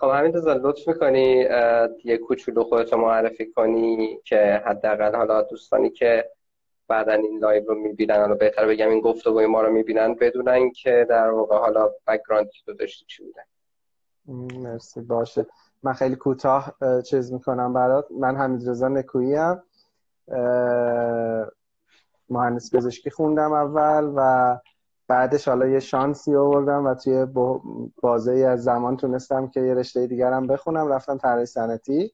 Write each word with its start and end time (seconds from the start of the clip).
خب 0.00 0.10
همین 0.14 0.32
تازه 0.32 0.54
لطف 0.54 0.88
می‌کنی 0.88 1.46
یه 2.04 2.16
کوچولو 2.26 2.64
خودتو 2.64 2.96
معرفی 2.96 3.52
کنی 3.52 4.18
که 4.24 4.62
حداقل 4.66 5.14
حالا 5.14 5.42
دوستانی 5.42 5.90
که 5.90 6.30
بعدا 6.88 7.12
این 7.12 7.38
لایو 7.38 7.64
رو 7.64 7.74
می‌بینن 7.74 8.16
حالا 8.16 8.34
بهتر 8.34 8.66
بگم 8.66 8.88
این 8.88 9.00
گفتگوی 9.00 9.46
ما 9.46 9.62
رو 9.62 9.72
می‌بینن 9.72 10.14
بدونن 10.14 10.70
که 10.70 11.06
در 11.10 11.30
واقع 11.30 11.58
حالا 11.58 11.90
background 12.06 12.48
تو 12.66 12.72
داشتی 12.72 13.04
چی 13.08 13.24
بودن 13.24 13.42
مرسی 14.62 15.00
باشه. 15.00 15.46
من 15.82 15.92
خیلی 15.92 16.16
کوتاه 16.16 16.74
چیز 17.06 17.32
می‌کنم 17.32 17.72
برات. 17.72 18.06
من 18.10 18.36
حمید 18.36 18.68
رضا 18.68 18.88
نکویی 18.88 19.36
ام. 19.36 19.62
مهندس 22.30 22.74
پزشکی 22.74 23.10
خوندم 23.10 23.52
اول 23.52 24.12
و 24.16 24.56
بعدش 25.12 25.48
حالا 25.48 25.66
یه 25.66 25.80
شانسی 25.80 26.36
آوردم 26.36 26.86
و 26.86 26.94
توی 26.94 27.26
بازه 28.02 28.32
از 28.32 28.64
زمان 28.64 28.96
تونستم 28.96 29.48
که 29.48 29.60
یه 29.60 29.74
رشته 29.74 30.06
دیگرم 30.06 30.46
بخونم. 30.46 30.88
رفتم 30.88 31.18
طراحی 31.18 31.46
صنعتی 31.46 32.12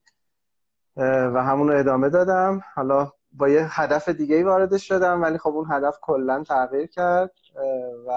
و 0.97 1.43
همون 1.43 1.69
رو 1.69 1.79
ادامه 1.79 2.09
دادم. 2.09 2.61
حالا 2.74 3.12
با 3.33 3.48
یه 3.48 3.80
هدف 3.80 4.09
دیگه 4.09 4.37
ای 4.37 4.43
وارد 4.43 4.77
شدم 4.77 5.23
ولی 5.23 5.38
خب 5.38 5.51
اون 5.51 5.66
هدف 5.71 5.98
کلا 6.02 6.43
تغییر 6.43 6.87
کرد. 6.87 7.30
و 8.09 8.11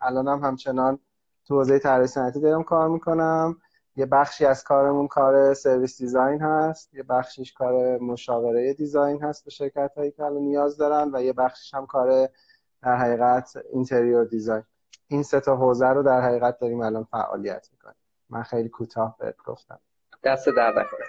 الانم 0.00 0.44
همچنان 0.44 0.98
تو 1.46 1.54
حوزه 1.54 1.78
طراحی 1.78 2.06
صنعتی 2.06 2.40
دارم 2.40 2.62
کار 2.62 2.88
می‌کنم. 2.88 3.56
یه 3.96 4.06
بخشی 4.06 4.46
از 4.46 4.64
کارمون 4.64 5.06
کار 5.08 5.54
سرویس 5.54 5.98
دیزاین 5.98 6.40
هست. 6.40 6.94
یه 6.94 7.02
بخشیش 7.02 7.52
کار 7.52 7.98
مشاوره 7.98 8.74
دیزاین 8.74 9.22
هست 9.22 9.44
به 9.44 9.50
شرکت 9.50 9.92
هایی 9.96 10.10
که 10.10 10.24
الان 10.24 10.42
نیاز 10.42 10.76
دارن 10.76 11.10
و 11.14 11.22
یه 11.22 11.32
بخشیش 11.32 11.74
هم 11.74 11.86
کار 11.86 12.28
در 12.82 12.96
حقیقت 12.96 13.56
interior 13.72 14.24
design. 14.24 14.62
این 15.08 15.22
سه 15.22 15.40
تا 15.40 15.56
حوزه 15.56 15.88
رو 15.88 16.02
در 16.02 16.20
حقیقت 16.20 16.58
داریم 16.58 16.80
الان 16.80 17.04
فعالیت 17.04 17.68
می‌کنیم. 17.72 17.96
من 18.30 18.42
خیلی 18.42 18.68
کوتاه 18.68 19.16
بهت 19.18 19.36
گفتم. 19.36 19.80
دستت 20.24 20.48
درد 20.48 20.70
نکنه. 20.70 21.06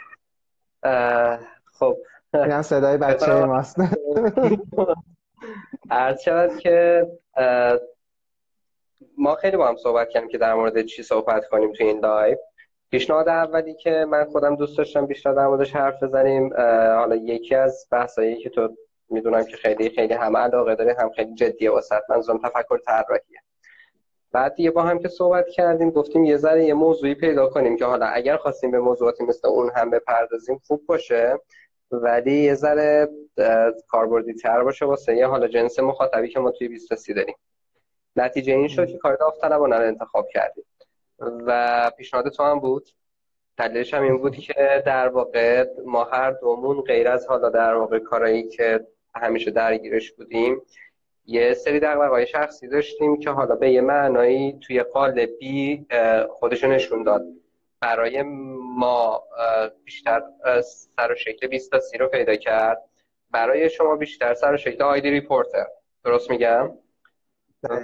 خب. 1.72 1.98
این 2.34 2.62
صدای 2.62 2.98
بچه 2.98 3.46
ماست. 3.46 3.78
عرض 5.92 6.22
شود 6.22 6.58
که 6.58 7.08
ما 9.18 9.36
خیلی 9.36 9.58
با 9.58 9.68
هم 9.68 9.76
صحبت 9.76 10.10
کردیم 10.10 10.30
که 10.30 10.38
در 10.38 10.54
مورد 10.54 10.82
چی 10.82 11.04
صحبت 11.04 11.48
کنیم 11.48 11.74
توی 11.74 11.88
این 11.88 12.00
لایو. 12.00 12.38
پیشنهاد 12.92 13.30
اولی 13.30 13.74
که 13.74 14.06
من 14.10 14.26
خودم 14.26 14.56
دوست 14.56 14.78
داشتم 14.78 15.06
بیشتر 15.06 15.34
در 15.34 15.48
موردش 15.48 15.76
حرف 15.76 16.04
بزنیم 16.04 16.54
حالا 16.98 17.16
یکی 17.16 17.56
از 17.56 17.88
بحثایی 17.92 18.44
که 18.44 18.50
تو 18.50 18.78
می‌دونم 19.12 19.44
که 19.44 19.58
خیلی 19.58 19.90
خیلی 19.90 20.14
هم 20.14 20.38
علاقه 20.38 20.76
داره 20.76 20.96
هم 21.00 21.10
خیلی 21.10 21.36
جدیه 21.36 21.72
واسط 21.72 22.02
منظورم 22.10 22.38
تفکر 22.38 22.78
طراحیه. 22.78 23.42
بعد 24.32 24.56
دیگه 24.56 24.72
با 24.72 24.82
هم 24.82 25.00
که 25.00 25.08
صحبت 25.08 25.46
کردیم 25.50 25.90
گفتیم 25.90 26.24
یه 26.24 26.38
ذره 26.38 26.66
یه 26.66 26.74
موضوعی 26.74 27.16
پیدا 27.16 27.48
کنیم 27.48 27.78
که 27.78 27.86
حالا 27.86 28.06
اگر 28.06 28.38
خواستیم 28.38 28.72
به 28.72 28.80
موضوعاتی 28.80 29.24
مثل 29.24 29.48
اون 29.48 29.72
هم 29.76 29.90
بپردازیم 29.90 30.62
خوب 30.68 30.86
باشه. 30.86 31.40
ولی 31.92 32.44
یه 32.44 32.54
ذره 32.54 33.10
کاربردی 33.88 34.34
تر 34.34 34.64
باشه 34.64 34.86
واسه 34.86 35.16
یه 35.16 35.28
حالا 35.28 35.48
جنس 35.48 35.80
مخاطبی 35.80 36.30
که 36.30 36.40
ما 36.40 36.52
توی 36.52 36.68
20 36.68 37.10
داریم. 37.16 37.36
نتیجه 38.16 38.54
این 38.54 38.68
شد 38.68 38.88
که 38.88 38.98
کار 38.98 39.16
داوطلبانه 39.16 39.78
رو 39.78 39.88
انتخاب 39.88 40.28
کردیم. 40.28 40.64
و 41.20 41.92
پیشنهاد 41.98 42.30
تو 42.30 42.44
هم 42.44 42.60
بود. 42.60 42.90
دلیلش 43.58 43.94
هم 43.94 44.04
این 44.04 44.18
بود 44.18 44.36
که 44.46 44.84
در 44.86 45.08
واقع 45.08 45.66
ما 45.86 46.04
هر 46.04 46.32
دومون 46.32 46.82
غیر 46.82 47.08
از 47.08 47.28
حالا 47.28 47.50
در 47.50 47.76
واقع 47.76 48.00
کارایی 48.00 48.48
که 48.50 48.88
همیشه 49.16 49.52
درگیرش 49.52 50.12
بودیم. 50.12 50.62
یه 51.26 51.54
سری 51.54 51.80
دقدقه‌های 51.80 52.28
شخصی 52.28 52.68
داشتیم 52.68 53.20
که 53.20 53.30
حالا 53.30 53.56
به 53.56 53.72
یه 53.72 53.82
معنایی 53.82 54.60
توی 54.60 54.84
قالبی 54.84 55.86
خودشو 56.30 56.68
نشون 56.68 57.04
داد. 57.04 57.24
برای 57.80 58.22
ما 58.76 59.24
بیشتر 59.84 60.24
سر 60.64 61.12
و 61.12 61.16
شکل 61.16 61.48
20 61.48 61.72
تا 61.72 61.80
سی 61.80 61.98
رو 61.98 62.08
پیدا 62.08 62.36
کرد. 62.36 62.82
برای 63.32 63.70
شما 63.70 63.96
بیشتر 63.96 64.34
سر 64.34 64.54
و 64.54 64.58
شکل 64.58 64.84
آیدی 64.84 65.10
ریپورتر. 65.10 65.68
درست 66.04 66.30
میگم؟ 66.30 66.72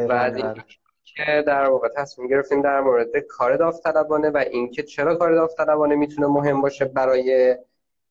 بعد 0.09 0.33
بله. 0.33 0.63
که 1.03 1.43
در 1.47 1.69
واقع 1.69 1.87
تصمیم 1.87 2.27
گرفتیم 2.27 2.61
در 2.61 2.81
مورد 2.81 3.17
کار 3.17 3.55
داوطلبانه 3.55 4.29
و 4.29 4.37
اینکه 4.37 4.83
چرا 4.83 5.15
کار 5.15 5.35
داوطلبانه 5.35 5.95
می‌تونه 5.95 6.27
مهم 6.27 6.61
باشه 6.61 6.85
برای 6.85 7.23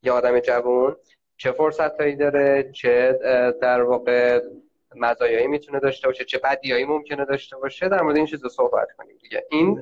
یه 0.03 0.13
آدم 0.13 0.41
جوان 0.41 0.97
چه 1.37 1.53
فرصت 1.53 2.01
هایی 2.01 2.17
داره 2.17 2.71
چه 2.73 3.19
در 3.63 3.83
واقع 3.83 4.41
مزایایی 4.97 5.47
می‌تونه 5.47 5.81
داشته 5.81 6.09
باشه 6.09 6.25
چه 6.25 6.39
بدیایی 6.45 6.85
ممکنه 6.85 7.25
داشته 7.25 7.57
باشه 7.57 7.89
در 7.89 8.03
مورد 8.03 8.17
این 8.17 8.27
چیزا 8.27 8.49
صحبت 8.49 8.89
کنیم 8.99 9.17
دیگه. 9.23 9.47
این 9.51 9.81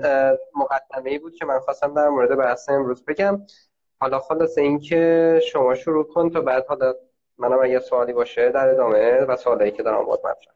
مقدمه 0.56 1.10
ای 1.10 1.18
بود 1.18 1.34
که 1.34 1.44
من 1.44 1.58
خواستم 1.58 1.94
در 1.94 2.08
مورد 2.08 2.38
بحث 2.38 2.68
امروز 2.68 3.04
بگم. 3.04 3.42
حالا 4.00 4.18
خلاص 4.18 4.58
اینکه 4.58 5.40
شما 5.52 5.74
شروع 5.74 6.04
کن 6.04 6.30
تا 6.30 6.40
بعد 6.40 6.66
حالا 6.66 6.94
منم 7.38 7.58
اگه 7.62 7.78
سوالی 7.78 8.12
باشه 8.12 8.48
در 8.50 8.68
ادامه 8.68 9.20
و 9.20 9.36
سوالایی 9.36 9.70
که 9.70 9.82
دارم 9.82 10.04
بود 10.04 10.20
مطرح 10.26 10.54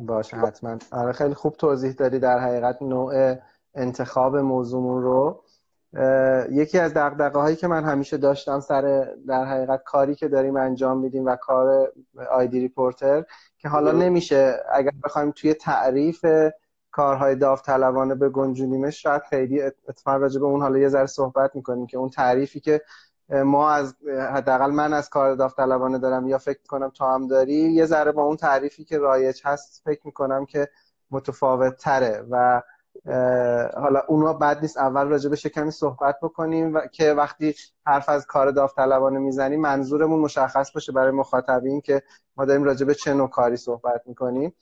باشه 0.00 0.36
حتما. 0.36 0.78
آره 0.92 1.12
خیلی 1.12 1.34
خوب 1.34 1.56
توضیح 1.56 1.92
دادی 1.92 2.18
در 2.18 2.38
حقیقت 2.38 2.82
نوع 2.82 3.34
انتخاب 3.74 4.36
موضوعمون 4.36 5.02
رو. 5.02 5.42
یکی 6.50 6.78
از 6.78 6.94
دغدغه 6.94 7.38
هایی 7.38 7.56
که 7.56 7.66
من 7.66 7.84
همیشه 7.84 8.16
داشتم 8.16 8.60
سر 8.60 9.14
در 9.26 9.44
حقیقت 9.44 9.82
کاری 9.82 10.14
که 10.14 10.28
داریم 10.28 10.56
انجام 10.56 10.98
میدیم 10.98 11.26
و 11.26 11.36
کار 11.36 11.92
ID 12.30 12.60
Reporter 12.60 13.24
که 13.58 13.68
حالا 13.68 13.92
نمیشه. 13.92 14.62
اگر 14.72 14.92
بخوایم 15.04 15.30
توی 15.30 15.54
تعریف 15.54 16.26
کارهای 16.90 17.34
داوطلبانه 17.36 18.14
بگنجونیمش 18.14 19.02
شاید 19.02 19.22
خیلی 19.22 19.62
اتفاق 19.62 20.22
راجع 20.22 20.40
به 20.40 20.46
اون 20.46 20.60
حالا 20.60 20.78
یه 20.78 20.88
ذره 20.88 21.06
صحبت 21.06 21.56
می‌کنیم 21.56 21.86
که 21.86 21.98
اون 21.98 22.10
تعریفی 22.10 22.60
که 22.60 22.82
ما 23.28 23.70
از 23.70 23.94
حداقل 24.32 24.70
من 24.70 24.92
از 24.92 25.10
کار 25.10 25.34
داوطلبانه 25.34 25.98
دارم 25.98 26.28
یا 26.28 26.38
فکر 26.38 26.58
کنم 26.68 26.88
تو 26.88 27.04
هم 27.04 27.26
داری 27.26 27.54
یه 27.54 27.86
ذره 27.86 28.12
با 28.12 28.22
اون 28.22 28.36
تعریفی 28.36 28.84
که 28.84 28.98
رایج 28.98 29.40
هست 29.44 29.82
فکر 29.84 30.00
می‌کنم 30.04 30.46
که 30.46 30.68
متفاوت 31.10 31.76
تره 31.76 32.24
و 32.30 32.62
حالا 33.76 34.02
اونا 34.08 34.32
بد 34.32 34.58
نیست 34.62 34.78
اول 34.78 35.06
راجع 35.06 35.30
به 35.30 35.36
کمی 35.36 35.70
صحبت 35.70 36.16
بکنیم 36.22 36.74
و 36.74 36.80
که 36.80 37.12
وقتی 37.12 37.54
حرف 37.86 38.08
از 38.08 38.26
کار 38.26 38.50
داوطلبانه 38.50 39.18
می‌زنیم 39.18 39.60
منظورمون 39.60 40.20
مشخص 40.20 40.72
باشه 40.72 40.92
برای 40.92 41.10
مخاطبین 41.10 41.80
که 41.80 42.02
ما 42.36 42.44
داریم 42.44 42.64
راجع 42.64 42.86
به 42.86 42.94
چه 42.94 43.14
نوع 43.14 43.28
کاری 43.28 43.56
صحبت 43.56 44.02
می‌کنیم. 44.06 44.54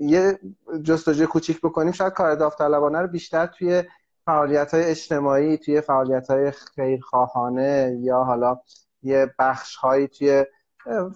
یه 0.00 0.38
جستجوی 0.82 1.26
کوچیک 1.26 1.60
بکنیم. 1.60 1.92
شاید 1.92 2.12
کار 2.12 2.34
داوطلبانه 2.34 2.98
رو 2.98 3.08
بیشتر 3.08 3.46
توی 3.46 3.84
فعالیت 4.26 4.74
های 4.74 4.84
اجتماعی 4.84 5.58
توی 5.58 5.80
فعالیت 5.80 6.30
های 6.30 6.50
خیرخواهانه 6.50 7.96
یا 8.00 8.24
حالا 8.24 8.60
یه 9.02 9.34
بخش 9.38 9.76
هایی 9.76 10.08
توی 10.08 10.44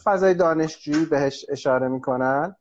فضای 0.04 0.34
دانشجویی 0.34 1.04
بهش 1.04 1.46
اشاره 1.48 1.88
می‌کنن. 1.88 2.56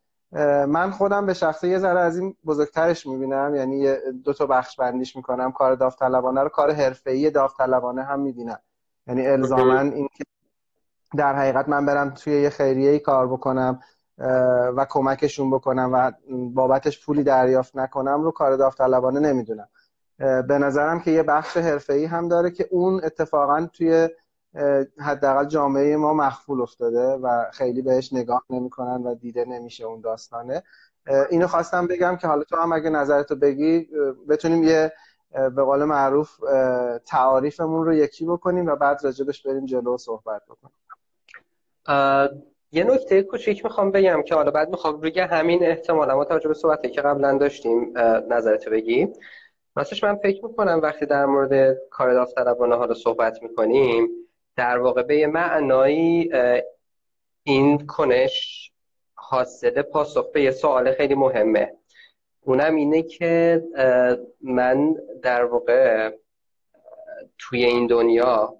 من 0.68 0.92
خودم 0.92 1.26
به 1.26 1.34
شخصه 1.34 1.68
یه 1.68 1.80
ذره 1.80 2.00
از 2.00 2.18
این 2.18 2.36
بزرگترش 2.46 3.06
می‌بینم. 3.06 3.56
یعنی 3.56 3.96
دو 4.24 4.34
تا 4.34 4.46
بخش 4.46 4.76
بندیش 4.76 5.16
می‌کنم. 5.16 5.52
کار 5.52 5.76
داوطلبانه 5.76 6.42
رو 6.42 6.50
کار 6.50 6.72
حرفه‌ای 6.72 7.30
داوطلبانه 7.30 8.04
هم 8.04 8.20
می‌بینم. 8.20 8.60
یعنی 9.08 9.28
الزاما 9.28 9.80
این 9.80 10.10
که 10.18 10.24
در 11.18 11.36
حقیقت 11.36 11.70
من 11.70 11.86
برم 11.86 12.10
توی 12.10 12.42
یه 12.42 12.50
خیریه 12.50 13.00
کار 13.00 13.28
بکنم 13.28 13.80
و 14.76 14.86
کمکشون 14.90 15.52
بکنم 15.52 15.90
و 15.94 16.12
بابتش 16.54 17.06
پولی 17.06 17.24
دریافت 17.24 17.76
نکنم 17.76 18.24
رو 18.24 18.32
کار 18.32 18.56
داوطلبانه 18.56 19.20
نمی‌دونم. 19.20 19.68
به 20.18 20.58
نظرم 20.58 21.00
که 21.00 21.12
یه 21.12 21.24
بخش 21.24 21.58
حرفه‌ای 21.58 22.06
هم 22.06 22.28
داره 22.28 22.52
که 22.52 22.68
اون 22.72 23.02
اتفاقا 23.04 23.68
توی 23.74 24.10
حداقل 25.00 25.46
جامعه 25.46 25.98
ما 25.98 26.14
مخفول 26.14 26.62
افتاده 26.62 27.08
و 27.08 27.46
خیلی 27.52 27.82
بهش 27.82 28.14
نگاه 28.14 28.44
نمی‌کنن 28.50 29.04
و 29.04 29.16
دیده 29.16 29.46
نمیشه 29.46 29.86
اون 29.86 30.02
داستانه. 30.02 30.64
اینو 31.30 31.48
خواستم 31.48 31.88
بگم 31.88 32.16
که 32.16 32.28
حالا 32.28 32.44
تو 32.44 32.56
هم 32.56 32.74
اگه 32.74 32.90
نظرتو 32.90 33.36
بگی 33.36 33.88
بتونیم 34.30 34.64
یه 34.64 34.94
به 35.32 35.64
قول 35.64 35.84
معروف 35.84 36.40
تعاریفمون 37.06 37.86
رو 37.86 37.94
یکی 37.94 38.26
بکنیم 38.26 38.68
و 38.68 38.76
بعد 38.76 39.00
راجبش 39.04 39.48
بریم 39.48 39.66
جلو 39.66 39.98
صحبت 39.98 40.42
بکنیم. 40.46 40.76
یه 42.72 42.84
نکته 42.84 43.24
کوچیک 43.24 43.66
می‌خوام 43.66 43.92
بگم 43.92 44.22
که 44.22 44.36
حالا 44.36 44.52
بعد 44.52 44.70
می‌خوام 44.70 45.02
روی 45.02 45.20
همین 45.20 45.66
احتمالا 45.66 46.16
ما 46.16 46.26
توجه 46.26 46.48
به 46.48 46.54
صحبتی 46.54 46.90
که 46.90 47.02
قبلا 47.02 47.38
داشتیم 47.38 47.94
نظرتو 48.30 48.72
بگی. 48.72 49.08
راستش 49.76 50.04
من 50.04 50.16
فکر 50.16 50.46
می‌کنم 50.46 50.80
وقتی 50.84 51.06
در 51.06 51.26
مورد 51.26 51.78
کار 51.90 52.14
داوطلبانه 52.14 52.76
حالا 52.76 52.94
صحبت 52.94 53.44
می‌کنیم 53.44 54.10
در 54.56 54.78
واقع 54.78 55.04
به 55.04 55.18
یه 55.18 55.28
معنایی 55.28 56.32
این 57.44 57.88
کنش 57.88 58.72
حاصل 59.16 59.82
پاسخ 59.82 60.32
به 60.32 60.44
یه 60.44 60.52
سوال 60.52 60.92
خیلی 60.92 61.16
مهمه. 61.16 61.74
اونم 62.42 62.76
اینه 62.76 63.02
که 63.02 63.64
من 64.42 64.96
در 65.22 65.46
واقع 65.46 66.12
توی 67.38 67.66
این 67.66 67.88
دنیا 67.88 68.58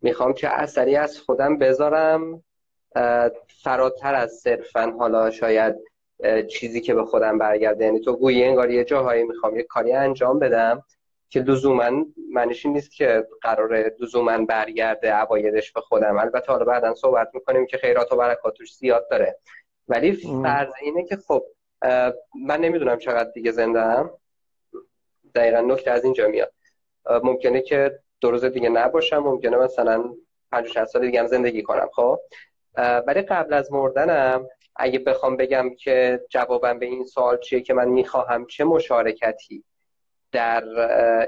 می‌خوام 0.00 0.32
که 0.32 0.48
اثری 0.48 0.96
از 0.96 1.18
خودم 1.18 1.58
بذارم 1.58 2.44
فراتر 3.62 4.14
از 4.14 4.32
صرفا 4.32 4.94
حالا 4.98 5.30
شاید 5.30 5.76
چیزی 6.48 6.80
که 6.80 6.94
به 6.94 7.04
خودم 7.04 7.38
برگرده. 7.38 7.84
یعنی 7.84 8.00
تو 8.00 8.16
گویی 8.16 8.44
انگار 8.44 8.70
یه 8.70 8.84
جاهایی 8.84 9.22
می‌خوام 9.24 9.56
یه 9.56 9.62
کاری 9.62 9.92
انجام 9.92 10.38
بدم. 10.38 10.84
که 11.32 11.40
لزوما 11.40 12.04
معنیش 12.32 12.66
نیست 12.66 12.92
که 12.92 13.26
قرار 13.42 13.92
لزوما 14.00 14.44
برگرده 14.44 15.12
عوایدش 15.12 15.72
به 15.72 15.80
خودم. 15.80 16.18
البته 16.18 16.52
حالا 16.52 16.64
بعدا 16.64 16.94
صحبت 16.94 17.30
می‌کنیم 17.34 17.66
که 17.66 17.78
خیرات 17.78 18.12
و 18.12 18.16
برکاتش 18.16 18.72
زیاد 18.72 19.08
داره. 19.10 19.38
ولی 19.88 20.12
فرض 20.42 20.72
اینه 20.82 21.04
که 21.04 21.16
خب 21.16 21.44
من 22.46 22.60
نمی‌دونم 22.60 22.98
چقدر 22.98 23.30
دیگه 23.30 23.50
زنده 23.50 23.80
هم 23.80 24.10
دقیقا 25.34 25.60
نکته 25.60 25.90
از 25.90 26.04
اینجا 26.04 26.28
میاد. 26.28 26.52
ممکنه 27.22 27.60
که 27.60 27.98
دو 28.20 28.30
روز 28.30 28.44
دیگه 28.44 28.68
نباشم 28.68 29.18
ممکنه 29.18 29.56
مثلا 29.56 30.14
50 30.52 30.84
سال 30.84 31.02
دیگه 31.06 31.20
هم 31.20 31.26
زندگی 31.26 31.62
کنم 31.62 31.88
خب؟ 31.92 32.18
ولی 33.06 33.22
قبل 33.22 33.54
از 33.54 33.72
مردنم 33.72 34.48
اگه 34.76 34.98
بخوام 34.98 35.36
بگم 35.36 35.74
که 35.74 36.20
جوابم 36.28 36.78
به 36.78 36.86
این 36.86 37.04
سوال 37.04 37.38
چیه 37.38 37.60
که 37.60 37.74
من 37.74 37.88
می‌خواهم 37.88 38.46
چه 38.46 38.64
مشارکتی 38.64 39.64
در 40.32 40.64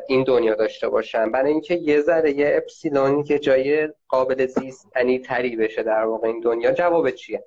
این 0.09 0.25
دنیا 0.25 0.55
داشته 0.55 0.89
باشم 0.89 1.33
برای 1.33 1.53
اینکه 1.53 1.75
یه 1.75 2.01
ذره 2.01 2.33
یه 2.33 2.53
اپسیلونی 2.57 3.25
که 3.25 3.39
جای 3.39 3.89
قابل 4.09 4.47
زیستنی 4.47 5.19
تری 5.19 5.57
بشه 5.57 5.83
در 5.83 6.05
واقع 6.05 6.29
این 6.29 6.41
دنیا 6.41 6.73
جواب 6.73 7.11
چیه؟ 7.11 7.45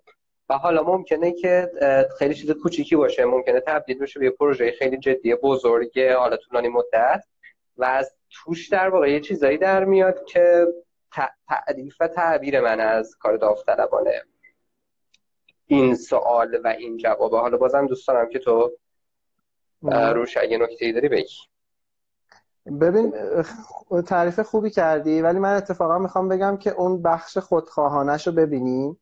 و 0.50 0.58
حالا 0.58 0.84
ممکنه 0.84 1.32
که 1.32 1.72
خیلی 2.20 2.36
چیز 2.36 2.52
کوچیکی 2.52 2.96
باشه. 2.96 3.26
ممکنه 3.26 3.60
تبدیل 3.60 4.00
بشه 4.00 4.20
به 4.20 4.26
یه 4.26 4.32
پروژه 4.32 4.72
خیلی 4.72 4.98
جدی 4.98 5.36
بزرگ 5.36 6.00
حالا 6.00 6.38
طولانی 6.38 6.68
مدت. 6.68 7.24
و 7.78 7.86
از 7.86 8.16
توش 8.30 8.70
در 8.70 8.90
واقع 8.90 9.12
یه 9.12 9.20
چیزایی 9.20 9.58
در 9.58 9.86
میاد 9.86 10.26
که 10.26 10.68
تعریف 11.48 11.96
و 12.00 12.08
تعبیر 12.08 12.62
من 12.62 12.80
از 12.80 13.16
کار 13.20 13.38
داوطلبانه. 13.38 14.22
این 15.66 15.96
سوال 15.96 16.60
و 16.64 16.68
این 16.68 16.98
جوابه 16.98 17.38
حالا 17.38 17.58
بازم 17.58 17.88
دوست 17.88 18.08
دارم 18.08 18.30
که 18.30 18.40
تو 18.40 18.72
روش 19.82 20.38
اگه 20.38 20.58
نکته 20.58 20.92
داری 20.92 21.10
بگی. 21.10 21.36
ببین 22.82 23.14
تعریف 24.06 24.40
خوبی 24.40 24.70
کردی 24.70 25.22
ولی 25.22 25.40
من 25.40 25.56
اتفاقا 25.56 25.98
می‌خوام 25.98 26.28
بگم 26.28 26.58
که 26.58 26.72
اون 26.72 27.02
بخش 27.02 27.38
خودخواهانش 27.38 28.28
رو 28.28 28.34
ببینیم. 28.34 29.00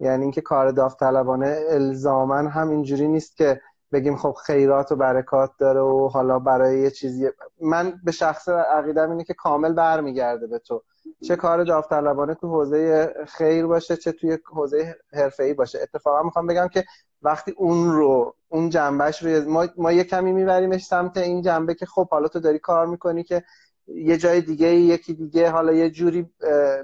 یعنی 0.00 0.22
اینکه 0.22 0.40
کار 0.40 0.70
داوطلبانه 0.70 1.60
الزاما 1.68 2.36
هم 2.36 2.70
اینجوری 2.70 3.08
نیست 3.08 3.36
که 3.36 3.60
بگیم 3.92 4.16
خب 4.16 4.32
خیرات 4.32 4.92
و 4.92 4.96
برکات 4.96 5.50
داره 5.58 5.80
و 5.80 6.08
حالا 6.08 6.38
برای 6.38 6.80
یه 6.80 6.90
چیزی. 6.90 7.28
من 7.60 8.00
به 8.04 8.12
شخص 8.12 8.48
عقیدم 8.48 9.10
اینه 9.10 9.24
که 9.24 9.34
کامل 9.34 9.72
برمیگرده 9.72 10.46
به 10.46 10.58
تو. 10.58 10.82
چه 11.22 11.36
کار 11.36 11.64
داوطلبانه 11.64 12.34
تو 12.34 12.48
حوزه 12.48 13.14
خیر 13.28 13.66
باشه 13.66 13.96
چه 13.96 14.12
توی 14.12 14.38
حوزه 14.46 14.96
حرفه‌ای 15.12 15.54
باشه. 15.54 15.78
اتفاقا 15.82 16.22
می‌خوام 16.22 16.46
بگم 16.46 16.68
که 16.68 16.84
وقتی 17.26 17.54
اون 17.56 17.92
رو 17.92 18.34
اون 18.48 18.70
جنبهش 18.70 19.22
رو 19.22 19.50
ما, 19.50 19.66
ما 19.76 19.92
یه 19.92 20.04
کمی 20.04 20.32
میبریمش 20.32 20.84
سمت 20.84 21.16
این 21.16 21.42
جنبه 21.42 21.74
که 21.74 21.86
خب 21.86 22.08
حالا 22.08 22.28
تو 22.28 22.40
داری 22.40 22.58
کار 22.58 22.86
می‌کنی 22.86 23.24
که 23.24 23.44
یه 23.86 24.16
جای 24.16 24.40
دیگه 24.40 24.68
یکی 24.68 25.14
دیگه 25.14 25.50
حالا 25.50 25.72
یه 25.72 25.90
جوری 25.90 26.30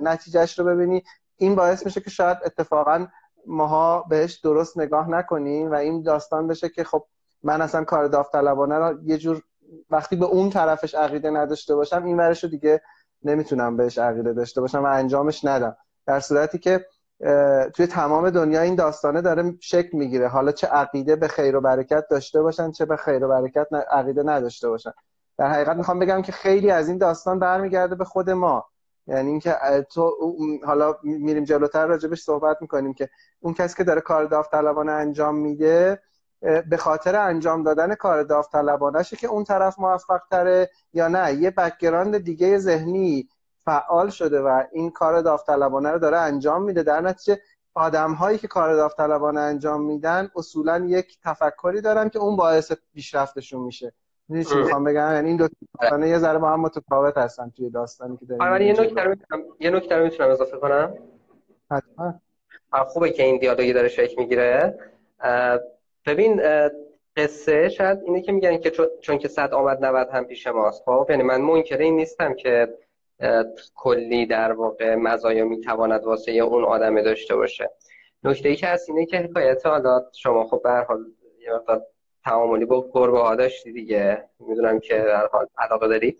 نتیجهش 0.00 0.58
رو 0.58 0.64
ببینی. 0.64 1.02
این 1.36 1.54
باعث 1.54 1.86
میشه 1.86 2.00
که 2.00 2.10
شاید 2.10 2.38
اتفاقا 2.44 3.06
ماها 3.46 4.06
بهش 4.08 4.34
درست 4.34 4.78
نگاه 4.78 5.10
نکنیم 5.10 5.70
و 5.70 5.74
این 5.74 6.02
داستان 6.02 6.46
بشه 6.46 6.68
که 6.68 6.84
خب 6.84 7.04
من 7.42 7.62
اصلا 7.62 7.84
کار 7.84 8.06
داوطلبانه 8.06 8.74
رو 8.78 8.98
یه 9.04 9.18
جور 9.18 9.42
وقتی 9.90 10.16
به 10.16 10.24
اون 10.24 10.50
طرفش 10.50 10.94
عقیده 10.94 11.30
نداشته 11.30 11.74
باشم 11.74 12.04
این 12.04 12.16
ورش 12.16 12.44
رو 12.44 12.50
دیگه 12.50 12.82
نمی‌تونم 13.22 13.76
بهش 13.76 13.98
عقیده 13.98 14.32
داشته 14.32 14.60
باشم 14.60 14.82
و 14.82 14.86
انجامش 14.86 15.44
ندم. 15.44 15.76
در 16.06 16.20
صورتی 16.20 16.58
که 16.58 16.86
توی 17.74 17.86
تمام 17.86 18.30
دنیا 18.30 18.60
این 18.60 18.74
داستانه 18.74 19.20
داره 19.20 19.54
شکل 19.60 19.98
می‌گیره. 19.98 20.28
حالا 20.28 20.52
چه 20.52 20.66
عقیده 20.66 21.16
به 21.16 21.28
خیر 21.28 21.56
و 21.56 21.60
برکت 21.60 22.04
داشته 22.10 22.42
باشن 22.42 22.70
چه 22.70 22.84
به 22.84 22.96
خیر 22.96 23.24
و 23.24 23.28
برکت 23.28 23.66
عقیده 23.90 24.22
نداشته 24.22 24.68
باشن. 24.68 24.92
در 25.38 25.50
حقیقت 25.50 25.76
می‌خوام 25.76 25.98
بگم 25.98 26.22
که 26.22 26.32
خیلی 26.32 26.70
از 26.70 26.88
این 26.88 26.98
داستان 26.98 27.38
برمیگرده 27.38 27.94
به 27.94 28.04
خود 28.04 28.30
ما. 28.30 28.64
یعنی 29.06 29.30
اینکه 29.30 29.56
تو 29.94 30.16
حالا 30.66 30.96
میریم 31.02 31.44
جلوتر 31.44 31.86
راجبش 31.86 32.22
صحبت 32.22 32.56
می‌کنیم 32.60 32.94
که 32.94 33.08
اون 33.40 33.54
کسی 33.54 33.76
که 33.76 33.84
داره 33.84 34.00
کار 34.00 34.24
داوطلبانه 34.24 34.92
انجام 34.92 35.36
میده 35.36 36.02
به 36.70 36.76
خاطر 36.76 37.16
انجام 37.16 37.62
دادن 37.62 37.94
کار 37.94 38.22
داوطلبانهشه 38.22 39.16
که 39.16 39.26
اون 39.26 39.44
طرف 39.44 39.78
موفق 39.78 40.20
تره 40.30 40.70
یا 40.92 41.08
نه. 41.08 41.34
یه 41.34 41.50
background 41.50 42.18
دیگه 42.18 42.58
ذهنی 42.58 43.28
فعال 43.64 44.10
شده 44.10 44.40
و 44.40 44.62
این 44.72 44.90
کار 44.90 45.20
داوطلبانه 45.20 45.90
رو 45.90 45.98
داره 45.98 46.16
انجام 46.16 46.62
میده. 46.62 46.82
در 46.82 47.00
نتیجه 47.00 47.40
آدم 47.74 48.12
هایی 48.12 48.38
که 48.38 48.48
کار 48.48 48.76
داوطلبانه 48.76 49.40
انجام 49.40 49.82
میدن 49.82 50.30
اصولا 50.36 50.84
یک 50.88 51.18
تفکری 51.24 51.80
دارن 51.80 52.08
که 52.08 52.18
اون 52.18 52.36
باعث 52.36 52.72
پیشرفتشون 52.94 53.62
میشه. 53.62 53.92
می‌دونی 54.28 54.44
چی 54.44 54.54
می‌خوام 54.54 54.84
بگم؟ 54.84 55.12
یعنی 55.14 55.28
این 55.28 55.36
دو 55.36 55.48
داستانه 55.80 56.08
یه 56.08 56.18
ذره 56.18 56.38
با 56.38 56.50
هم 56.50 56.60
متفاوت 56.60 57.18
هستن 57.18 57.52
توی 57.56 57.70
داستانی 57.70 58.16
که 58.16 58.26
داریم 58.26 58.42
آره 58.42 58.66
یه 58.66 58.72
نکته 58.72 59.02
رو 59.02 59.16
یه 59.60 59.70
نکته 59.70 59.96
رو 59.96 60.04
می‌تونم 60.04 60.30
اضافه 60.30 60.56
کنم. 60.56 60.94
حتما. 61.70 62.20
خوبه 62.86 63.10
که 63.10 63.22
این 63.22 63.38
دیالوگی 63.38 63.72
داره 63.72 63.88
شکل 63.88 64.14
می‌گیره. 64.18 64.78
ببین 66.06 66.42
قصه 67.16 67.68
شاید 67.68 67.98
اینه 68.04 68.20
که 68.20 68.32
میگن 68.32 68.56
که 68.58 68.72
چون 69.00 69.18
که 69.18 69.28
صد 69.28 69.54
آمد 69.54 69.84
90 69.84 70.08
هم 70.08 70.24
پیش 70.24 70.46
ماست. 70.46 70.82
خب 70.84 71.06
یعنی 71.10 71.22
من 71.22 71.40
منکر 71.40 71.78
این 71.78 71.96
نیستم 71.96 72.34
که 72.34 72.74
کلی 73.74 74.26
در 74.26 74.52
واقع 74.52 74.94
مزایا 74.94 75.44
می‌تواند 75.44 76.04
واسه 76.04 76.32
اون 76.32 76.64
آدم 76.64 77.02
داشته 77.02 77.36
باشه. 77.36 77.70
نکته 78.24 78.48
ای 78.48 78.56
که 78.56 78.66
هست 78.66 78.88
اینه 78.90 79.06
که 79.06 79.18
حکایت 79.18 79.66
حالا 79.66 80.02
شما 80.12 80.44
خب 80.44 80.60
به 80.64 80.70
حال 80.70 81.04
یه 81.40 81.50
تعاملی 82.24 82.64
با 82.64 82.90
گربه 82.92 83.18
ها 83.18 83.34
داشتی 83.34 83.72
دیگه. 83.72 84.24
می‌دونم 84.40 84.80
که 84.80 84.98
در 84.98 85.26
حال 85.26 85.46
علاقه 85.58 85.88
داری. 85.88 86.16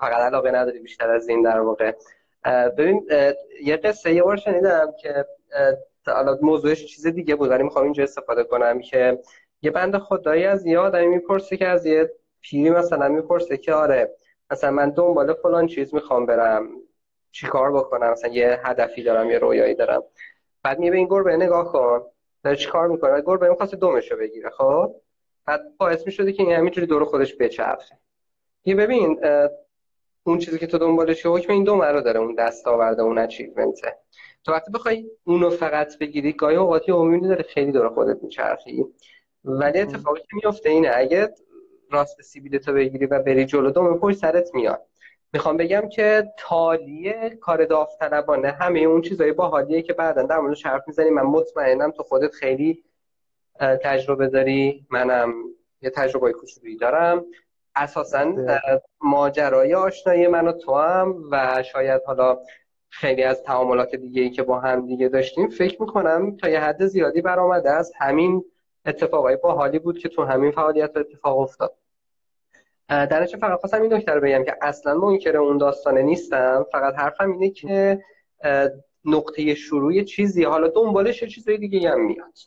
فقط 0.00 0.20
علاقه 0.20 0.50
نداری 0.50 0.78
بیشتر 0.78 1.10
از 1.10 1.28
این 1.28 1.42
در 1.42 1.60
واقع. 1.60 1.92
ببین 2.78 3.06
یه 3.64 3.76
قصه 3.76 4.14
یه 4.14 4.22
بار 4.22 4.36
شنیدم 4.36 4.92
که 5.02 5.26
حالا 6.06 6.38
موضوعش 6.42 6.86
چیز 6.86 7.06
دیگه 7.06 7.34
بود 7.34 7.50
ولی 7.50 7.62
می‌خوام 7.62 7.84
اینجا 7.84 8.02
استفاده 8.02 8.44
کنم 8.44 8.80
که 8.80 9.18
یه 9.62 9.70
بند 9.70 9.98
خدایی 9.98 10.44
از 10.44 10.66
یه 10.66 10.78
آدمی 10.78 11.06
می‌پرسه 11.06 11.56
که 11.56 11.66
از 11.66 11.86
یه 11.86 12.10
پیری 12.40 12.70
مثلا 12.70 13.08
می‌پرسه 13.08 13.56
که 13.56 13.72
آره 13.72 14.14
مثلا 14.50 14.70
من 14.70 14.90
دنبال 14.90 15.34
فلان 15.34 15.66
چیز 15.66 15.94
می‌خوام 15.94 16.26
برم. 16.26 16.68
چیکار 17.32 17.72
بکنم؟ 17.72 18.10
مثلا 18.10 18.30
یه 18.30 18.60
هدفی 18.64 19.02
دارم 19.02 19.30
یه 19.30 19.38
رویایی 19.38 19.74
دارم. 19.74 20.02
بعد 20.62 20.78
میبه 20.78 20.96
این 20.96 21.06
گربه 21.06 21.36
نگاه 21.36 21.72
کن. 21.72 22.02
داره 22.44 22.56
چیکار 22.56 22.88
می‌کنه؟ 22.88 23.20
گربه 23.20 23.48
می‌خواسته 23.48 23.76
دومشو 23.76 24.16
بگیره 24.16 24.50
خب؟ 24.50 24.94
بعد 25.46 25.60
باعث 25.76 26.06
می‌شده 26.06 26.32
که 26.32 26.42
این 26.42 26.52
همینجوری 26.52 26.86
دور 26.86 27.04
خودش 27.04 27.36
بچرخه. 27.40 27.98
یه 28.64 28.74
ببین 28.74 29.20
اون 30.22 30.38
چیزی 30.38 30.58
که 30.58 30.66
تو 30.66 30.78
دنبالش 30.78 31.26
حکم 31.26 31.52
این 31.52 31.64
دو 31.64 31.82
رو 31.82 32.00
داره 32.00 32.20
اون 32.20 32.34
دست 32.34 32.68
آورده 32.68 33.02
اون 33.02 33.18
اچیومنته 33.18 33.98
تو 34.44 34.52
وقتی 34.52 34.72
بخوای 34.72 35.10
اونو 35.24 35.50
فقط 35.50 35.98
بگیری 35.98 36.32
گاهی 36.32 36.56
اوقاتی 36.56 36.92
امیدی 36.92 37.28
داره 37.28 37.42
خیلی 37.42 37.72
دور 37.72 37.88
خودت 37.88 38.22
میچرخی. 38.22 38.84
ولی 39.44 39.80
اتفاقی 39.80 40.20
که 40.20 40.26
میفته 40.32 40.68
اینه 40.68 40.90
اگه 40.94 41.34
راست 41.90 42.22
سیبیلتو 42.22 42.72
بگیری 42.72 43.06
و 43.06 43.18
بری 43.18 43.44
جلو. 43.44 43.70
دوم 43.70 43.98
پشت 43.98 44.18
سرت 44.18 44.54
میاد. 44.54 44.82
می‌خوام 45.32 45.56
بگم 45.56 45.88
که 45.88 46.32
تالیه 46.38 47.38
کار 47.40 47.64
داوطلبانه 47.64 48.50
همه 48.50 48.80
اون 48.80 49.02
چیزای 49.02 49.32
باحالیه 49.32 49.82
که 49.82 49.92
بعدا 49.92 50.22
در 50.22 50.38
موردش 50.38 50.66
حرف 50.66 50.82
می‌زنیم. 50.86 51.14
من 51.14 51.22
مطمئنم 51.22 51.90
تو 51.90 52.02
خودت 52.02 52.32
خیلی 52.32 52.84
تجربه 53.60 54.28
داری. 54.28 54.86
منم 54.90 55.34
یه 55.82 55.90
تجربه 55.90 56.32
کوچولی 56.32 56.76
دارم. 56.76 57.24
اساسا 57.76 58.34
ماجرای 59.00 59.74
آشنایی 59.74 60.26
من 60.26 60.48
و 60.48 60.52
تو 60.52 60.74
هم 60.74 61.22
و 61.30 61.62
شاید 61.62 62.02
حالا 62.06 62.38
خیلی 62.90 63.22
از 63.22 63.42
تعاملات 63.42 63.94
دیگه 63.94 64.22
ای 64.22 64.30
که 64.30 64.42
با 64.42 64.60
هم 64.60 64.86
دیگه 64.86 65.08
داشتیم 65.08 65.48
فکر 65.48 65.82
می‌کنم 65.82 66.36
تا 66.36 66.48
یه 66.48 66.60
حد 66.60 66.86
زیادی 66.86 67.22
برآمده 67.22 67.70
از 67.70 67.92
همین 67.96 68.44
اتفاقای 68.86 69.36
باحالی 69.36 69.78
بود 69.78 69.98
که 69.98 70.08
تو 70.08 70.24
همین 70.24 70.50
فعالیت 70.50 70.96
اتفاق 70.96 71.38
افتاد. 71.38 71.74
در 72.88 73.26
فقط 73.26 73.60
خواستم 73.60 73.82
این 73.82 73.92
نکته 73.92 74.12
رو 74.12 74.20
بگم 74.20 74.44
که 74.44 74.56
اصلا 74.62 74.94
منکر 74.94 75.36
اون 75.36 75.58
داستانه 75.58 76.02
نیستم. 76.02 76.66
فقط 76.72 76.94
حرفم 76.94 77.32
اینه 77.32 77.50
که 77.50 78.02
نقطه 79.04 79.54
شروع 79.54 80.02
چیزی 80.02 80.44
حالا 80.44 80.68
دنبالش 80.68 81.24
چیزای 81.24 81.58
دیگه 81.58 81.90
هم 81.90 82.06
میاد. 82.06 82.38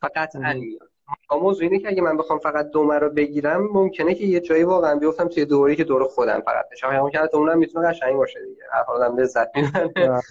فقط 0.00 0.36
میاد 0.36 0.90
موضوع 1.30 1.62
اینه 1.62 1.78
که 1.78 1.88
اگه 1.88 2.02
من 2.02 2.16
بخوام 2.16 2.38
فقط 2.38 2.70
دومه 2.70 2.98
رو 2.98 3.10
بگیرم 3.10 3.68
ممکنه 3.72 4.14
که 4.14 4.24
یه 4.24 4.40
جایی 4.40 4.62
واقعا 4.62 4.94
بیفتم 4.94 5.28
توی 5.28 5.44
دوری 5.44 5.76
که 5.76 5.84
دور 5.84 6.04
خودم 6.04 6.40
فقط 6.40 6.68
بشم 6.72 6.88
همون 6.88 7.10
که 7.10 7.36
اونم 7.36 7.58
می‌تونه 7.58 7.88
قشنگ 7.88 8.16
باشه 8.16 8.38
دیگه. 8.44 8.62
هر 8.72 8.82
حال 8.82 9.02
هم 9.02 9.16
لذت 9.16 9.50
می‌بره 9.56 10.22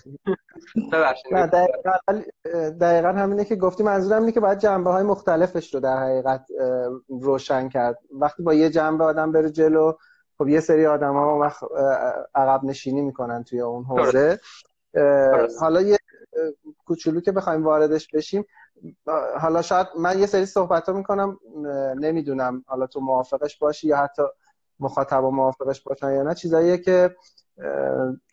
دقیقا 2.82 3.10
همینه 3.10 3.46
که 3.46 3.55
گفتی 3.55 3.84
منظورم 3.84 4.20
اینه 4.20 4.32
که 4.32 4.39
باید 4.39 4.60
جنبه 4.60 4.89
های 4.89 5.03
مختلفش 5.03 5.74
رو 5.74 5.79
در 5.79 5.98
حقیقت 5.98 6.48
روشن 7.22 7.70
کرد. 7.70 8.00
وقتی 8.12 8.44
با 8.44 8.53
یه 8.53 8.70
جنبه 8.70 9.03
آدم 9.03 9.32
بره 9.32 9.50
جلو 9.50 9.94
خب 10.38 10.48
یه 10.48 10.60
سری 10.60 10.86
آدم 10.86 11.13
ها 11.13 11.39
وقت 11.39 11.63
عقب 12.36 12.63
نشینی 12.63 13.01
می‌کنن 13.01 13.44
توی 13.44 13.62
اون 13.62 13.84
حوزه. 13.84 14.39
حالا 15.60 15.82
یه 15.82 15.98
کوچولو 16.86 17.22
که 17.22 17.32
بخوایم 17.32 17.63
واردش 17.63 18.08
بشیم. 18.13 18.46
حالا 19.41 19.62
شاید 19.62 19.88
من 19.98 20.20
یه 20.20 20.25
سری 20.25 20.46
صحبت 20.46 20.89
ها 20.89 20.94
می‌کنم 20.96 21.39
نمی‌دونم 22.00 22.63
حالا 22.67 22.88
تو 22.88 23.00
موافقش 23.00 23.58
باشی 23.58 23.88
یا 23.88 23.98
حتی 23.98 24.24
مخاطب 24.79 25.24
و 25.24 25.32
موافقش 25.32 25.82
باشن 25.82 26.12
یا 26.12 26.24
نه. 26.24 26.36
چیزاییه 26.36 26.77
که 26.77 27.15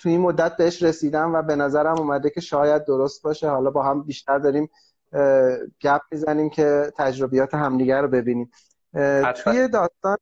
تو 0.01 0.09
این 0.09 0.21
مدت 0.21 0.57
بهش 0.57 0.83
رسیدم 0.83 1.35
و 1.35 1.43
به 1.43 1.57
نظرم 1.57 1.99
اومده 1.99 2.31
که 2.31 2.41
شاید 2.41 2.85
درست 2.85 3.23
باشه. 3.23 3.49
حالا 3.49 3.71
با 3.71 3.83
هم 3.83 4.03
بیشتر 4.03 4.39
داریم 4.39 4.71
گپ 5.81 6.01
می‌زنیم 6.13 6.51
که 6.51 6.93
تجربیات 6.97 7.55
همدیگر 7.55 8.03
رو 8.03 8.09
ببینیم. 8.09 8.51
توی 9.45 9.69
داستان 9.69 10.17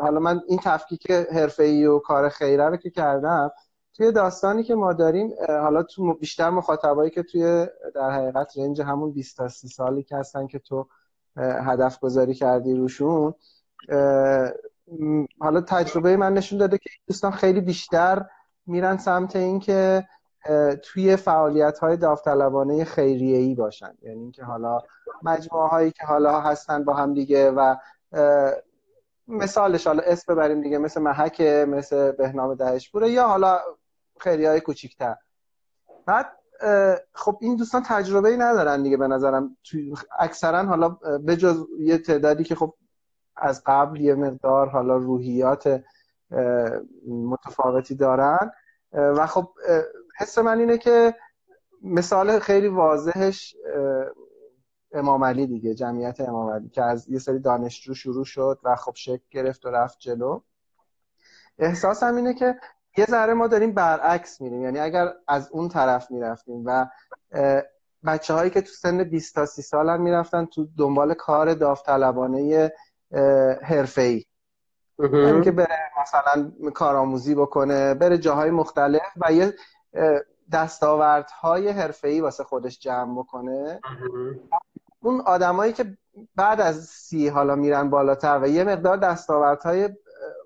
حالا 0.00 0.20
من 0.20 0.40
این 0.48 0.60
تفکیک 0.64 1.10
حرفه‌ای 1.10 1.86
و 1.86 1.98
کار 1.98 2.28
خیره 2.28 2.68
رو 2.68 2.76
که 2.76 2.90
کردم 2.90 3.50
توی 3.96 4.12
داستانی 4.12 4.62
که 4.62 4.74
ما 4.74 4.92
داریم 4.92 5.34
حالا 5.48 5.82
تو 5.82 6.14
بیشتر 6.14 6.50
مخاطبایی 6.50 7.10
که 7.10 7.22
توی 7.22 7.66
در 7.94 8.10
حقیقت 8.10 8.58
رنج 8.58 8.80
همون 8.80 9.12
20 9.12 9.36
تا 9.36 9.48
30 9.48 9.68
سالی 9.68 10.02
که 10.02 10.16
هستن 10.16 10.46
که 10.46 10.58
تو 10.58 10.86
هدف 11.36 11.98
گذاری 11.98 12.34
کردی 12.34 12.74
روشون 12.74 13.34
حالا 15.40 15.60
تجربه 15.60 16.16
من 16.16 16.34
نشون 16.34 16.58
داده 16.58 16.78
که 16.78 16.90
دوستان 17.06 17.30
خیلی 17.30 17.60
بیشتر 17.60 18.26
میرن 18.66 18.96
سمت 18.96 19.36
این 19.36 19.58
که 19.58 20.08
توی 20.82 21.16
فعالیت 21.16 21.78
های 21.78 21.96
داوطلبانه 21.96 22.84
خیریه 22.84 23.38
ای 23.38 23.54
باشن. 23.54 23.94
یعنی 24.02 24.20
اینکه 24.20 24.44
حالا 24.44 24.78
مجموعه 25.22 25.68
هایی 25.68 25.90
که 25.90 26.06
حالا 26.06 26.40
هستن 26.40 26.84
با 26.84 26.94
هم 26.94 27.14
دیگه 27.14 27.50
و 27.50 27.76
مثالش 29.28 29.86
حالا 29.86 30.02
اسم 30.06 30.34
ببریم 30.34 30.60
دیگه 30.60 30.78
مثل 30.78 31.00
محک 31.00 31.40
مثل 31.68 32.12
بهنام 32.12 32.54
دهشپوره 32.54 33.10
یا 33.10 33.28
حالا 33.28 33.60
خیریه 34.20 34.48
های 34.50 34.60
کوچیکتر. 34.60 35.16
بعد 36.06 36.26
خب 37.12 37.38
این 37.40 37.56
دوستان 37.56 37.82
تجربه 37.86 38.28
ای 38.28 38.36
ندارن 38.36 38.82
دیگه 38.82 38.96
به 38.96 39.08
نظرم. 39.08 39.56
اکثرا 40.18 40.62
حالا 40.62 40.88
به 41.18 41.36
جز 41.36 41.66
یه 41.78 41.98
تعدادی 41.98 42.44
که 42.44 42.54
خب 42.54 42.74
از 43.36 43.62
قبل 43.66 44.00
یه 44.00 44.14
مقدار 44.14 44.68
حالا 44.68 44.96
روحیات 44.96 45.82
متفاوتی 47.08 47.94
دارن. 47.94 48.52
و 48.92 49.26
خب 49.26 49.48
حس 50.16 50.38
من 50.38 50.58
اینه 50.58 50.78
که 50.78 51.14
مثال 51.82 52.38
خیلی 52.38 52.68
واضحش 52.68 53.56
امام 54.92 55.24
علی 55.24 55.46
دیگه 55.46 55.74
جمعیت 55.74 56.20
امام 56.20 56.50
علی 56.50 56.68
که 56.68 56.82
از 56.82 57.08
یه 57.08 57.18
سری 57.18 57.38
دانشجو 57.38 57.94
شروع 57.94 58.24
شد 58.24 58.58
و 58.62 58.76
خب 58.76 58.92
شکل 58.94 59.24
گرفت 59.30 59.66
و 59.66 59.70
رفت 59.70 59.98
جلو. 59.98 60.40
احساسم 61.58 62.16
اینه 62.16 62.34
که 62.34 62.56
یه 62.96 63.04
ذره 63.04 63.34
ما 63.34 63.46
داریم 63.46 63.72
برعکس 63.72 64.40
میریم. 64.40 64.62
یعنی 64.62 64.78
اگر 64.78 65.12
از 65.28 65.48
اون 65.52 65.68
طرف 65.68 66.10
می‌رفتیم 66.10 66.62
و 66.66 66.86
بچه 68.06 68.34
هایی 68.34 68.50
که 68.50 68.60
تو 68.60 68.72
سن 68.72 69.04
20 69.04 69.34
تا 69.34 69.46
30 69.46 69.62
سال 69.62 69.88
هم 69.88 70.02
می‌رفتن 70.02 70.44
تو 70.44 70.68
دنبال 70.78 71.14
کار 71.14 71.54
داوطلبانه 71.54 72.72
حرفه‌ای. 73.62 74.24
یعنی 74.98 75.42
که 75.42 75.50
بره 75.50 75.78
مثلا 76.02 76.52
کارآموزی 76.74 77.34
بکنه 77.34 77.94
بره 77.94 78.18
جاهای 78.18 78.50
مختلف 78.50 79.02
و 79.16 79.32
یه 79.32 79.54
دستاوردهای 80.52 81.68
حرفه‌ای 81.68 82.20
واسه 82.20 82.44
خودش 82.44 82.78
جمع 82.78 83.18
بکنه. 83.18 83.80
اون 85.02 85.20
آدمایی 85.20 85.72
که 85.72 85.96
بعد 86.36 86.60
از 86.60 86.84
سی 86.84 87.28
حالا 87.28 87.54
میرن 87.54 87.90
بالاتر 87.90 88.38
و 88.42 88.48
یه 88.48 88.64
مقدار 88.64 88.96
دستاوردهای 88.96 89.88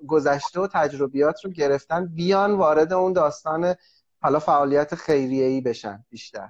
گذشته 0.08 0.60
و 0.60 0.66
تجربیات 0.72 1.44
رو 1.44 1.50
گرفتن 1.50 2.06
بیان 2.06 2.54
وارد 2.54 2.92
اون 2.92 3.12
داستان 3.12 3.74
حالا 4.22 4.38
فعالیت 4.38 4.94
خیریه‌ای 4.94 5.60
بشن 5.60 6.04
بیشتر. 6.10 6.48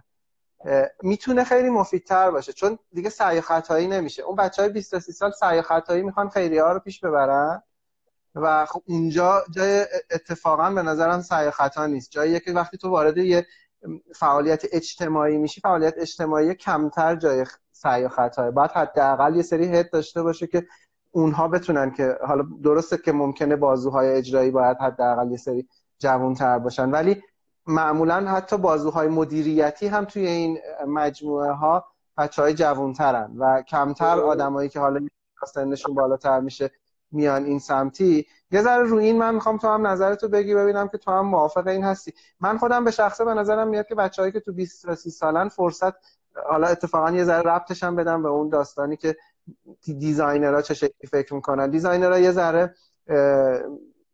می‌تونه 1.02 1.44
خیلی 1.44 1.70
مفیدتر 1.70 2.30
باشه. 2.30 2.52
چون 2.52 2.78
دیگه 2.92 3.10
سعی 3.10 3.40
خطایی 3.40 3.86
نمیشه. 3.86 4.22
اون 4.22 4.36
بچه 4.36 4.62
های 4.62 4.70
20 4.70 4.98
سال 4.98 5.30
سعی 5.30 5.62
خطایی 5.62 6.02
می‌خوان 6.02 6.28
خیریه 6.28 6.62
ها 6.62 6.72
رو 6.72 6.78
پیش 6.78 7.00
ببرن 7.00 7.62
و 8.34 8.66
خب 8.66 8.82
اونجا 8.86 9.44
جای 9.50 9.86
اتفاقا 10.10 10.70
به 10.70 10.82
نظرم 10.82 11.20
سعی 11.20 11.50
خطا 11.50 11.86
نیست. 11.86 12.10
جایی 12.10 12.40
که 12.40 12.52
وقتی 12.52 12.78
تو 12.78 12.90
وارد 12.90 13.18
یه 13.18 13.46
فعالیت 14.14 14.62
اجتماعی 14.72 15.38
میشی 15.38 15.60
فعالیت 15.60 15.94
اجتماعی 15.96 16.54
کمتر 16.54 17.16
جای 17.16 17.46
سعی 17.72 18.08
خطاه. 18.08 18.50
باید 18.50 18.70
حداقل 18.70 19.36
یه 19.36 19.42
سری 19.42 19.76
هد 19.76 19.90
داشته 19.90 20.22
باشه 20.22 20.46
که 20.46 20.66
اونها 21.18 21.48
بتونن 21.48 21.90
که 21.90 22.18
حالا 22.26 22.46
درسته 22.62 22.96
که 22.96 23.12
ممکنه 23.12 23.56
بازوهای 23.56 24.12
اجرایی 24.12 24.50
باید 24.50 24.76
حداقل 24.76 25.30
یه 25.30 25.36
سری 25.36 25.68
جوان 25.98 26.34
تر 26.34 26.58
باشن 26.58 26.90
ولی 26.90 27.22
معمولا 27.66 28.14
حتی 28.14 28.56
بازوهای 28.56 29.08
مدیریتی 29.08 29.86
هم 29.86 30.04
توی 30.04 30.26
این 30.26 30.58
مجموعه 30.86 31.52
ها 31.52 31.84
بچه 32.18 32.42
های 32.42 32.54
جوان 32.54 32.92
ترن 32.92 33.32
و 33.38 33.62
کمتر 33.62 34.20
آدمایی 34.20 34.68
که 34.68 34.80
حالا 34.80 35.08
سنشون 35.46 35.94
بالاتر 35.94 36.40
میشه 36.40 36.70
میان 37.12 37.44
این 37.44 37.58
سمتی. 37.58 38.26
یه 38.50 38.62
ذره 38.62 38.82
روی 38.82 39.04
این 39.04 39.18
من 39.18 39.34
می‌خوام 39.34 39.58
تو 39.58 39.68
هم 39.68 39.86
نظرتو 39.86 40.28
بگی 40.28 40.54
ببینم 40.54 40.88
که 40.88 40.98
تو 40.98 41.10
هم 41.10 41.26
موافق 41.26 41.66
این 41.66 41.84
هستی. 41.84 42.12
من 42.40 42.58
خودم 42.58 42.84
به 42.84 42.90
شخصه 42.90 43.24
به 43.24 43.34
نظرم 43.34 43.68
میاد 43.68 43.86
که 43.86 43.94
بچههایی 43.94 44.32
که 44.32 44.40
تو 44.40 44.52
20 44.52 44.94
30 44.94 45.10
سالن 45.10 45.48
فرصت 45.48 45.94
حالا 46.46 46.66
اتفاقا 46.66 47.10
یه 47.10 47.24
ذره 47.24 47.50
ربطش 47.50 47.82
هم 47.82 47.96
بدم 47.96 48.22
به 48.22 48.28
اون 48.28 48.48
داستانی 48.48 48.96
که 48.96 49.16
designer 49.84 50.54
ها 50.54 50.62
چه 50.62 50.74
شکلی 50.74 51.08
فکر 51.10 51.34
می‌کنن؟ 51.34 51.70
designer 51.70 52.13
ها 52.13 52.18
یه 52.18 52.30
ذره 52.30 52.74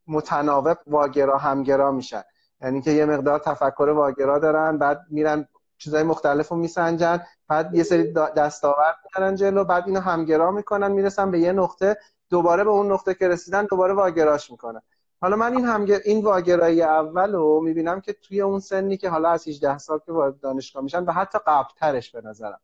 متناوب 0.07 0.79
واگرا 0.87 1.39
همگرا 1.39 1.93
میشن. 1.93 2.23
یعنی 2.61 2.81
که 2.81 2.91
یه 2.91 3.07
مقدار 3.07 3.39
تفکر 3.39 3.83
واگرا 3.83 4.39
دارن 4.39 4.79
بعد 4.79 5.01
میرن 5.11 5.49
چیزای 5.79 6.03
مختلف 6.03 6.49
رو 6.49 6.57
میسنجن 6.57 7.21
بعد 7.49 7.75
یه 7.75 7.83
سری 7.83 8.13
دستاورد 8.13 8.97
میارن 9.05 9.37
جلو 9.37 9.65
بعد 9.65 9.85
اینو 9.87 10.01
همگرا 10.01 10.51
می‌کنن 10.51 10.93
می‌رسن 10.93 11.31
به 11.31 11.41
یه 11.41 11.53
نقطه 11.53 11.97
دوباره 12.31 12.65
به 12.65 12.71
اون 12.71 12.93
نقطه 12.93 13.15
که 13.15 13.29
رسیدن 13.29 13.65
دوباره 13.65 13.95
واگراش 13.95 14.51
می‌کنن. 14.51 14.81
حالا 15.21 15.37
من 15.37 15.57
این 15.57 15.65
همگر 15.65 16.01
این 16.05 16.25
واگرایی 16.25 16.83
اول 16.83 17.33
رو 17.33 17.61
می‌بینم 17.61 18.01
که 18.01 18.13
توی 18.13 18.41
اون 18.41 18.61
سنی 18.61 18.97
که 18.97 19.09
حالا 19.09 19.29
از 19.29 19.49
18 19.49 19.79
سال 19.79 20.01
که 20.07 20.13
وارد 20.13 20.41
دانشگاه 20.41 20.83
میشن 20.83 21.05
و 21.05 21.13
حتی 21.13 21.39
قبلترش 21.47 22.11
به 22.11 22.21
نظرم. 22.25 22.61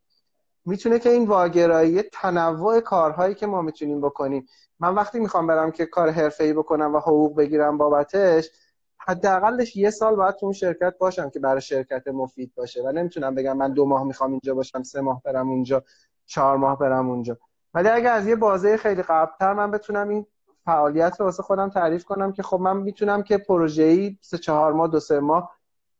می‌تونه 0.64 0.98
که 0.98 1.10
این 1.10 1.26
واگرایی 1.26 2.02
تنوع 2.02 2.80
کارهایی 2.80 3.34
که 3.34 3.46
ما 3.46 3.62
می‌تونیم 3.62 4.00
بکنیم. 4.00 4.46
من 4.80 4.94
وقتی 4.94 5.20
می‌خوام 5.20 5.46
برم 5.46 5.70
که 5.70 5.86
کار 5.86 6.10
حرفه‌ای 6.10 6.52
بکنم 6.52 6.94
و 6.94 6.98
حقوق 6.98 7.36
بگیرم 7.36 7.78
بابتش 7.78 8.50
حداقلش 8.98 9.76
یه 9.76 9.90
سال 9.90 10.16
باید 10.16 10.34
تو 10.34 10.46
اون 10.46 10.52
شرکت 10.52 10.94
باشم 10.98 11.30
که 11.30 11.40
برای 11.40 11.60
شرکت 11.60 12.08
مفید 12.08 12.52
باشه 12.54 12.82
و 12.82 12.92
نمی‌تونم 12.92 13.34
بگم 13.34 13.56
من 13.56 13.72
دو 13.72 13.86
ماه 13.86 14.04
می‌خوام 14.04 14.30
اینجا 14.30 14.54
باشم 14.54 14.82
سه 14.82 15.00
ماه 15.00 15.22
برم 15.22 15.48
اونجا 15.48 15.84
چهار 16.26 16.56
ماه 16.56 16.78
برم 16.78 17.10
اونجا. 17.10 17.38
ولی 17.74 17.88
اگر 17.88 18.12
از 18.12 18.26
یه 18.26 18.36
بازه 18.36 18.76
خیلی 18.76 19.02
قبلتر 19.02 19.52
من 19.52 19.70
بتونم 19.70 20.08
این 20.08 20.26
فعالیت 20.64 21.16
رو 21.20 21.26
واسه 21.26 21.42
خودم 21.42 21.68
تعریف 21.68 22.04
کنم 22.04 22.32
که 22.32 22.42
خب 22.42 22.60
من 22.60 22.76
می‌تونم 22.76 23.22
که 23.22 23.38
پروژه‌ای 23.38 24.18
سه 24.20 24.38
چهار 24.38 24.72
ماه 24.72 24.88
دو 24.88 25.00
سه 25.00 25.20
ماه 25.20 25.56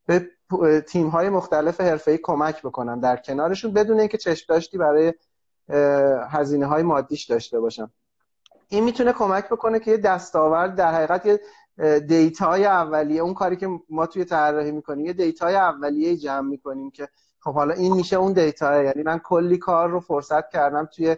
به 0.06 0.28
تیم 0.86 1.08
های 1.08 1.28
مختلف 1.28 1.80
حرفه‌ای 1.80 2.18
کمک 2.22 2.62
بکنم 2.62 3.00
در 3.00 3.16
کنارشون 3.16 3.72
بدون 3.72 4.00
اینکه 4.00 4.18
چشم 4.18 4.44
داشتی 4.48 4.78
برای 4.78 5.14
هزینه 6.30 6.66
های 6.66 6.82
مادیش 6.82 7.24
داشته 7.24 7.60
باشم 7.60 7.90
این 8.68 8.84
می‌تونه 8.84 9.12
کمک 9.12 9.48
بکنه 9.48 9.80
که 9.80 9.90
یه 9.90 9.96
دستاورد 9.96 10.74
در 10.74 10.94
حقیقت 10.94 11.26
یه 11.26 11.40
data 12.00 12.53
ی 12.53 12.66
اولیه 12.66 13.22
اون 13.22 13.34
کاری 13.34 13.56
که 13.56 13.68
ما 13.90 14.06
توی 14.06 14.24
طراحی 14.24 14.70
می‌کنیم 14.70 15.06
یه 15.06 15.12
data 15.12 15.46
ی 15.46 15.54
اولیه 15.54 16.16
جمع 16.16 16.48
می‌کنیم 16.48 16.90
که 16.90 17.08
خب 17.40 17.54
حالا 17.54 17.74
این 17.74 17.94
میشه 17.94 18.16
اون 18.16 18.32
data 18.32 18.82
یعنی 18.82 19.02
من 19.02 19.18
کلی 19.18 19.58
کار 19.58 19.88
رو 19.88 20.00
فرصت 20.00 20.50
کردم 20.50 20.88
توی 20.96 21.16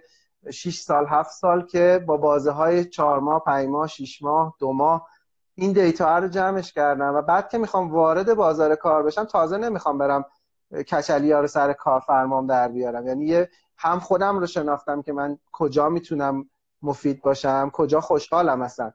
6 0.51 0.79
سال 0.79 1.07
7 1.07 1.31
سال 1.31 1.67
که 1.67 2.05
با 2.07 2.17
بازه 2.17 2.51
های 2.51 2.85
4 2.85 3.21
ماه 3.21 3.45
5 3.45 3.69
ماه 3.69 3.87
6 3.87 4.23
ماه 4.23 4.55
دو 4.59 4.73
ماه 4.73 5.09
این 5.55 5.73
data 5.73 6.19
رو 6.19 6.29
جمعش 6.29 6.73
کردم 6.73 7.15
و 7.15 7.23
بعد 7.23 7.49
که 7.49 7.59
می‌خوام 7.59 7.93
وارد 7.93 8.35
بازار 8.35 8.75
کار 8.75 9.03
بشم 9.03 9.25
تازه 9.25 9.57
نمی‌خوام 9.57 9.99
برم 9.99 10.25
کچلی 10.73 11.33
ها 11.33 11.41
رو 11.41 11.47
سر 11.47 11.73
کار 11.73 12.01
فرمام 12.01 12.47
در 12.47 12.69
بیارم. 12.69 13.07
یعنی 13.07 13.47
هم 13.77 14.01
خودم 14.01 14.39
رو 14.39 14.47
شناختم 14.47 15.03
که 15.03 15.13
من 15.13 15.39
کجا 15.53 15.89
می‌تونم 15.89 16.51
مفید 16.83 17.23
باشم 17.23 17.71
کجا 17.73 18.01
خوشحالم 18.01 18.63
اصلا. 18.63 18.93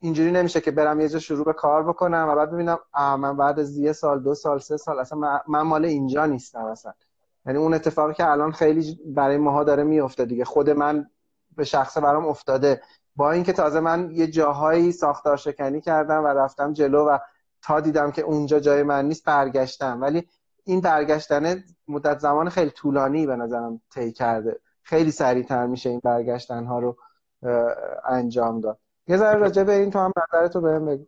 اینجوری 0.00 0.30
نمیشه 0.32 0.60
که 0.60 0.70
برم 0.70 1.00
یه 1.00 1.08
جا 1.08 1.18
شروع 1.18 1.44
به 1.44 1.52
کار 1.52 1.82
بکنم 1.82 2.26
و 2.30 2.34
بعد 2.34 2.50
ببینم 2.50 2.78
من 2.94 3.36
بعد 3.36 3.60
از 3.60 3.76
یه 3.76 3.92
سال 3.92 4.22
دو 4.22 4.34
سال 4.34 4.58
سه 4.58 4.76
سال 4.76 4.98
اصلا 4.98 5.18
من 5.48 5.62
مال 5.62 5.84
اینجا 5.84 6.26
نیستم 6.26 6.64
اصلا. 6.64 6.92
یعنی 7.46 7.58
اون 7.58 7.74
اتفاقی 7.74 8.14
که 8.14 8.30
الان 8.30 8.52
خیلی 8.52 9.00
برای 9.06 9.36
ماها 9.36 9.64
داره 9.64 9.82
میفته 9.82 10.24
دیگه. 10.24 10.44
خود 10.44 10.70
من 10.70 11.10
به 11.56 11.64
شخصه 11.64 12.00
برام 12.00 12.26
افتاده. 12.26 12.82
با 13.16 13.32
اینکه 13.32 13.52
تازه 13.52 13.80
من 13.80 14.10
یه 14.10 14.26
جاهایی 14.26 14.92
ساختار 14.92 15.36
شکنی 15.36 15.80
کردم 15.80 16.24
و 16.24 16.26
رفتم 16.26 16.72
جلو 16.72 17.04
و 17.04 17.18
تا 17.62 17.80
دیدم 17.80 18.10
که 18.10 18.22
اونجا 18.22 18.60
جای 18.60 18.82
من 18.82 19.08
نیست 19.08 19.24
برگشتم. 19.24 20.00
ولی 20.00 20.28
این 20.64 20.80
برگشتن 20.80 21.64
مدت 21.88 22.18
زمان 22.18 22.48
خیلی 22.48 22.70
طولانی 22.70 23.26
به 23.26 23.36
نظرم 23.36 23.80
طی 23.94 24.12
کرده. 24.12 24.60
خیلی 24.82 25.10
سریعتر 25.10 25.66
میشه 25.66 25.90
این 25.90 26.00
برگشتن 26.04 26.64
ها 26.64 26.78
رو 26.78 26.96
انجام 28.04 28.60
داد. 28.60 28.78
یه 29.08 29.16
ذره 29.16 29.38
راجع 29.38 29.64
به 29.64 29.72
این 29.72 29.90
تو 29.90 29.98
هم 29.98 30.12
نظرتو 30.16 30.60
بهم 30.60 30.86
بگو. 30.86 31.04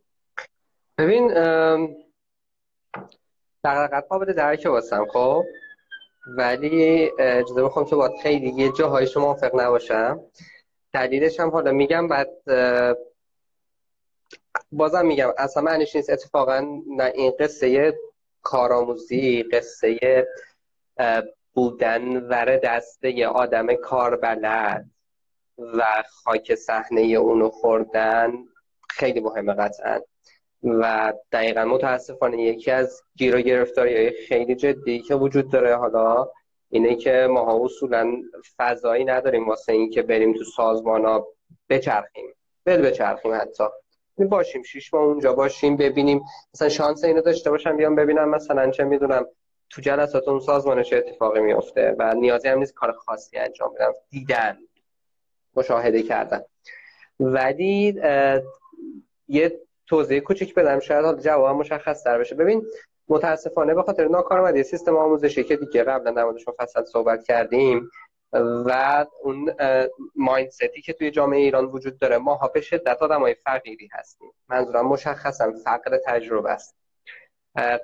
ببین 0.99 1.29
دقیقت 3.65 4.07
قابل 4.09 4.33
درک 4.33 4.67
واسم 4.71 5.07
خب؟ 5.13 5.45
ولی 6.39 7.11
اجازه 7.19 7.63
بخوام 7.63 7.85
که 7.85 7.97
باید 7.97 8.13
خیلی 8.23 8.49
یه 8.49 8.73
جاهای 8.73 9.07
شما 9.07 9.25
موافق 9.25 9.61
نباشم. 9.61 10.21
دلیلش 10.95 11.41
هم 11.41 11.51
حالا 11.51 11.73
میگم 11.73 12.09
بعد 12.09 12.29
بازم 14.73 15.07
میگم 15.07 15.31
اصلا 15.39 15.63
معنیش 15.63 15.97
نیست. 15.97 16.11
اتفاقا 16.11 16.67
نه 16.97 17.13
این 17.15 17.33
قصه 17.41 17.95
کارآموزی 18.43 19.43
قصه 19.43 20.27
بودن 21.55 22.17
ور 22.17 22.57
دسته 22.57 23.11
یه 23.11 23.29
آدم 23.29 23.75
کاربلد 23.75 24.91
و 25.59 26.03
خاک 26.25 26.55
صحنه 26.55 27.01
اونو 27.01 27.51
خوردن 27.51 28.33
خیلی 28.91 29.21
مهمه 29.21 29.55
قطعا. 29.55 30.01
و 30.63 31.13
دقیقا 31.33 31.65
متاسفانه 31.65 32.43
یکی 32.43 32.71
از 32.71 33.03
گیر 33.17 33.37
و 33.37 33.41
گرفتاری 33.41 33.97
های 33.97 34.11
خیلی 34.29 34.55
جدی 34.55 34.99
که 35.03 35.15
وجود 35.15 35.53
داره 35.53 35.77
حالا 35.77 36.31
اینه 36.75 36.95
که 36.95 37.29
ماها 37.31 37.65
اصولا 37.65 38.17
فضایی 38.57 39.05
نداریم 39.05 39.49
واسه 39.49 39.73
اینکه 39.73 40.03
بریم 40.03 40.33
تو 40.33 40.45
سازمان 40.45 41.05
ها 41.05 41.27
بچرخیم. 41.69 42.27
بل 42.65 42.83
بچرخیم 42.83 43.35
حتی. 43.35 43.65
باشیم 44.19 44.63
شیش 44.63 44.95
ماه 44.95 45.03
اونجا 45.03 45.33
باشیم 45.33 45.77
ببینیم. 45.77 46.23
مثلا 46.55 46.69
شانس 46.69 47.05
اینو 47.05 47.21
داشته 47.21 47.51
باشم 47.51 47.77
بیام 47.77 47.95
ببینم 47.95 48.29
مثلا 48.29 48.71
چه 48.71 48.85
می‌دونم 48.85 49.27
تو 49.71 49.83
جلسات 49.83 50.29
اون 50.29 50.41
سازمان 50.41 50.83
چه 50.83 50.97
اتفاقی 50.97 51.41
میفته 51.41 51.97
و 51.99 52.15
نیازی 52.15 52.49
هم 52.49 52.59
نیست 52.59 52.75
کار 52.75 52.93
خاصی 52.93 53.37
انجام 53.37 53.75
بدم. 53.75 53.93
دیدن. 54.11 54.59
مشاهده 55.57 56.03
کردن. 56.03 56.43
ولی 57.21 58.01
یه 59.29 59.61
توضیح 59.87 60.21
کوچیک 60.21 60.55
بدم. 60.55 60.81
شاید 60.81 61.05
حالا 61.05 61.21
جواب 61.21 61.57
مشخص 61.57 62.05
تر 62.05 62.19
بشه. 62.19 62.35
ببین 62.35 62.67
متاسفانه 63.09 63.75
به 63.75 63.83
خاطر 63.83 64.09
ناکارآمدی 64.09 64.63
سیستم 64.63 64.97
آموزشی 64.97 65.45
که 65.45 65.57
دیگه 65.57 65.85
قبلا 65.85 66.11
در 66.11 66.25
موردش 66.25 66.49
مفصل 66.49 66.85
صحبت 66.85 67.25
کردیم 67.25 67.91
و 68.67 69.07
اون 69.23 69.53
مایندستی 70.15 70.83
که 70.83 70.93
توی 70.93 71.11
جامعه 71.11 71.41
ایران 71.41 71.65
وجود 71.65 71.99
داره 71.99 72.19
ما 72.19 72.35
ها 72.35 72.49
به 72.49 72.61
شدت 72.61 73.03
آدمای 73.03 73.35
فقیری 73.35 73.89
هستیم. 73.93 74.33
منظورم 74.49 74.87
مشخصا 74.87 75.53
فقر 75.65 75.99
تجربه 76.07 76.51
است. 76.51 76.77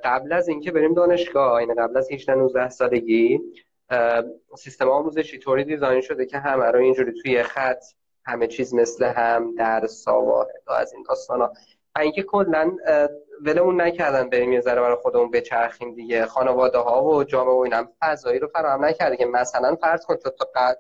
قبل 0.05 0.33
از 0.33 0.49
اینکه 0.49 0.71
بریم 0.71 0.95
دانشگاه 0.95 1.53
این 1.53 1.75
قبل 1.75 1.97
از 1.97 2.13
18 2.13 2.35
19 2.35 2.69
سالگی 2.69 3.41
سیستم 4.57 4.89
آموزشی 4.89 5.39
طوری 5.39 5.65
دیزاین 5.65 6.01
شده 6.01 6.27
که 6.27 6.39
همه 6.39 6.65
رو 6.65 6.79
اینجوری 6.79 7.13
توی 7.23 7.43
خط 7.43 7.85
همه 8.25 8.47
چیز 8.47 8.75
مثل 8.75 9.05
هم 9.05 9.55
در 9.55 9.87
واحد 10.07 10.63
از 10.67 10.93
این 10.93 11.05
داستانا 11.09 11.45
و 11.45 11.80
اینکه 11.99 12.23
کلا 12.23 12.77
ولمون 13.45 13.81
نکردن 13.81 14.29
بریم 14.31 14.53
یه 14.53 14.61
ذره 14.61 14.81
برای 14.81 14.97
خودمون 14.97 15.31
بچرخیم 15.31 15.95
دیگه. 15.95 16.27
خانواده 16.27 16.79
ها 16.79 17.05
و 17.05 17.25
جامعه 17.25 17.55
و 17.55 17.59
اینم 17.59 17.89
فضایی 18.01 18.39
رو 18.39 18.49
فراهم 18.49 18.85
نکرده 18.85 19.17
که 19.17 19.27
مثلا 19.27 19.77
فرض 19.77 20.07
کن 20.07 20.17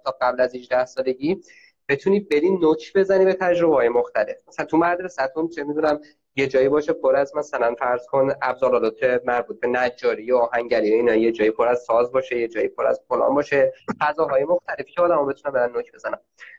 تا 0.04 0.16
قبل 0.20 0.40
از 0.40 0.54
18 0.54 0.84
سالگی 0.84 1.40
بتونی 1.88 2.20
بری 2.20 2.50
نوک 2.50 2.92
بزنی 2.94 3.24
به 3.24 3.34
تجربه 3.34 3.74
های 3.74 3.88
مختلف. 3.88 4.36
مثلا 4.48 4.66
تو 4.66 4.76
مدرسهتون 4.76 5.48
چه 5.48 5.64
می‌دونم 5.64 6.00
یه 6.36 6.46
جایی 6.46 6.68
باشه 6.68 6.92
پر 6.92 7.16
از 7.16 7.36
مثلا 7.36 7.74
فرض 7.74 8.06
کن 8.06 8.32
ابزارالات 8.42 9.20
مربوط 9.24 9.60
به 9.60 9.66
نجاری 9.66 10.32
و 10.32 10.36
آهنگری 10.36 10.92
اینا 10.92 11.14
یه 11.14 11.32
جایی 11.32 11.50
پر 11.50 11.68
از 11.68 11.78
ساز 11.78 12.12
باشه 12.12 12.38
یه 12.38 12.48
جایی 12.48 12.68
پر 12.68 12.86
از 12.86 13.00
فلان 13.08 13.34
باشه 13.34 13.72
فضاهای 14.00 14.44
مختلفی 14.44 14.92
که 14.92 15.02
آدم‌ها 15.02 15.24
بتونن 15.24 15.54
برن 15.54 15.72
نوک 15.72 15.92
بزنن. 15.92 16.18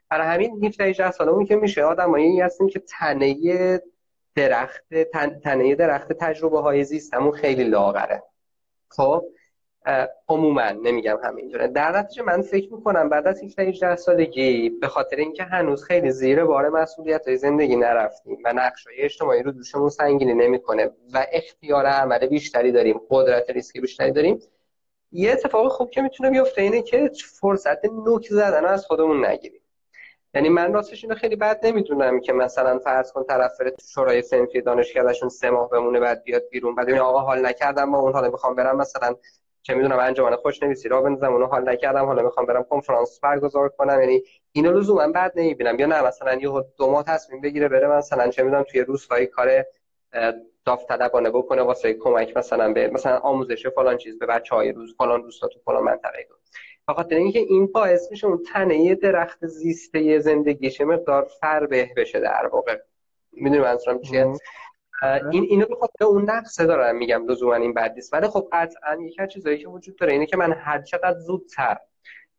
برای 0.10 0.28
همین 0.28 0.66
17 0.66 0.84
18 0.84 1.12
سالمون 1.12 1.46
که 1.46 1.56
میشه 1.56 1.84
آدمایی 1.84 2.42
هستیم 2.42 2.68
که 2.68 2.80
تنه 2.80 3.82
درخت 4.36 4.94
تنه 5.44 5.76
درخت 5.76 6.14
تجربه 6.14 6.60
های 6.60 6.84
زیستمون 6.84 7.32
خیلی 7.32 7.64
لاغره. 7.64 8.24
خب؟ 8.90 9.26
عموما 10.30 10.72
نمیگم 10.72 11.20
همینجوره. 11.24 11.68
در 11.68 11.98
نتیجه 12.00 12.24
من 12.24 12.42
فکر 12.42 12.74
می‌کنم 12.74 13.10
بعد 13.10 13.28
از 13.28 13.44
17 13.44 13.64
18 13.64 13.96
سالگی 13.96 14.70
به 14.70 14.88
خاطر 14.88 15.16
اینکه 15.16 15.44
هنوز 15.44 15.84
خیلی 15.84 16.12
زیر 16.12 16.46
بار 16.46 16.70
مسئولیت 16.70 17.28
های 17.28 17.38
زندگی 17.38 17.76
نرفتیم 17.76 18.38
و 18.46 18.54
نقش 18.54 18.88
های 18.88 19.02
اجتماعی 19.02 19.44
رو 19.44 19.52
دوشمون 19.52 19.90
سنگینی 19.90 20.34
نمی‌کنه 20.34 20.92
و 21.14 21.26
اختیار 21.32 21.86
عمل 21.86 22.28
بیشتری 22.28 22.72
داریم 22.72 23.02
قدرت 23.10 23.50
ریسک 23.50 23.78
بیشتری 23.82 24.12
داریم 24.12 24.40
یه 25.12 25.32
اتفاق 25.32 25.72
خوب 25.72 25.90
که 25.90 26.02
می‌تونه 26.02 26.30
بیفته 26.30 26.62
اینه 26.62 26.82
که 26.82 27.12
فرصت 27.40 27.86
نوک 27.86 28.28
زدن 28.28 28.66
از 28.66 28.86
خودمون 28.86 29.26
نگیریم. 29.26 29.61
یعنی 30.34 30.50
من 30.50 30.74
راستش 30.74 31.04
اینو 31.04 31.16
خیلی 31.16 31.36
بد 31.36 31.66
نمی‌دونم 31.66 32.20
که 32.20 32.34
مثلا 32.34 32.80
فرض 32.80 33.12
کن 33.12 33.24
طرف 33.24 33.52
بره 33.60 33.72
تو 33.72 33.86
شورای 33.88 34.22
صنفی 34.22 34.62
دانشگاهشون 34.62 35.30
سه 35.30 35.50
ماه 35.50 35.70
بمونه 35.70 36.00
بعد 36.00 36.24
بیاد 36.24 36.44
بیرون. 36.52 36.76
بعد 36.76 36.90
آقا 36.90 37.20
حال 37.20 37.46
نکردم 37.46 37.92
با 37.92 37.98
اون 37.98 38.14
حالا 38.14 38.30
می‌خوام 38.30 38.56
برم 38.56 38.78
مثلا 38.78 39.16
چه 39.62 39.74
می‌دونم 39.74 40.00
انجمن 40.00 40.36
خوش 40.36 40.64
نویسی 40.64 40.90
را 40.90 41.02
بندازم 41.02 41.34
اونو 41.34 41.46
حال 41.46 41.70
نکردم 41.70 42.06
حالا 42.06 42.24
می‌خوام 42.24 42.46
برم 42.46 42.64
کنفرانس 42.64 43.20
برگزار 43.20 43.70
کنم. 43.70 44.00
یعنی 44.00 44.24
اینو 44.52 44.72
لزوما 44.72 45.08
بعد 45.08 45.34
نمی‌بینم. 45.36 45.80
یا 45.80 45.86
نه 45.86 46.02
مثلا 46.02 46.34
یه 46.34 46.50
دو 46.78 46.92
ماه 46.92 47.04
تصمیم 47.04 47.42
بگیره 47.42 47.68
بره 47.68 47.88
مثلا 47.88 48.28
چه 48.30 48.44
می‌دونم 48.44 48.64
توی 48.64 48.82
روستایی 48.82 49.28
کار 49.28 49.66
داوطلبانه 50.66 51.30
بکنه 51.30 51.62
واسه 51.62 51.94
کمک 51.94 52.38
مثلا 52.38 52.74
به 52.74 52.88
مثلا 52.88 53.18
آموزش 53.18 53.68
فلان 53.68 53.98
چیز 53.98 54.20
به 54.20 54.26
بچه 54.26 54.56
های 54.56 54.72
روز 54.72 54.96
فلان 54.98 55.24
روستا 55.24 55.48
تو 55.48 55.60
فلان 55.66 55.84
منطقه 55.84 56.28
فقط 56.94 57.12
اینکه 57.12 57.40
این 57.40 57.68
باعث 57.68 58.12
میشه 58.12 58.28
اون 58.28 58.44
تنه 58.54 58.96
درخت 58.96 59.46
زیسته 59.46 60.20
زندگیش 60.20 60.82
مقدار 60.82 61.28
فربه 61.42 61.90
بشه 61.98 62.20
در 62.20 62.50
واقع. 62.52 62.78
می‌دونی 63.32 63.62
منظورم 63.62 64.02
چیه؟ 64.02 64.34
این 65.32 65.44
اینو 65.50 65.66
به 65.66 65.76
خاطر 65.76 66.06
اون 66.06 66.30
نقصه 66.30 66.66
دارم 66.66 66.96
میگم 66.96 67.28
لزوما 67.28 67.56
این 67.56 67.74
بد 67.74 67.94
نیست. 67.96 68.14
ولی 68.14 68.28
خب 68.28 68.48
قطعا 68.52 68.98
یکی 69.02 69.22
از 69.22 69.30
چیزایی 69.30 69.58
که 69.58 69.68
وجود 69.68 69.96
داره 69.96 70.14
اینه 70.14 70.26
که 70.26 70.38
من 70.38 70.54
هر 70.54 70.82
چقدر 70.82 71.20
زودتر 71.20 71.78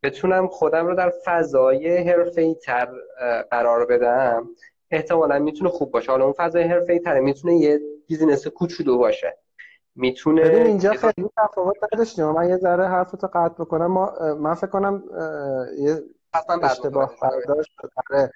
بتونم 0.03 0.47
خودم 0.49 0.87
رو 0.87 0.95
در 0.95 1.13
فضای 1.25 1.97
حرفه‌ای 1.97 2.55
تر 2.55 2.89
قرار 3.51 3.87
بدم 3.87 4.49
احتمالا 4.91 5.39
می‌تونه 5.39 5.71
خوب 5.71 5.91
باشه. 5.91 6.13
حالا 6.13 6.25
اون 6.25 6.33
فضای 6.33 6.63
حرفه‌ای 6.63 6.99
تر 6.99 7.21
می‌تونه 7.21 7.55
یه 7.55 7.81
بیزینس 8.07 8.47
کوچولو 8.47 8.99
باشه. 8.99 9.39
می‌تونه 9.95 10.43
ببین 10.43 10.67
اینجا 10.67 10.93
خیلی 10.93 11.31
تفاوت 11.37 11.77
نداشتیم 11.93 12.27
من 12.27 12.49
یه 12.49 12.57
ذره 12.57 12.89
حرفتو 12.89 13.27
قطع 13.27 13.65
بکنم. 13.65 13.87
ما 13.87 14.13
من 14.35 14.55
فکر 14.55 14.71
کنم 14.71 15.03
یه 15.79 16.03
اشتباه 16.63 17.15
برداشت 17.23 17.73
آره. 18.11 18.33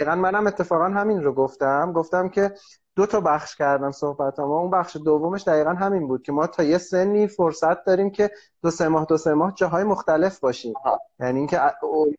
دقیقا 0.00 0.14
منم 0.14 0.46
اتفاقا 0.46 0.84
همین 0.84 1.22
رو 1.22 1.32
گفتم. 1.32 1.92
گفتم 1.92 2.28
که 2.28 2.54
دو 2.96 3.06
تا 3.06 3.20
بخش 3.20 3.56
کردم 3.56 3.90
صحبت 3.90 4.40
ما 4.40 4.58
اون 4.58 4.70
بخش 4.70 4.96
دومش 4.96 5.48
دقیقا 5.48 5.70
همین 5.70 6.08
بود 6.08 6.22
که 6.22 6.32
ما 6.32 6.46
تا 6.46 6.62
یه 6.62 6.78
سنی 6.78 7.26
فرصت 7.26 7.84
داریم 7.84 8.10
که 8.10 8.30
دو 8.62 8.70
سه 8.70 8.88
ماه 8.88 9.04
دو 9.04 9.16
سه 9.16 9.34
ماه 9.34 9.54
جاهای 9.54 9.84
مختلف 9.84 10.40
باشیم. 10.40 10.74
یعنی 11.20 11.38
اینکه 11.38 11.60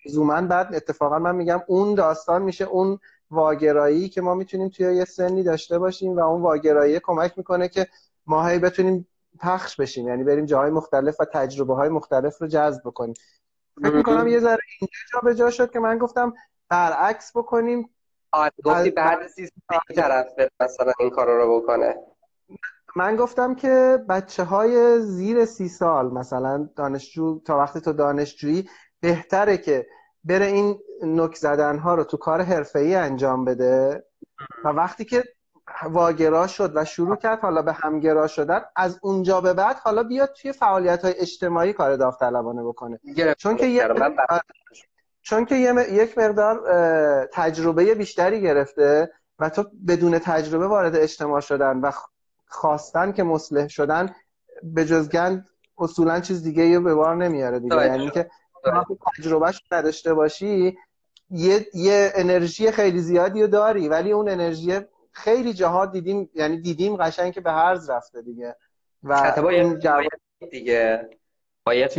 لزوما 0.05 0.41
بعد 0.41 0.75
اتفاقا 0.75 1.19
من 1.19 1.35
میگم 1.35 1.61
اون 1.67 1.95
داستان 1.95 2.41
میشه 2.41 2.65
اون 2.65 2.99
واگرایی 3.31 4.09
که 4.09 4.21
ما 4.21 4.35
می‌تونیم 4.35 4.69
توی 4.69 4.95
یه 4.95 5.05
سنی 5.05 5.43
داشته 5.43 5.79
باشیم 5.79 6.17
و 6.17 6.19
اون 6.19 6.41
واگرایی 6.41 6.99
کمک 6.99 7.33
می‌کنه 7.37 7.67
که 7.67 7.87
ما 8.27 8.47
هی 8.47 8.59
بتونیم 8.59 9.07
پخش 9.39 9.75
بشیم. 9.75 10.07
یعنی 10.07 10.23
بریم 10.23 10.45
جاهای 10.45 10.71
مختلف 10.71 11.19
و 11.19 11.25
تجربه 11.25 11.75
های 11.75 11.89
مختلف 11.89 12.41
رو 12.41 12.47
جذب 12.47 12.81
بکنیم. 12.85 13.13
فکر 13.83 13.95
می‌کنم 13.95 14.27
یه 14.27 14.39
ذره 14.39 14.59
اینجا 14.79 14.97
جا 15.13 15.19
به 15.19 15.35
جا 15.35 15.51
شد 15.51 15.71
که 15.71 15.79
من 15.79 15.97
گفتم 15.97 16.33
برعکس 16.69 17.37
بکنیم. 17.37 17.89
آره 18.31 18.51
گفتی 18.63 18.91
بعد 18.91 19.19
طرف 19.95 20.27
مثلا 20.59 20.93
این 20.99 21.09
کار 21.09 21.27
رو 21.27 21.61
بکنه. 21.61 21.95
من 22.95 23.15
گفتم 23.15 23.55
که 23.55 24.03
بچه 24.09 24.43
های 24.43 25.01
زیر 25.01 25.45
سی 25.45 25.69
سال 25.69 26.13
مثلا 26.13 26.69
دانشجو 26.75 27.39
تا 27.45 27.57
وقتی 27.57 27.81
تو 27.81 27.93
دانشجویی 27.93 28.69
بهتره 28.99 29.57
که 29.57 29.87
بره 30.23 30.45
این 30.45 30.79
نک 31.03 31.35
زدن 31.35 31.77
ها 31.77 31.95
رو 31.95 32.03
تو 32.03 32.17
کار 32.17 32.41
حرفه‌ای 32.41 32.95
انجام 32.95 33.45
بده. 33.45 34.03
و 34.65 34.67
وقتی 34.67 35.05
که 35.05 35.23
واگرا 35.83 36.47
شد 36.47 36.71
و 36.75 36.85
شروع 36.85 37.15
کرد 37.15 37.39
حالا 37.39 37.61
به 37.61 37.73
همگرا 37.73 38.27
شدن. 38.27 38.61
از 38.75 38.99
اونجا 39.01 39.41
به 39.41 39.53
بعد 39.53 39.75
حالا 39.75 40.03
بیاد 40.03 40.33
توی 40.41 40.51
فعالیت 40.51 41.05
های 41.05 41.13
اجتماعی 41.17 41.73
کار 41.73 41.95
داوطلبانه 41.95 42.63
بکنه. 42.63 42.99
چون 43.37 43.55
که 43.55 43.65
یه 43.65 43.87
چون 45.21 45.45
که 45.45 45.55
یک 45.91 46.17
مقدار 46.17 46.59
تجربه 47.33 47.95
بیشتری 47.95 48.41
گرفته 48.41 49.11
و 49.39 49.49
تو 49.49 49.65
بدون 49.87 50.19
تجربه 50.19 50.67
وارد 50.67 50.95
اجتماع 50.95 51.39
شدن 51.39 51.77
و 51.79 51.91
خواستن 52.47 53.11
که 53.11 53.23
مصلح 53.23 53.67
شدن 53.67 54.15
به 54.63 54.85
جز 54.85 55.09
گند 55.09 55.49
اصولا 55.77 56.19
چیز 56.19 56.43
دیگه 56.43 56.65
یه 56.65 56.79
به 56.79 56.95
بار 56.95 57.15
نمیاره 57.15 57.59
دیگه. 57.59 57.85
یعنی 57.85 58.09
که 58.09 58.29
تجربهش 59.17 59.63
نداشته 59.71 60.13
باشی 60.13 60.77
یه, 61.29 61.67
یه 61.73 62.11
انرژی 62.15 62.71
خیلی 62.71 62.99
زیادی 62.99 63.41
رو 63.41 63.47
داری 63.47 63.89
ولی 63.89 64.11
اون 64.11 64.29
انرژی 64.29 64.79
خیلی 65.17 65.53
جاها 65.53 65.85
دیدیم 65.85 66.29
یعنی 66.33 66.61
دیدیم 66.61 66.95
قشنگ 66.95 67.33
که 67.33 67.41
به 67.41 67.51
هرز 67.51 67.89
رفته 67.89 68.21
دیگه. 68.21 68.55
و 69.03 69.33
با 69.41 69.49
این 69.49 69.79
دیگه. 70.51 71.09
باید 71.65 71.91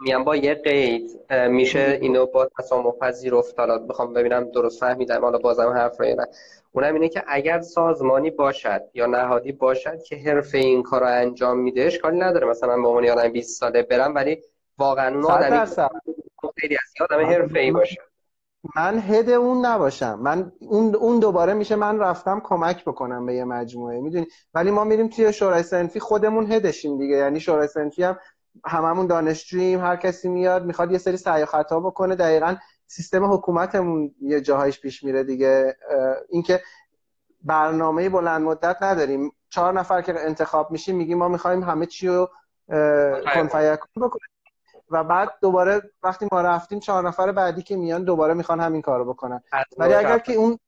میان 0.00 0.24
با 0.24 0.36
یه 0.36 0.54
قید. 0.54 1.10
میشه 1.48 1.98
اینو 2.00 2.26
با 2.26 2.50
تسامح 2.58 2.92
پذیرفت. 2.92 3.58
حالا 3.58 3.78
بخوام 3.78 4.12
ببینم 4.12 4.50
درست 4.50 4.80
فهمیدم. 4.80 5.20
حالا 5.20 5.38
بازم 5.38 5.68
حرف 5.68 6.00
رو 6.00 6.06
نه. 6.06 6.26
اونم 6.72 6.94
اینه 6.94 7.08
که 7.08 7.24
اگر 7.26 7.60
سازمانی 7.60 8.30
باشد 8.30 8.82
یا 8.94 9.06
نهادی 9.06 9.52
باشد 9.52 10.02
که 10.02 10.16
حرفه 10.16 10.58
این 10.58 10.82
کار 10.82 11.00
رو 11.00 11.06
انجام 11.06 11.58
میده 11.58 11.82
اشکالی 11.82 12.18
نداره. 12.18 12.46
مثلا 12.46 12.76
به 12.76 12.88
عنوان 12.88 13.04
یادم 13.04 13.28
20 13.28 13.60
ساله 13.60 13.82
برم 13.82 14.14
ولی 14.14 14.42
واقعا 14.78 15.14
اون 15.14 15.24
آدمی 15.24 15.66
خیلی 16.60 16.74
از 16.76 17.08
آدم 17.10 17.26
حرفه 17.26 17.58
ای 17.58 17.70
باشه. 17.70 18.02
من 18.76 18.98
هد 18.98 19.30
اون 19.30 19.66
نباشم. 19.66 20.18
من 20.22 20.52
اون 20.60 20.94
اون 20.94 21.18
دوباره 21.18 21.54
میشه 21.54 21.76
من 21.76 21.98
رفتم 21.98 22.40
کمک 22.44 22.84
بکنم 22.84 23.26
به 23.26 23.34
یه 23.34 23.44
مجموعه 23.44 24.00
می‌دونی؟ 24.00 24.26
ولی 24.54 24.70
ما 24.70 24.84
میریم 24.84 25.08
توی 25.08 25.32
شورای 25.32 25.62
سنفی 25.62 26.00
خودمون 26.00 26.52
هدشیم 26.52 26.98
دیگه. 26.98 27.16
یعنی 27.16 27.40
شورای 27.40 27.68
سنفی 27.68 28.02
هم 28.02 28.18
هممون 28.64 29.06
دانشجوییم 29.06 29.80
هر 29.80 29.96
کسی 29.96 30.28
میاد 30.28 30.64
می‌خواد 30.64 30.92
یه 30.92 30.98
سری 30.98 31.16
سعی 31.16 31.42
و 31.42 31.46
خطا 31.46 31.80
بکنه. 31.80 32.14
دقیقا 32.14 32.56
سیستم 32.86 33.32
حکومتمون 33.32 34.14
یه 34.20 34.40
جاهایش 34.40 34.80
پیش 34.80 35.04
میره 35.04 35.24
دیگه. 35.24 35.76
اینکه 36.28 36.60
برنامه 37.42 38.08
بلند 38.08 38.42
مدت 38.42 38.82
نداریم. 38.82 39.32
چهار 39.50 39.72
نفر 39.72 40.02
که 40.02 40.20
انتخاب 40.20 40.70
میشیم 40.70 40.96
میگیم 40.96 41.18
ما 41.18 41.28
می‌خوایم 41.28 41.62
همه 41.62 41.86
چی 41.86 42.08
رو 42.08 42.30
کنفیکون 43.34 44.08
بکنیم. 44.08 44.35
و 44.90 45.04
بعد 45.04 45.32
دوباره 45.40 45.82
وقتی 46.02 46.28
ما 46.32 46.40
رفتیم 46.40 46.80
چهار 46.80 47.08
نفر 47.08 47.32
بعدی 47.32 47.62
که 47.62 47.76
میان 47.76 48.04
دوباره 48.04 48.34
می‌خوان 48.34 48.60
همین 48.60 48.82
کارو 48.82 49.04
بکنن. 49.04 49.42
ولی 49.78 49.94
اگر 49.94 50.18
که 50.18 50.32
اون 50.32 50.58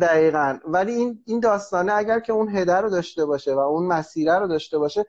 دقیقا. 0.00 0.58
ولی 0.64 0.92
این 0.92 1.22
این 1.26 1.40
داستانه 1.40 1.94
اگر 1.94 2.20
که 2.20 2.32
اون 2.32 2.56
هدر 2.56 2.82
رو 2.82 2.90
داشته 2.90 3.26
باشه 3.26 3.54
و 3.54 3.58
اون 3.58 3.86
مسیره 3.86 4.38
رو 4.38 4.46
داشته 4.46 4.78
باشه 4.78 5.06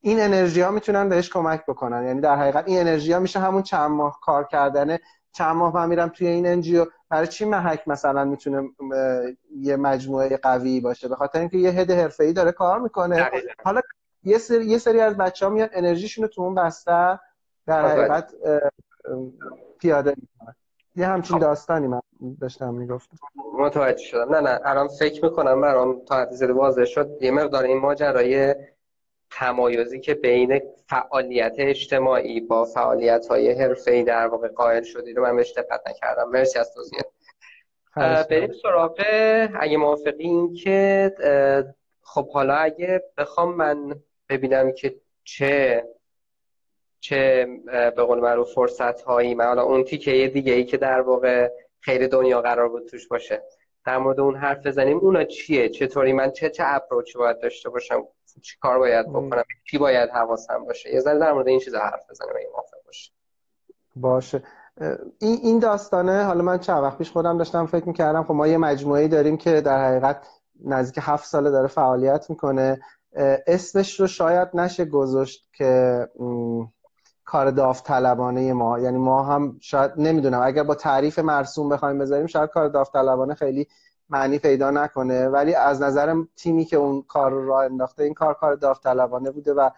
این 0.00 0.20
انرژی 0.20 0.60
ها 0.60 0.70
می‌تونن 0.70 1.08
بهش 1.08 1.30
کمک 1.30 1.66
بکنن. 1.66 2.06
یعنی 2.06 2.20
در 2.20 2.36
حقیقت 2.36 2.68
این 2.68 2.80
انرژی 2.80 3.12
ها 3.12 3.20
میشه 3.20 3.38
همون 3.38 3.62
چند 3.62 3.90
ماه 3.90 4.20
کار 4.22 4.44
کردنه. 4.44 5.00
چند 5.32 5.56
ماه 5.56 5.74
من 5.74 5.88
میرم 5.88 6.08
توی 6.08 6.26
این 6.26 6.46
انجیو 6.46 6.86
برای 7.10 7.26
چی 7.26 7.44
محک 7.44 7.88
مثلا 7.88 8.24
می‌تونه 8.24 8.68
یه 9.56 9.76
مجموعه 9.76 10.36
قوی 10.36 10.80
باشه؟ 10.80 11.08
به 11.08 11.16
خاطر 11.16 11.38
اینکه 11.38 11.58
یه 11.58 11.70
هد 11.70 11.90
حرفه‌ای 11.90 12.32
داره 12.32 12.52
کار 12.52 12.80
می‌کنه. 12.80 13.30
حالا 13.64 13.80
یه 14.24 14.38
سری 14.38 14.66
یه 14.66 14.78
سری 14.78 15.00
از 15.00 15.16
بچه 15.16 15.46
ها 15.46 15.52
میان 15.52 15.68
انرژیشون 15.72 16.22
رو 16.22 16.28
تو 16.28 16.42
اون 16.42 16.54
بسته 16.54 17.20
در 17.68 17.86
حقیقت 17.86 18.34
پیاده 19.78 20.14
می‌کنن 20.16 20.54
یه 20.96 21.06
همچین 21.06 21.36
خب. 21.36 21.42
داستانی 21.42 21.86
من 21.86 22.00
داشتم 22.40 22.74
می‌گفتم. 22.74 23.16
متوجه 23.58 24.04
شدم. 24.04 24.34
نه 24.34 24.40
نه. 24.40 24.60
الان 24.64 24.88
فکر 24.88 25.24
می‌کنم 25.24 25.60
برام 25.60 26.04
تا 26.04 26.16
حد 26.16 26.30
زیاده 26.30 26.52
واضح 26.52 26.84
شد. 26.84 27.18
یه 27.20 27.30
مقدار 27.30 27.64
این 27.64 27.78
ماجرای 27.78 28.54
تمایزی 29.30 30.00
که 30.00 30.14
بین 30.14 30.60
فعالیت 30.86 31.54
اجتماعی 31.58 32.40
با 32.40 32.64
فعالیت 32.64 33.26
های 33.26 33.52
حرفه‌ای 33.52 34.04
در 34.04 34.26
واقع 34.26 34.48
قائل 34.48 34.82
شدی 34.82 35.12
رو 35.12 35.22
من 35.22 35.36
بهش 35.36 35.52
دقت 35.52 35.80
نکردم. 35.88 36.28
مرسی 36.28 36.58
از 36.58 36.74
توضیح 36.74 37.00
بریم 38.30 38.52
سراغ 38.62 39.00
اگه 39.60 39.76
موافقی 39.76 40.22
این 40.24 40.54
که 40.54 41.12
خب 42.02 42.30
حالا 42.30 42.54
اگه 42.54 43.04
بخوام 43.18 43.54
من 43.54 44.00
ببینم 44.28 44.72
که 44.72 45.00
چه 45.24 45.84
چه 47.00 47.46
به 47.96 48.02
قول 48.02 48.20
معروف 48.20 48.52
فرصت 48.52 49.02
هایی 49.02 49.34
من 49.34 49.46
حالا 49.46 49.62
اون 49.62 49.84
تیکه 49.84 50.30
دیگه 50.34 50.52
ای 50.52 50.64
که 50.64 50.76
در 50.76 51.00
واقع 51.00 51.50
خیر 51.80 52.06
دنیا 52.06 52.40
قرار 52.40 52.68
بود 52.68 52.86
توش 52.86 53.08
باشه. 53.08 53.42
در 53.86 53.98
مورد 53.98 54.20
اون 54.20 54.36
حرف 54.36 54.66
بزنیم. 54.66 54.98
اونا 54.98 55.24
چیه؟ 55.24 55.68
چطوری؟ 55.68 56.12
من 56.12 56.30
چه 56.30 56.50
چه 56.50 56.62
اپروچی 56.66 57.18
باید 57.18 57.40
داشته 57.40 57.70
باشم؟ 57.70 58.02
چی 58.42 58.56
کار 58.60 58.78
باید 58.78 59.08
بکنم؟ 59.08 59.44
چی 59.70 59.78
باید 59.78 60.10
حواسم 60.10 60.64
باشه؟ 60.64 60.94
یه 60.94 61.00
ذره 61.00 61.18
در 61.18 61.32
مورد 61.32 61.48
این 61.48 61.60
چیزا 61.60 61.78
حرف 61.78 62.10
بزنیم 62.10 62.32
اگه 62.36 62.48
موافق 62.52 62.76
باشه. 62.86 63.12
باشه 63.96 64.42
این 65.18 65.38
این 65.42 65.58
داستانه 65.58 66.24
حالا 66.24 66.42
من 66.42 66.58
چند 66.58 66.82
وقت 66.82 66.98
پیش 66.98 67.10
خودم 67.10 67.38
داشتم 67.38 67.66
فکر 67.66 67.84
می‌کردم 67.88 68.22
خب 68.22 68.34
ما 68.34 68.46
یه 68.46 68.58
مجموعه 68.58 69.08
داریم 69.08 69.36
که 69.36 69.60
در 69.60 69.84
حقیقت 69.84 70.26
نزدیک 70.64 71.04
هفت 71.06 71.26
ساله 71.26 71.50
داره 71.50 71.68
فعالیت 71.68 72.30
می‌کنه. 72.30 72.80
اسمش 73.46 74.00
رو 74.00 74.06
شاید 74.06 74.48
نشه 74.54 74.84
گذاشت 74.84 75.48
که 75.52 76.08
کار 77.28 77.50
داوطلبانه 77.50 78.52
ما. 78.52 78.78
یعنی 78.78 78.98
ما 78.98 79.22
هم 79.22 79.56
شاید 79.60 79.92
نمی‌دونم 79.96 80.42
اگر 80.42 80.62
با 80.62 80.74
تعریف 80.74 81.18
مرسوم 81.18 81.68
بخوایم 81.68 81.98
بذاریم 81.98 82.26
شاید 82.26 82.50
کار 82.50 82.68
داوطلبانه 82.68 83.34
خیلی 83.34 83.66
معنی 84.08 84.38
پیدا 84.38 84.70
نکنه. 84.70 85.28
ولی 85.28 85.54
از 85.54 85.82
نظر 85.82 86.14
تیمی 86.36 86.64
که 86.64 86.76
اون 86.76 87.02
کار 87.02 87.30
رو 87.30 87.46
راه 87.46 87.64
انداخته 87.64 88.02
این 88.02 88.14
کار 88.14 88.34
کار 88.34 88.54
داوطلبانه 88.54 89.30
بوده 89.30 89.54
و 89.54 89.70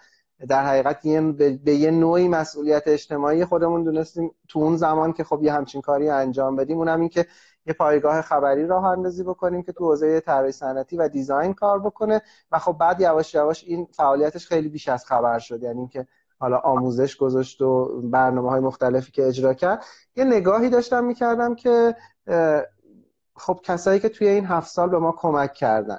در 0.49 0.65
حقیقت 0.65 1.05
یه 1.07 1.21
به 1.65 1.73
یه 1.73 1.91
نوعی 1.91 2.29
مسئولیت 2.29 2.83
اجتماعی 2.87 3.45
خودمون 3.45 3.85
دونستیم. 3.85 4.31
تو 4.49 4.59
اون 4.59 4.77
زمان 4.77 5.13
که 5.13 5.25
خب 5.25 5.41
یه 5.43 5.53
همچین 5.53 5.81
کاری 5.81 6.09
انجام 6.09 6.57
بدیم 6.57 6.79
اونم 6.79 7.01
این 7.01 7.09
که 7.09 7.27
یه 7.67 7.73
پایگاه 7.75 8.23
خبری 8.23 8.67
راه 8.67 8.85
اندازی 8.85 9.25
بکنیم 9.25 9.63
که 9.63 9.73
تو 9.73 9.85
حوزه 9.85 10.21
طراحی 10.21 10.53
صنعتی 10.53 10.97
و 10.97 11.09
دیزاین 11.09 11.55
کار 11.55 11.81
بکنه. 11.81 12.23
و 12.53 12.59
خب 12.59 12.73
بعد 12.73 13.01
یواش 13.01 13.35
یواش 13.35 13.65
این 13.65 13.89
فعالیتش 13.93 14.47
خیلی 14.47 14.69
بیش 14.69 14.89
از 14.89 15.07
خبر 15.07 15.39
شد. 15.39 15.63
یعنی 15.63 15.79
اینکه 15.79 16.07
حالا 16.41 16.59
آموزش 16.59 17.17
گذاشت 17.17 17.63
و 17.63 18.01
برنامه 18.05 18.51
های 18.51 18.61
مختلفی 18.61 19.13
که 19.13 19.27
اجرا 19.27 19.55
کرد. 19.55 19.85
یه 20.17 20.25
نگاهی 20.25 20.69
داشتم 20.69 21.05
می‌کردم 21.05 21.55
که 21.55 21.97
خب 23.37 23.61
کسایی 23.63 24.01
که 24.01 24.09
توی 24.09 24.29
این 24.29 24.45
هفت 24.45 24.71
سال 24.71 24.89
به 24.89 24.99
ما 24.99 25.13
کمک 25.13 25.55
کردن. 25.55 25.99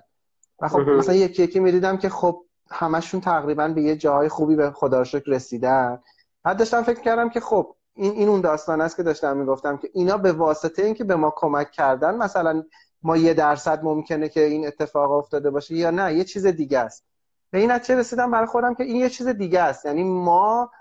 و 0.60 0.68
خب 0.68 0.80
مثلا 0.80 1.16
یکی 1.16 1.44
یکی 1.44 1.60
می‌دیدم 1.60 1.98
که 1.98 2.10
خب 2.10 2.46
همشون 2.72 3.22
تقریبا 3.22 3.68
به 3.68 3.82
یه 3.82 3.96
جای 3.96 4.30
خوبی 4.30 4.56
به 4.56 4.72
خدا 4.72 5.04
شکر 5.04 5.32
رسیدن. 5.32 6.00
بعد 6.44 6.58
داشتم 6.58 6.84
فکر 6.84 7.02
کردم 7.02 7.30
که 7.30 7.40
خب 7.40 7.76
این 7.94 8.12
این 8.12 8.30
اون 8.30 8.42
داستان 8.42 8.82
است 8.82 8.98
که 8.98 9.04
داشتم 9.04 9.38
می‌گفتم 9.38 9.78
که 9.78 9.90
اینا 9.94 10.18
به 10.18 10.32
واسطه 10.32 10.84
اینکه 10.84 11.04
به 11.04 11.16
ما 11.16 11.34
کمک 11.36 11.72
کردن 11.72 12.18
مثلا 12.18 12.64
ما 13.04 13.18
یه 13.18 13.34
درصد 13.34 13.84
ممکنه 13.84 14.30
که 14.30 14.46
این 14.46 14.68
اتفاق 14.68 15.12
افتاده 15.12 15.50
باشه 15.50 15.76
یا 15.76 15.92
نه 15.92 16.14
یه 16.14 16.24
چیز 16.24 16.46
دیگه 16.46 16.80
است. 16.80 17.06
به 17.52 17.60
این 17.60 17.72
نتیجه 17.72 18.00
رسیدم 18.00 18.32
برای 18.32 18.46
خودم 18.46 18.74
که 18.74 18.84
این 18.84 18.96
یه 18.96 19.10
چیز 19.10 19.28
دیگه 19.28 19.62
است. 19.62 19.86
یعنی 19.86 20.04
ما 20.04 20.72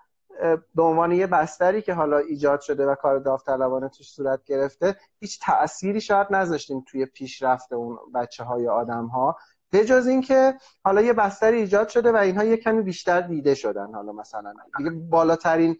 به 0.74 0.82
عنوان 0.82 1.12
یه 1.12 1.26
بستری 1.26 1.82
که 1.82 1.94
حالا 1.94 2.18
ایجاد 2.18 2.60
شده 2.60 2.86
و 2.86 2.94
کار 2.94 3.18
داوطلبانه 3.18 3.88
توش 3.88 4.10
صورت 4.10 4.44
گرفته 4.44 4.96
هیچ 5.20 5.40
تأثیری 5.40 6.00
شاید 6.00 6.26
نذاشتیم 6.30 6.84
توی 6.86 7.06
پیشرفت 7.06 7.72
اون 7.72 7.98
بچه 8.14 8.44
های 8.44 8.68
آدم 8.68 9.06
ها 9.06 9.36
به 9.70 9.84
جز 9.84 10.06
اینکه 10.06 10.54
حالا 10.84 11.00
یه 11.00 11.12
بستری 11.12 11.56
ایجاد 11.56 11.88
شده 11.88 12.12
و 12.12 12.16
اینها 12.16 12.44
یه 12.44 12.56
کمی 12.56 12.82
بیشتر 12.82 13.20
دیده 13.20 13.54
شدن. 13.54 13.94
حالا 13.94 14.12
مثلا 14.12 14.54
دیگه 14.78 14.90
بالاترین 14.90 15.76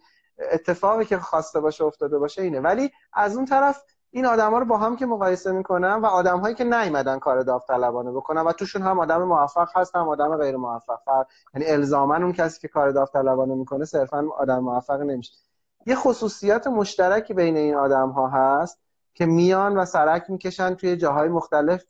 اتفاقی 0.51 1.05
که 1.05 1.17
خواسته 1.17 1.59
باشه 1.59 1.83
افتاده 1.83 2.19
باشه 2.19 2.41
اینه. 2.41 2.59
ولی 2.59 2.91
از 3.13 3.35
اون 3.35 3.45
طرف 3.45 3.83
این 4.13 4.25
آدما 4.25 4.59
رو 4.59 4.65
با 4.65 4.77
هم 4.77 4.95
که 4.95 5.05
مقایسه 5.05 5.51
می‌کنم 5.51 5.99
و 6.03 6.05
آدم 6.05 6.39
هایی 6.39 6.55
که 6.55 6.63
نیومدن 6.63 7.19
کار 7.19 7.41
داوطلبانه 7.41 8.11
بکنن 8.11 8.41
و 8.41 8.51
توشون 8.51 8.81
هم 8.81 8.99
آدم 8.99 9.23
موفق 9.23 9.69
هست 9.75 9.95
هم 9.95 10.07
آدم 10.07 10.37
غیر 10.37 10.55
موفق. 10.55 11.25
یعنی 11.53 11.67
الزاما 11.67 12.15
اون 12.15 12.33
کسی 12.33 12.59
که 12.59 12.67
کار 12.67 12.91
داوطلبانه 12.91 13.55
می‌کنه 13.55 13.85
صرفا 13.85 14.25
آدم 14.37 14.59
موفق 14.59 15.01
نمیشه. 15.01 15.33
یه 15.85 15.95
خصوصیت 15.95 16.67
مشترکی 16.67 17.33
بین 17.33 17.57
این 17.57 17.75
آدم 17.75 18.09
ها 18.09 18.27
هست 18.27 18.79
که 19.13 19.25
میان 19.25 19.77
و 19.77 19.85
سرک 19.85 20.29
می‌کشن 20.29 20.75
توی 20.75 20.97
جاهای 20.97 21.29
مختلف 21.29 21.85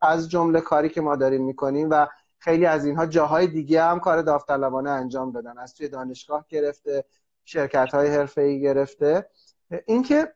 از 0.00 0.30
جمله 0.30 0.60
کاری 0.60 0.88
که 0.88 1.00
ما 1.00 1.16
داریم 1.16 1.44
می‌کنیم 1.44 1.88
و 1.90 2.06
خیلی 2.38 2.66
از 2.66 2.84
اینها 2.84 3.06
جاهای 3.06 3.46
دیگه 3.46 3.82
هم 3.82 4.00
کار 4.00 4.22
داوطلبانه 4.22 4.90
انجام 4.90 5.32
دادن 5.32 5.58
از 5.58 5.74
توی 5.74 5.88
دانشگاه 5.88 6.44
گرفته 6.48 7.04
شرکت 7.44 7.94
های 7.94 8.16
حرفه‌ای 8.16 8.60
گرفته. 8.60 9.26
اینکه 9.86 10.32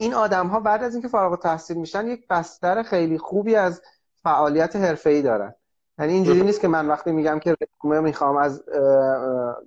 این 0.00 0.14
آدم 0.14 0.46
ها 0.46 0.60
بعد 0.60 0.82
از 0.82 0.92
اینکه 0.92 1.08
فارغ 1.08 1.30
التحصیل 1.30 1.76
میشن 1.76 2.06
یک 2.06 2.28
بستر 2.28 2.82
خیلی 2.82 3.18
خوبی 3.18 3.56
از 3.56 3.82
فعالیت 4.22 4.76
حرفه‌ای 4.76 5.22
دارن. 5.22 5.54
یعنی 5.98 6.12
اینجوری 6.12 6.42
نیست 6.42 6.60
که 6.60 6.68
من 6.68 6.88
وقتی 6.88 7.12
میگم 7.12 7.38
که 7.38 7.56
رزومه 7.60 8.00
می‌خوام 8.00 8.36
از 8.36 8.62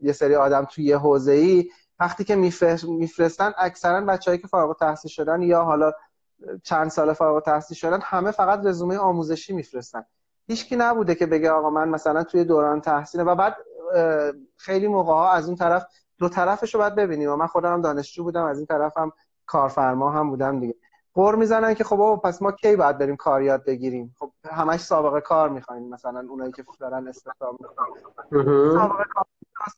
یه 0.02 0.12
سری 0.14 0.36
آدم 0.36 0.66
توی 0.66 0.84
یه 0.84 1.06
ای 1.06 1.70
وقتی 2.00 2.24
که 2.24 2.36
میفرستن 2.88 3.54
اکثرا 3.58 4.02
بچههایی 4.02 4.42
که 4.42 4.48
فارغ 4.48 4.68
التحصیل 4.68 5.12
شدن 5.12 5.42
یا 5.42 5.64
حالا 5.64 5.92
چند 6.64 6.90
سال 6.90 7.14
فارغ 7.14 7.36
التحصیل 7.36 7.78
شدن 7.78 8.00
همه 8.04 8.32
فقط 8.32 8.66
رزومه 8.66 8.98
آموزشی 8.98 9.54
میفرستن. 9.54 10.06
هیچکی 10.48 10.76
نبوده 10.76 11.16
که 11.16 11.26
بگه 11.26 11.52
آقا 11.52 11.70
من 11.70 11.90
مثلا 11.90 12.24
توی 12.24 12.44
دوران 12.44 12.82
تحصیل 12.82 13.22
و 13.28 13.36
بعد 13.36 13.58
خیلی 14.58 14.88
موقع 14.88 15.14
ها 15.14 15.32
از 15.32 15.48
اون 15.48 15.56
طرف 15.56 15.86
دو 16.18 16.30
طرفش 16.30 16.74
رو 16.74 16.80
باید 16.80 16.96
ببینیم. 16.96 17.32
و 17.32 17.36
من 17.36 17.48
خودم 17.48 17.82
دانشجو 17.82 18.24
بودم 18.24 18.46
از 18.46 18.58
این 18.58 18.66
طرفم 18.66 19.12
کارفرما 19.46 20.12
هم 20.12 20.30
بودم 20.30 20.60
دیگه. 20.60 20.76
قور 21.14 21.36
می‌زنن 21.36 21.74
که 21.74 21.84
خب 21.84 22.22
پس 22.24 22.42
ما 22.42 22.52
کی 22.52 22.76
باید 22.76 22.98
بریم 22.98 23.16
کار 23.16 23.42
یاد 23.42 23.66
بگیریم؟ 23.66 24.16
خب 24.20 24.32
همش 24.46 24.80
سابقه 24.80 25.22
کار 25.22 25.50
می‌خواین 25.50 25.90
مثلا 25.90 26.26
اونایی 26.30 26.52
که 26.52 26.64
دارن 26.80 27.08
استخدام 27.08 27.58
می‌کنن. 27.60 27.86
سابقه 28.74 29.04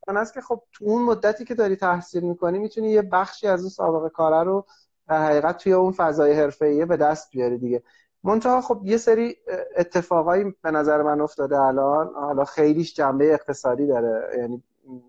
کار 0.05 0.17
است 0.17 0.33
که 0.33 0.41
خب 0.41 0.61
تو 0.73 0.85
اون 0.85 1.03
مدتی 1.03 1.45
که 1.45 1.55
داری 1.55 1.75
تحصیل 1.75 2.23
می‌کنی 2.23 2.59
می‌تونی 2.59 2.89
یه 2.89 3.01
بخشی 3.01 3.47
از 3.47 3.61
اون 3.61 3.69
سابقه 3.69 4.09
کاره 4.09 4.43
رو 4.43 4.65
در 5.07 5.25
حقیقت 5.25 5.57
توی 5.57 5.73
اون 5.73 5.91
فضای 5.91 6.33
حرفه‌ای 6.33 6.85
به 6.85 6.97
دست 6.97 7.29
بیاری 7.31 7.57
دیگه. 7.57 7.83
منتها 8.23 8.61
خب 8.61 8.81
یه 8.83 8.97
سری 8.97 9.37
اتفاقایی 9.77 10.55
به 10.61 10.71
نظر 10.71 11.01
من 11.01 11.21
افتاده 11.21 11.59
الان. 11.59 12.13
حالا 12.13 12.45
خیلیش 12.45 12.95
جنبه 12.95 13.33
اقتصادی 13.33 13.87
داره 13.87 14.37
یعنی 14.37 14.63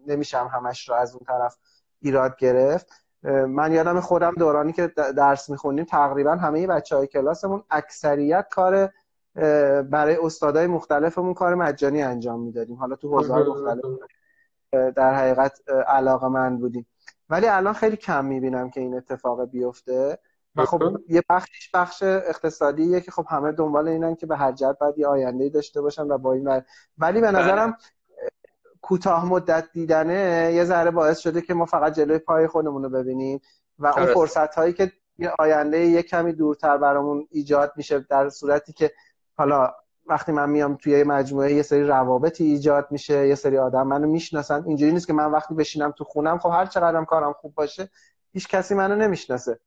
نمیشم 0.06 0.50
همش 0.52 0.88
رو 0.88 0.94
از 0.94 1.14
اون 1.14 1.24
طرف 1.26 1.56
ایراد 2.00 2.36
گرفت. 2.36 3.05
من 3.48 3.72
یادم 3.72 4.00
خودم 4.00 4.34
دورانی 4.34 4.72
که 4.72 4.86
درس 5.16 5.50
می‌خونیم 5.50 5.84
تقریبا 5.84 6.36
همه 6.36 6.66
بچه 6.66 6.96
های 6.96 7.06
کلاسمون 7.06 7.62
اکثریت 7.70 8.46
کار 8.50 8.90
برای 9.82 10.16
استادای 10.22 10.66
مختلفمون 10.66 11.34
کار 11.34 11.54
مجانی 11.54 12.02
انجام 12.02 12.40
می‌دادیم. 12.40 12.76
حالا 12.76 12.96
تو 12.96 13.08
حوزه 13.08 13.34
مختلف 13.34 13.84
در 14.72 15.14
حقیقت 15.14 15.70
علاقه 15.88 16.28
من 16.28 16.58
بودیم. 16.58 16.86
ولی 17.30 17.46
الان 17.46 17.72
خیلی 17.74 17.96
کم 17.96 18.24
می‌بینم 18.24 18.70
که 18.70 18.80
این 18.80 18.94
اتفاق 18.94 19.44
بیفته. 19.44 20.18
و 20.56 20.64
خب 20.64 20.82
یه 21.08 21.22
بخشش 21.28 21.70
بخش 21.74 22.02
اقتصادیه 22.02 23.00
که 23.00 23.10
خب 23.10 23.26
همه 23.28 23.52
دنبال 23.52 23.88
اینن 23.88 24.14
که 24.14 24.26
به 24.26 24.36
هر 24.36 24.52
جهت 24.52 24.78
باید 24.78 24.98
یه 24.98 25.06
آینده 25.06 25.48
داشته 25.48 25.80
باشن 25.80 26.02
و 26.02 26.18
با 26.18 26.32
این 26.32 26.62
ولی 26.98 27.20
به 27.20 27.30
نظرم 27.30 27.76
کوتاه 28.86 29.26
مدت 29.26 29.68
دیدنه 29.72 30.52
یه 30.54 30.64
ذره 30.64 30.90
باعث 30.90 31.18
شده 31.18 31.40
که 31.42 31.54
ما 31.54 31.64
فقط 31.66 31.94
جلوی 31.94 32.18
پای 32.18 32.46
خودمون 32.46 32.82
رو 32.82 32.88
ببینیم 32.88 33.40
و 33.78 33.86
اون 33.86 34.06
فرصت 34.06 34.54
هایی 34.54 34.72
که 34.72 34.92
یه 35.18 35.32
آینده 35.38 35.78
یه 35.86 36.02
کمی 36.02 36.32
دورتر 36.32 36.76
برامون 36.78 37.28
ایجاد 37.30 37.72
میشه 37.76 37.98
در 37.98 38.28
صورتی 38.28 38.72
که 38.72 38.92
حالا 39.36 39.72
وقتی 40.06 40.32
من 40.32 40.50
میام 40.50 40.74
توی 40.74 41.04
مجموعه 41.04 41.54
یه 41.54 41.62
سری 41.62 41.82
روابطی 41.82 42.44
ایجاد 42.44 42.86
میشه 42.90 43.28
یه 43.28 43.34
سری 43.34 43.58
آدم 43.58 43.86
منو 43.86 44.06
می‌شناسن 44.06 44.64
اینجوری 44.66 44.92
نیست 44.92 45.06
که 45.06 45.12
من 45.12 45.32
وقتی 45.32 45.54
بشینم 45.54 45.90
تو 45.90 46.04
خونم 46.04 46.38
خب 46.38 46.48
هر 46.48 46.66
چقدرم 46.66 47.04
کارم 47.04 47.32
خوب 47.32 47.54
باشه 47.54 47.90
هیچ 48.32 48.48
کسی 48.48 48.74
منو 48.74 48.96
نمی‌شناسه. 48.96 49.58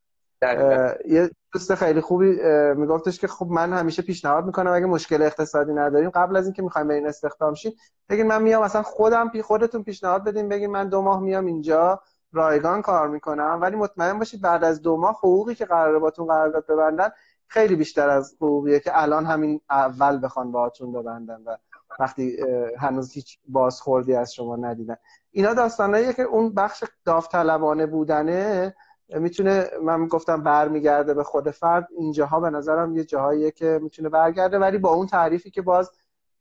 یه 1.05 1.29
دوست 1.51 1.75
خیلی 1.75 2.01
خوبی 2.01 2.39
میگفتش 2.75 3.19
که 3.19 3.27
خب 3.27 3.47
من 3.47 3.73
همیشه 3.73 4.01
پیشنهاد 4.01 4.45
می‌کنم 4.45 4.71
اگه 4.71 4.85
مشکل 4.85 5.21
اقتصادی 5.21 5.73
نداریم 5.73 6.09
قبل 6.09 6.37
از 6.37 6.45
اینکه 6.45 6.61
می‌خوایم 6.61 6.87
برین 6.87 7.07
استخدام 7.07 7.53
شین 7.53 7.73
بگین 8.09 8.27
من 8.27 8.41
میام 8.41 8.63
مثلا 8.63 8.83
خودم 8.83 9.29
پی 9.29 9.41
خودتون 9.41 9.83
پیشنهاد 9.83 10.23
بدین 10.23 10.49
بگین 10.49 10.71
من 10.71 10.89
دو 10.89 11.01
ماه 11.01 11.19
میام 11.19 11.45
اینجا 11.45 12.01
رایگان 12.31 12.81
کار 12.81 13.07
می‌کنم 13.07 13.59
ولی 13.61 13.75
مطمئن 13.75 14.19
باشید 14.19 14.41
بعد 14.41 14.63
از 14.63 14.81
دو 14.81 14.97
ماه 14.97 15.15
حقوقی 15.17 15.55
که 15.55 15.65
قراره 15.65 15.99
باتون 15.99 16.27
قرارداد 16.27 16.65
ببندن 16.67 17.09
خیلی 17.47 17.75
بیشتر 17.75 18.09
از 18.09 18.35
حقوقیه 18.35 18.79
که 18.79 18.91
الان 18.93 19.25
همین 19.25 19.61
اول 19.69 20.19
بخوان 20.23 20.51
باهاتون 20.51 20.91
ببندن 20.91 21.41
و 21.45 21.57
وقتی 21.99 22.37
هنوز 22.77 23.11
هیچ 23.11 23.39
بازخوردی 23.47 24.15
از 24.15 24.33
شما 24.33 24.55
ندیدن. 24.55 24.95
اینا 25.31 25.53
داستاناییه 25.53 26.13
که 26.13 26.23
اون 26.23 26.53
بخش 26.53 26.83
داوطلبانه 27.05 27.85
بودنه 27.85 28.75
می‌تونه 29.09 29.65
من 29.83 30.07
گفتم 30.07 30.43
برمیگرده 30.43 31.13
به 31.13 31.23
خود 31.23 31.49
فرد 31.49 31.87
اینجاها 31.97 32.39
به 32.39 32.49
نظرم 32.49 32.95
یه 32.95 33.03
جاهاییه 33.03 33.51
که 33.51 33.79
می‌تونه 33.83 34.09
برگرده 34.09 34.59
ولی 34.59 34.77
با 34.77 34.89
اون 34.89 35.07
تعریفی 35.07 35.51
که 35.51 35.61
باز 35.61 35.91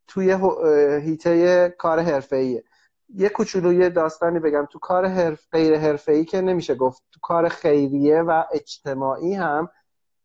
توی 0.07 0.39
هیته 1.03 1.69
کار 1.79 2.01
حرفه‌ایه. 2.01 2.65
یه 3.15 3.29
کوچولو 3.29 3.73
یه 3.73 3.89
داستانی 3.89 4.39
بگم. 4.39 4.67
تو 4.71 4.79
کار 4.79 5.07
حرف 5.07 5.47
غیر 5.53 5.79
حرفه‌ای 5.79 6.25
که 6.25 6.41
نمیشه 6.41 6.75
گفت 6.75 7.03
تو 7.13 7.21
کار 7.23 7.49
خیریه 7.49 8.23
و 8.23 8.45
اجتماعی 8.53 9.35
هم 9.35 9.69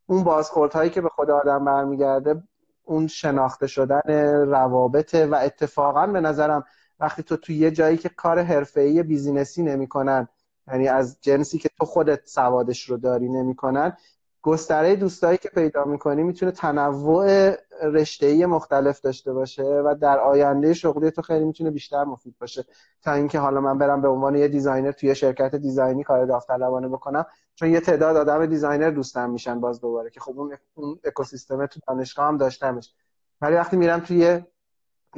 اون 0.06 0.24
بازخوردهایی 0.24 0.90
که 0.90 1.02
به 1.02 1.10
خود 1.10 1.30
آدم 1.30 1.66
برمیگرده 1.66 2.44
اون 2.84 3.08
شناخته 3.08 3.68
شدن 3.68 4.02
روابط 4.48 5.16
و 5.32 5.36
اتفاقا 5.36 6.08
به 6.08 6.22
نظرم 6.22 6.64
وقتی 7.00 7.24
تو 7.24 7.38
توی 7.38 7.56
یه 7.56 7.72
جایی 7.72 7.98
که 7.98 8.10
کار 8.10 8.40
حرفه‌ای 8.40 9.04
بیزینسی 9.04 9.64
نمی‌کنن 9.64 10.28
یعنی 10.68 10.88
از 10.88 11.18
جنسی 11.22 11.58
که 11.58 11.70
تو 11.80 11.86
خودت 11.86 12.22
سوادش 12.26 12.90
رو 12.90 12.98
داری 12.98 13.30
نمی‌کنن 13.30 13.98
گستره 14.42 14.96
دوستایی 14.96 15.38
که 15.38 15.50
پیدا 15.50 15.84
می‌کنی 15.84 16.24
می‌تونه 16.24 16.52
تنوع 16.52 17.56
رشته 17.84 18.46
مختلف 18.46 19.02
داشته 19.02 19.34
باشه 19.34 19.64
و 19.64 19.96
در 20.02 20.20
آینده 20.20 20.74
شغلی 20.74 21.12
تو 21.12 21.22
خیلی 21.22 21.46
می‌تونه 21.46 21.72
بیشتر 21.72 22.04
مفید 22.04 22.36
باشه. 22.40 22.66
تا 23.02 23.14
اینکه 23.14 23.40
حالا 23.40 23.62
من 23.62 23.78
برم 23.78 24.02
به 24.02 24.08
عنوان 24.08 24.36
یه 24.36 24.48
designer 24.48 24.92
توی 24.92 25.16
شرکت 25.16 25.56
design 25.56 25.97
ی 25.97 26.04
کار 26.04 26.26
داوطلبانه 26.26 26.88
بکنم 26.88 27.26
چون 27.56 27.70
یه 27.70 27.80
تعداد 27.80 28.18
آدم 28.18 28.46
designer 28.46 28.90
دوستم 28.90 29.30
میشن 29.30 29.60
باز 29.60 29.82
دوباره 29.82 30.10
که 30.10 30.20
خب 30.20 30.40
اون 30.40 30.58
اون 30.74 31.00
اکوسیستم 31.04 31.66
تو 31.66 31.80
دانشگاه 31.88 32.28
هم 32.28 32.38
داشتمش. 32.38 32.94
ولی 33.42 33.56
وقتی 33.56 33.78
میرم 33.78 34.00
توی 34.00 34.42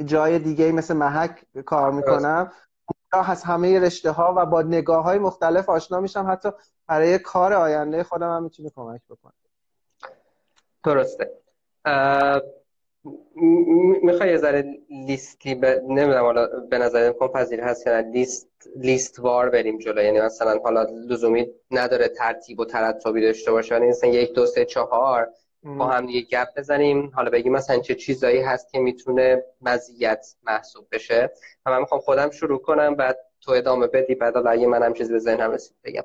جای 0.04 0.38
دیگه 0.38 0.72
مثل 0.72 0.94
محک 0.96 1.46
کار 1.64 1.92
می‌کنم 1.92 2.52
از 3.12 3.42
همه 3.42 3.80
رشته 3.80 4.10
ها 4.10 4.34
و 4.36 4.46
با 4.46 4.62
نگاه 4.62 5.04
های 5.04 5.18
مختلف 5.18 5.68
آشنا 5.68 6.00
میشم. 6.00 6.26
حتی 6.30 6.50
برای 6.86 7.18
کار 7.18 7.52
آینده 7.52 8.02
خودم 8.02 8.36
هم 8.36 8.42
می‌تونه 8.42 8.70
کمک 8.70 9.00
بکنه. 9.10 9.32
درسته. 10.84 11.30
می‌خوای 14.02 14.30
یه 14.30 14.36
ذره 14.36 14.64
لیستی 15.06 15.54
ب... 15.54 15.64
نمی‌دونم 15.64 16.24
حالا 16.24 16.46
به 16.70 16.78
نظر 16.78 17.06
امکان 17.06 17.28
پذیر 17.28 17.60
هست 17.60 17.86
یا 17.86 18.00
لیست 18.00 18.48
لیست 18.76 19.20
وار 19.20 19.50
بریم 19.50 19.78
جلو. 19.78 20.02
یعنی 20.02 20.20
مثلا 20.20 20.58
حالا 20.58 20.82
لزومی 20.82 21.50
نداره 21.70 22.08
ترتیب 22.08 22.60
و 22.60 22.64
ترتبی 22.64 23.20
داشته 23.20 23.52
باشه. 23.52 23.74
یعنی 23.74 23.88
مثلا 23.88 24.10
یک 24.10 24.32
دو 24.32 24.46
سه 24.46 24.64
چهار. 24.64 25.28
با 25.74 25.86
هم 25.86 26.06
دیگه 26.06 26.20
گپ 26.20 26.48
بزنیم 26.56 27.12
حالا 27.14 27.30
بگیم 27.30 27.52
مثلا 27.52 27.78
چه 27.78 27.94
چیزایی 27.94 28.40
هست 28.40 28.72
که 28.72 28.78
می‌تونه 28.78 29.42
مزیت 29.60 30.26
محسوب 30.42 30.86
بشه 30.92 31.32
و 31.66 31.70
من 31.70 31.80
می‌خوام 31.80 32.00
خودم 32.00 32.30
شروع 32.30 32.58
کنم 32.58 32.94
بعد 32.94 33.18
تو 33.40 33.52
ادامه 33.52 33.86
بدی 33.86 34.14
بعد 34.14 34.34
حالا 34.34 34.50
اگه 34.50 34.66
منم 34.66 34.94
چیزی 34.94 35.12
به 35.12 35.18
ذهنم 35.18 35.50
رسید 35.50 35.76
بگم 35.84 36.04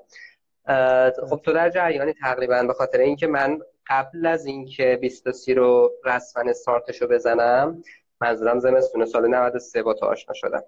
خب 1.29 1.41
تو 1.43 1.53
در 1.53 1.69
جریانی 1.69 2.13
تقریبا 2.13 2.63
به 2.63 2.73
خاطر 2.73 2.97
اینکه 2.97 3.27
من 3.27 3.59
قبل 3.87 4.25
از 4.25 4.45
اینکه 4.45 4.97
23 5.01 5.53
رو 5.53 5.91
رسما 6.05 6.49
استارتشو 6.49 7.07
بزنم 7.07 7.83
منظورم 8.21 8.59
زمستون 8.59 9.05
سال 9.05 9.27
93 9.27 9.83
با 9.83 9.93
تو 9.93 10.05
آشنا 10.05 10.33
شدم 10.33 10.63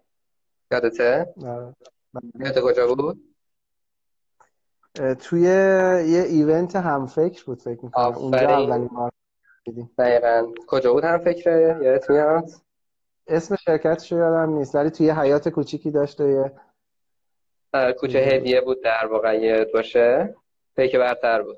یادته؟ 0.71 1.33
آره. 1.45 1.75
یادت 2.39 2.59
کجا 2.59 2.87
بود؟ 2.87 3.32
توی 4.95 5.41
یه 5.41 6.25
ایونت 6.29 6.75
هم 6.75 7.05
فکر 7.05 7.45
بود 7.45 7.61
فکر 7.61 7.85
می‌کنم. 7.85 8.15
اونجا 8.15 8.49
اولین 8.49 8.87
بار 8.87 9.11
دقیقا. 9.97 10.51
کجا 10.67 10.93
بود 10.93 11.03
هم 11.03 11.17
فکره 11.17 11.79
یادت 11.81 12.09
میاد؟ 12.09 12.49
اسم 13.27 13.55
شرکتش 13.55 14.11
یادم 14.11 14.49
نیست 14.53 14.75
ولی 14.75 14.89
توی 14.89 15.09
حیات 15.09 15.49
کوچیکی 15.49 15.91
داشته 15.91 16.29
یه 16.29 16.51
کوچه 17.99 18.19
هدیه 18.19 18.61
بود 18.61 18.83
در 18.83 19.05
واقع 19.05 19.39
یه 19.39 19.65
باشه. 19.73 20.35
پیک 20.75 20.95
برتر 20.95 21.41
بود. 21.41 21.57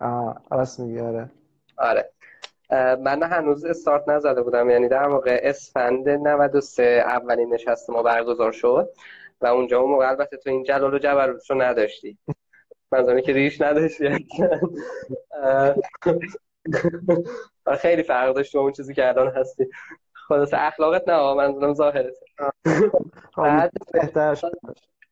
آه 0.00 0.42
راست 0.50 0.80
میگی 0.80 1.00
آره. 1.00 1.30
آره. 1.78 2.10
من 2.96 3.22
هنوز 3.22 3.64
استارت 3.64 4.08
نزده 4.08 4.42
بودم 4.42 4.70
یعنی 4.70 4.88
در 4.88 5.08
واقع 5.08 5.40
اسفند 5.42 6.08
93 6.08 6.82
اولین 7.06 7.54
نشست 7.54 7.90
ما 7.90 8.02
برگزار 8.02 8.52
شد 8.52 8.88
و 9.40 9.46
اونجا 9.46 9.80
اون 9.80 9.90
موقع 9.90 10.08
البته 10.08 10.36
تو 10.36 10.50
این 10.50 10.64
جلال 10.64 10.94
و 10.94 10.98
جبروت 10.98 11.50
رو 11.50 11.62
نداشتی. 11.62 12.18
منظورم 12.92 13.20
که 13.20 13.32
ریش 13.32 13.60
نداشتی 13.60 14.26
خیلی 17.78 18.02
فرق 18.02 18.34
داشت 18.34 18.56
اون 18.56 18.72
چیزی 18.72 18.94
که 18.94 19.08
الان 19.08 19.28
هستی. 19.28 19.66
خلاص 20.12 20.50
اخلاقت 20.52 21.08
نه 21.08 21.34
منظورم 21.34 21.74
ظاهرت 21.74 22.14
بعد 23.36 23.72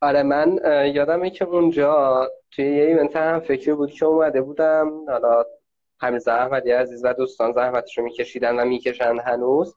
آره 0.01 0.23
من 0.23 0.59
یادمه 0.93 1.29
که 1.29 1.45
اونجا 1.45 2.27
توی 2.51 2.65
یه 2.65 2.83
event 2.83 3.15
هم 3.15 3.39
فکری 3.39 3.73
بود 3.73 3.91
که 3.91 4.05
اومده 4.05 4.41
بودم. 4.41 5.05
حالا 5.07 5.45
همین 6.01 6.19
زحمتی 6.19 6.71
عزیز 6.71 7.05
و 7.05 7.13
دوستان 7.13 7.51
زحمتش 7.51 7.97
رو 7.97 8.03
میکشیدن 8.03 8.59
و 8.59 8.65
می‌کشن 8.65 9.17
هنوز. 9.25 9.75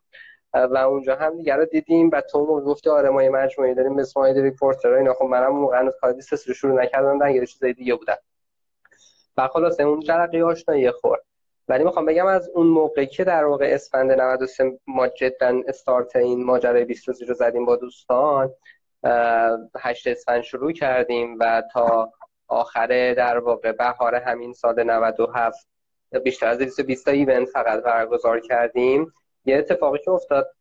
و 0.55 0.77
اونجا 0.77 1.17
هم 1.17 1.37
دیگه 1.37 1.57
رو 1.57 1.65
دیدیم 1.65 2.11
و 2.13 2.21
تو 2.21 2.61
گفتی 2.61 2.91
آره 2.91 3.11
ما 3.11 3.23
یه 3.23 3.31
مجموعه 3.31 3.75
داریم 3.75 3.93
مثل 3.93 4.21
ماید 4.21 4.39
ریپورتر 4.39 4.93
اینا. 4.93 5.15
خب 5.15 5.25
منم 5.25 5.49
موقع 5.49 5.79
هنوز 5.79 5.95
کار 6.01 6.15
رو 6.47 6.55
شروع 6.55 6.83
نکردم 6.83 7.19
در 7.19 7.31
یه 7.31 7.47
چیزای 7.47 7.73
دیگه 7.73 7.95
بودن. 7.95 8.17
و 9.37 9.49
خلاصه 9.49 9.83
اون 9.83 10.01
جرقی 10.01 10.43
آشنایی 10.43 10.91
خورد. 10.91 11.23
ولی 11.69 11.85
می‌خوام 11.85 12.07
بگم 12.07 12.27
از 12.27 12.51
اون 12.55 12.67
موقعی 12.67 13.07
که 13.07 13.25
در 13.25 13.45
واقع 13.45 13.71
اسفند 13.75 14.13
93 14.13 14.79
ما 14.87 15.09
جدا 15.09 15.63
استارت 15.69 16.17
این 16.17 16.45
ماجرای 16.45 16.85
23 16.85 17.27
رو 17.27 17.35
زدیم 17.35 17.65
با 17.65 17.77
دوستان 17.77 18.51
هشت 19.79 20.07
اسفند 20.07 20.43
شروع 20.43 20.73
کردیم 20.73 21.37
و 21.41 21.63
تا 21.73 22.13
آخر 22.49 23.15
در 23.15 23.39
واقع 23.39 23.73
بهار 23.73 24.15
همین 24.15 24.53
سال 24.53 24.83
97 24.83 25.69
بیشتر 26.25 26.47
از 26.47 26.59
220 26.59 27.09
ایونت 27.09 27.49
فقط 27.49 27.83
برگزار 27.83 28.41
کردیم. 28.41 29.13
یه 29.45 29.59
اتفاقی 29.59 29.99
که 29.99 30.11
افتاد 30.11 30.55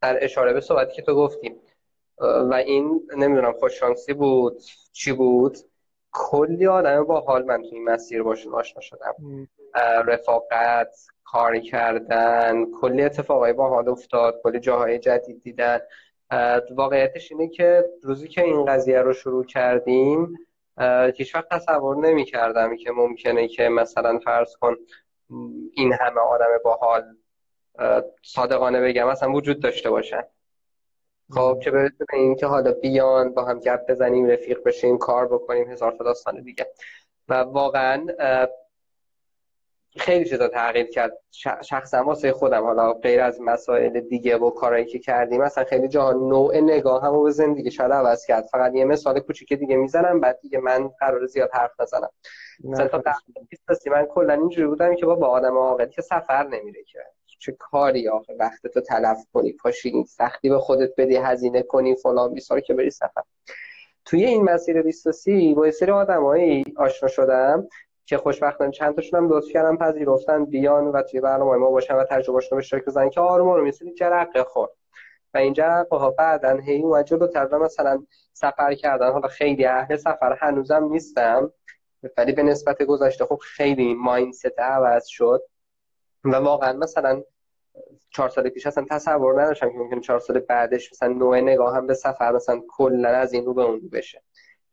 در 0.00 0.24
اشاره 0.24 0.52
به 0.52 0.60
صحبتی 0.60 0.92
که 0.92 1.02
تو 1.02 1.14
گفتیم 1.14 1.56
و 2.18 2.54
این 2.54 3.08
نمی‌دونم 3.16 3.52
خوششانسی 3.52 4.14
بود 4.14 4.62
چی 4.92 5.12
بود 5.12 5.58
کلی 6.12 6.66
آدم 6.66 7.04
با 7.04 7.20
حال 7.20 7.44
من 7.44 7.62
تو 7.62 7.68
این 7.72 7.84
مسیر 7.84 8.22
باشون 8.22 8.54
آشنا 8.54 8.80
شدم. 8.80 9.14
رفاقت 10.06 10.96
کار 11.24 11.58
کردن 11.58 12.66
کلی 12.80 13.02
اتفاقای 13.02 13.52
با 13.52 13.68
حال 13.68 13.88
افتاد 13.88 14.40
کلی 14.42 14.60
جاهای 14.60 14.98
جدید 14.98 15.42
دیدن. 15.42 15.78
واقعیتش 16.70 17.32
اینه 17.32 17.48
که 17.48 17.84
روزی 18.02 18.28
که 18.28 18.42
این 18.42 18.64
قضیه 18.64 19.00
رو 19.00 19.12
شروع 19.12 19.44
کردیم 19.44 20.38
هیچ 21.16 21.34
وقت 21.34 21.48
تصور 21.48 21.96
نمی 21.96 22.24
کردم 22.24 22.76
که 22.76 22.90
ممکنه 22.90 23.48
که 23.48 23.68
مثلا 23.68 24.18
فرض 24.18 24.56
کن 24.56 24.76
این 25.72 25.92
همه 25.92 26.20
آدم 26.20 26.58
با 26.64 26.74
حال 26.74 27.02
صادقانه 28.22 28.80
بگم 28.80 29.06
اصلا 29.06 29.32
وجود 29.32 29.60
داشته 29.60 29.90
باشن 29.90 30.22
خب 31.30 31.58
چه 31.64 31.70
برسه 31.70 32.04
به 32.08 32.16
این 32.16 32.36
که 32.36 32.46
حالا 32.46 32.72
بیان 32.72 33.34
با 33.34 33.44
هم 33.44 33.58
گپ 33.58 33.90
بزنیم 33.90 34.26
رفیق 34.26 34.62
بشیم 34.62 34.98
کار 34.98 35.28
بکنیم 35.28 35.70
هزار 35.70 35.92
تا 35.92 36.04
داستان 36.04 36.42
دیگه. 36.42 36.66
و 37.28 37.34
واقعا 37.34 38.06
خیلی 39.98 40.24
چیزا 40.24 40.48
تغییر 40.48 40.86
کرد. 40.86 41.18
شخصا 41.62 42.04
واسه 42.04 42.32
خودم 42.32 42.62
حالا 42.64 42.92
غیر 42.92 43.20
از 43.20 43.40
مسائل 43.40 44.00
دیگه 44.00 44.36
و 44.36 44.50
کارهایی 44.50 44.84
که 44.84 44.98
کردیم 44.98 45.42
مثلا 45.42 45.64
خیلی 45.64 45.88
جا 45.88 46.12
نوع 46.12 46.60
نگاه 46.60 47.04
هم 47.04 47.24
به 47.24 47.30
زندگی 47.30 47.70
شاید 47.70 47.92
عوض 47.92 48.26
کرد. 48.26 48.44
فقط 48.44 48.74
یه 48.74 48.84
مثال 48.84 49.20
کوچیک 49.20 49.52
دیگه 49.52 49.76
می‌زنم 49.76 50.20
بعد 50.20 50.40
دیگه 50.40 50.58
من 50.58 50.88
قرار 50.88 51.26
زیاد 51.26 51.50
حرف 51.52 51.80
نزنم. 51.80 52.10
مثلا 52.64 52.88
تا 52.88 53.02
من 53.90 54.06
کلا 54.06 54.32
اینجوری 54.32 54.66
بودم 54.66 54.94
که 54.96 55.06
با 55.06 55.14
با 55.14 55.28
آدم 55.28 55.56
عاقلی 55.56 55.90
که 55.90 56.02
سفر 56.02 56.46
نمیره 56.46 56.84
که. 56.84 56.98
چه 57.42 57.52
کاری 57.52 58.08
آخه 58.08 58.34
وقت 58.38 58.66
تو 58.66 58.80
تلف 58.80 59.26
کنی 59.32 59.52
پاشی 59.52 60.04
سختی 60.04 60.48
به 60.48 60.58
خودت 60.58 60.90
بدی 60.98 61.16
هزینه 61.16 61.62
کنی 61.62 61.94
فلان 61.94 62.34
بیسار 62.34 62.60
که 62.60 62.74
بری 62.74 62.90
سفر. 62.90 63.22
توی 64.04 64.24
این 64.24 64.42
مسیر 64.42 64.82
23 64.82 65.54
با 65.54 65.66
یه 65.66 65.72
سری 65.72 65.90
آدمایی 65.90 66.64
آشنا 66.76 67.08
شدم 67.08 67.68
که 68.06 68.18
خوشبختانه 68.18 68.70
چند 68.70 68.94
تاشون 68.94 69.20
هم 69.20 69.28
لطف 69.28 69.48
کردن 69.48 69.76
پذیرفتن 69.76 70.44
بیان 70.44 70.84
و 70.84 71.02
توی 71.02 71.20
برنامه 71.20 71.56
ما 71.56 71.70
باشن 71.70 71.94
و 71.94 72.04
تجربهشون 72.04 72.56
به 72.56 72.64
اشتراک 72.64 72.84
بزنن 72.84 73.10
که 73.10 73.20
آروم 73.20 73.48
رو 73.48 73.64
میسید 73.64 73.94
جرقه 73.94 74.44
خورد. 74.44 74.70
و 75.34 75.38
این 75.38 75.52
جرقه 75.52 75.96
ها 75.96 76.10
بعدا 76.10 76.56
هی 76.56 76.82
اومد 76.82 77.04
جلوتر 77.04 77.58
مثلا 77.58 78.06
سفر 78.32 78.74
کردن. 78.74 79.12
حالا 79.12 79.28
خیلی 79.28 79.64
اهل 79.64 79.96
سفر 79.96 80.36
هنوزم 80.40 80.84
نیستم 80.84 81.52
ولی 82.16 82.32
به 82.32 82.42
نسبت 82.42 82.82
گذشته 82.82 83.24
خب 83.24 83.36
خیلی 83.36 83.94
مایندست 83.94 84.58
عوض 84.58 85.06
شد. 85.06 85.42
و 86.24 86.36
واقعا 86.36 86.72
مثلا 86.72 87.22
چهار 88.10 88.28
سال 88.28 88.48
پیش 88.48 88.66
اصلا 88.66 88.84
تصور 88.90 89.42
نداشتم 89.42 89.72
که 89.72 89.78
ممکنه 89.78 90.00
چهار 90.00 90.18
سال 90.18 90.38
بعدش 90.38 90.92
مثلا 90.92 91.08
نوع 91.08 91.40
نگاه 91.40 91.76
هم 91.76 91.86
به 91.86 91.94
سفر 91.94 92.32
مثلا 92.32 92.60
کلا 92.68 93.08
از 93.08 93.32
این 93.32 93.44
رو 93.44 93.54
به 93.54 93.62
اون 93.62 93.88
بشه. 93.88 94.22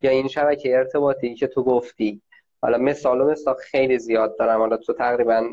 یا 0.02 0.10
این 0.10 0.28
شبکه 0.28 0.76
ارتباطی 0.76 1.34
که 1.34 1.46
تو 1.46 1.64
گفتی. 1.64 2.22
حالا 2.62 2.78
مثال 2.78 3.20
و 3.20 3.30
مثال 3.30 3.54
خیلی 3.54 3.98
زیاد 3.98 4.38
دارم. 4.38 4.58
حالا 4.58 4.76
تو 4.76 4.92
تقریبا 4.92 5.50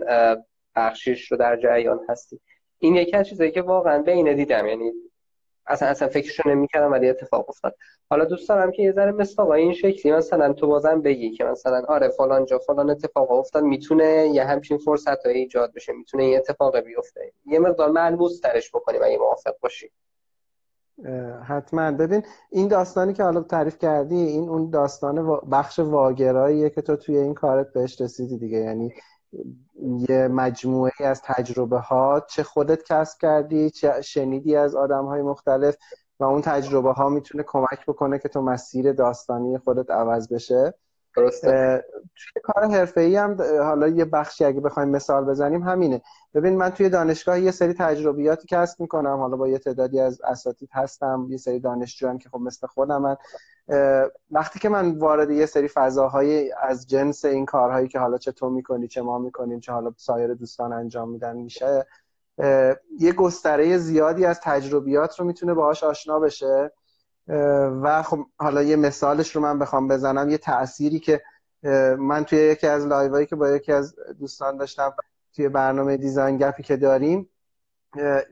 بخشیش 0.75 1.31
رو 1.31 1.37
در 1.37 1.57
جریان 1.57 1.99
هستی. 2.09 2.39
این 2.79 2.95
یکی 2.95 3.17
از 3.17 3.27
چیزایی 3.27 3.51
که 3.51 3.61
واقعا 3.61 4.01
بین 4.01 4.33
دیدم 4.35 4.67
یعنی 4.67 4.91
اصلا 5.67 5.89
اصلا 5.89 6.07
فکرشو 6.07 6.49
نمی‌کردم 6.49 6.91
ولی 6.91 7.09
اتفاق 7.09 7.49
افتاد. 7.49 7.75
حالا 8.09 8.25
دوست 8.25 8.49
دارم 8.49 8.71
که 8.71 8.83
یه 8.83 8.91
ذره 8.91 9.11
مثلا 9.11 9.53
این 9.53 9.73
شکلی 9.73 10.11
مثلا 10.11 10.53
تو 10.53 10.67
بازم 10.67 11.01
بگی 11.01 11.31
که 11.31 11.43
مثلا 11.43 11.81
آره 11.87 12.09
فلان 12.09 12.45
جا 12.45 12.59
فلان 12.59 12.89
اتفاق 12.89 13.31
افتاد 13.31 13.63
می‌تونه 13.63 14.29
یه 14.33 14.43
همچین 14.43 14.77
فرصت 14.77 15.25
ایجاد 15.25 15.73
بشه 15.73 15.93
می‌تونه 15.93 16.23
این 16.23 16.37
اتفاق 16.37 16.79
بیفته. 16.79 17.31
یه 17.45 17.59
مقدار 17.59 17.91
ملموس 17.91 18.39
ترش 18.39 18.69
بکنیم 18.69 19.01
اگه 19.03 19.17
موافق 19.17 19.53
باشی. 19.61 19.91
حتما. 21.47 21.91
ببین 21.91 22.23
این 22.51 22.67
داستانی 22.67 23.13
که 23.13 23.23
حالا 23.23 23.41
تعریف 23.41 23.77
کردی 23.77 24.15
این 24.15 24.49
اون 24.49 24.69
داستان 24.69 25.39
بخش 25.51 25.79
واگراییه 25.79 26.69
که 26.69 26.81
تو 26.81 26.95
توی 26.95 27.17
این 27.17 27.33
کارت 27.33 27.73
بهش 27.73 28.01
رسیدی 28.01 28.37
دیگه. 28.37 28.57
یعنی 28.57 28.93
یه 30.09 30.27
مجموعه 30.27 30.91
از 30.99 31.21
تجربه 31.21 31.79
ها 31.79 32.25
چه 32.29 32.43
خودت 32.43 32.83
کسب 32.83 33.19
کردی 33.19 33.69
چه 33.69 34.01
شنیدی 34.01 34.55
از 34.55 34.75
آدم 34.75 35.05
های 35.05 35.21
مختلف 35.21 35.75
و 36.19 36.23
اون 36.23 36.41
تجربه 36.41 36.91
ها 36.91 37.09
می‌تونه 37.09 37.43
کمک 37.47 37.85
بکنه 37.87 38.19
که 38.19 38.29
تو 38.29 38.41
مسیر 38.41 38.93
داستانی 38.93 39.57
خودت 39.57 39.91
عوض 39.91 40.33
بشه. 40.33 40.73
درسته. 41.17 41.85
توی 42.15 42.41
کار 42.43 42.65
حرفه 42.65 43.01
ای 43.01 43.15
هم 43.15 43.37
حالا 43.63 43.87
یه 43.87 44.05
بخشی 44.05 44.45
اگه 44.45 44.61
بخوایم 44.61 44.89
مثال 44.89 45.25
بزنیم 45.25 45.63
همینه. 45.63 46.01
ببین 46.33 46.57
من 46.57 46.69
توی 46.69 46.89
دانشگاه 46.89 47.39
یه 47.39 47.51
سری 47.51 47.73
تجربیاتی 47.73 48.47
کسب 48.47 48.81
می‌کنم. 48.81 49.17
حالا 49.17 49.37
با 49.37 49.47
یه 49.47 49.57
تعدادی 49.57 49.99
از 49.99 50.21
اساتید 50.21 50.69
هستم 50.73 51.27
یه 51.29 51.37
سری 51.37 51.59
دانشجو 51.59 52.09
هم 52.09 52.17
که 52.17 52.29
خب 52.29 52.39
مثل 52.39 52.67
خودم 52.67 53.01
من 53.01 53.17
وقتی 54.31 54.59
که 54.59 54.69
من 54.69 54.97
وارد 54.97 55.31
یه 55.31 55.45
سری 55.45 55.67
فضاهای 55.67 56.51
از 56.61 56.87
جنس 56.87 57.25
این 57.25 57.45
کارهایی 57.45 57.87
که 57.87 57.99
حالا 57.99 58.17
چه 58.17 58.31
تو 58.31 58.49
می‌کنی 58.49 58.87
چه 58.87 59.01
ما 59.01 59.17
می‌کنیم 59.17 59.59
چه 59.59 59.71
حالا 59.71 59.93
سایر 59.97 60.33
دوستان 60.33 60.73
انجام 60.73 61.09
میدن 61.09 61.37
میشه 61.37 61.85
یه 62.99 63.13
گستره 63.17 63.77
زیادی 63.77 64.25
از 64.25 64.39
تجربیات 64.43 65.19
رو 65.19 65.25
می‌تونه 65.25 65.53
باهاش 65.53 65.83
آشنا 65.83 66.19
بشه. 66.19 66.71
و 67.81 68.03
خب 68.03 68.19
حالا 68.39 68.63
یه 68.63 68.75
مثالش 68.75 69.35
رو 69.35 69.41
من 69.41 69.59
بخوام 69.59 69.87
بزنم 69.87 70.29
یه 70.29 70.37
تأثیری 70.37 70.99
که 70.99 71.21
من 71.99 72.23
توی 72.25 72.39
یکی 72.39 72.67
از 72.67 72.85
لایوهایی 72.85 73.25
که 73.25 73.35
با 73.35 73.49
یکی 73.49 73.71
از 73.71 73.95
دوستان 74.19 74.57
داشتم 74.57 74.93
توی 75.35 75.49
برنامه 75.49 75.97
دیزاین 75.97 76.37
گپی 76.37 76.63
که 76.63 76.77
داریم 76.77 77.29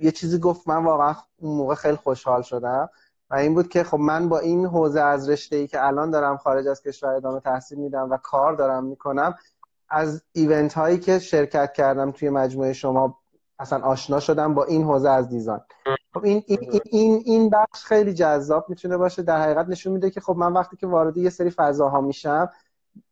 یه 0.01 0.11
چیزی 0.11 0.39
گفت 0.39 0.67
من 0.67 0.83
واقعا 0.83 1.15
اون 1.37 1.57
موقع 1.57 1.75
خیلی 1.75 1.95
خوشحال 1.95 2.41
شدم. 2.41 2.89
و 3.29 3.35
این 3.35 3.53
بود 3.53 3.69
که 3.69 3.83
خب 3.83 3.99
من 3.99 4.29
با 4.29 4.39
این 4.39 4.65
حوزه 4.65 5.01
از 5.01 5.29
رشته 5.29 5.55
ای 5.55 5.67
که 5.67 5.85
الان 5.85 6.11
دارم 6.11 6.37
خارج 6.37 6.67
از 6.67 6.81
کشور 6.81 7.09
ادامه 7.09 7.39
تحصیل 7.39 7.77
میدم 7.77 8.09
و 8.11 8.17
کار 8.17 8.53
دارم 8.53 8.83
می‌کنم 8.83 9.35
از 9.89 10.23
ایونت 10.31 10.73
هایی 10.73 10.99
که 10.99 11.19
شرکت 11.19 11.73
کردم 11.73 12.11
توی 12.11 12.29
مجموعه 12.29 12.73
شما 12.73 13.17
اصلا 13.59 13.85
آشنا 13.85 14.19
شدم 14.19 14.53
با 14.53 14.63
این 14.63 14.83
حوزه 14.83 15.09
از 15.09 15.29
دیزاین. 15.29 15.61
خب 16.13 16.25
این 16.25 16.43
این 16.47 16.81
این 16.85 17.21
این 17.25 17.49
بخش 17.49 17.83
خیلی 17.83 18.13
جذاب 18.13 18.65
می‌تونه 18.69 18.97
باشه. 18.97 19.23
در 19.23 19.41
حقیقت 19.41 19.67
نشون 19.69 19.93
میده 19.93 20.09
که 20.09 20.21
خب 20.21 20.35
من 20.37 20.53
وقتی 20.53 20.77
که 20.77 20.87
وارد 20.87 21.17
یه 21.17 21.29
سری 21.29 21.49
فضاها 21.49 22.01
میشم 22.01 22.49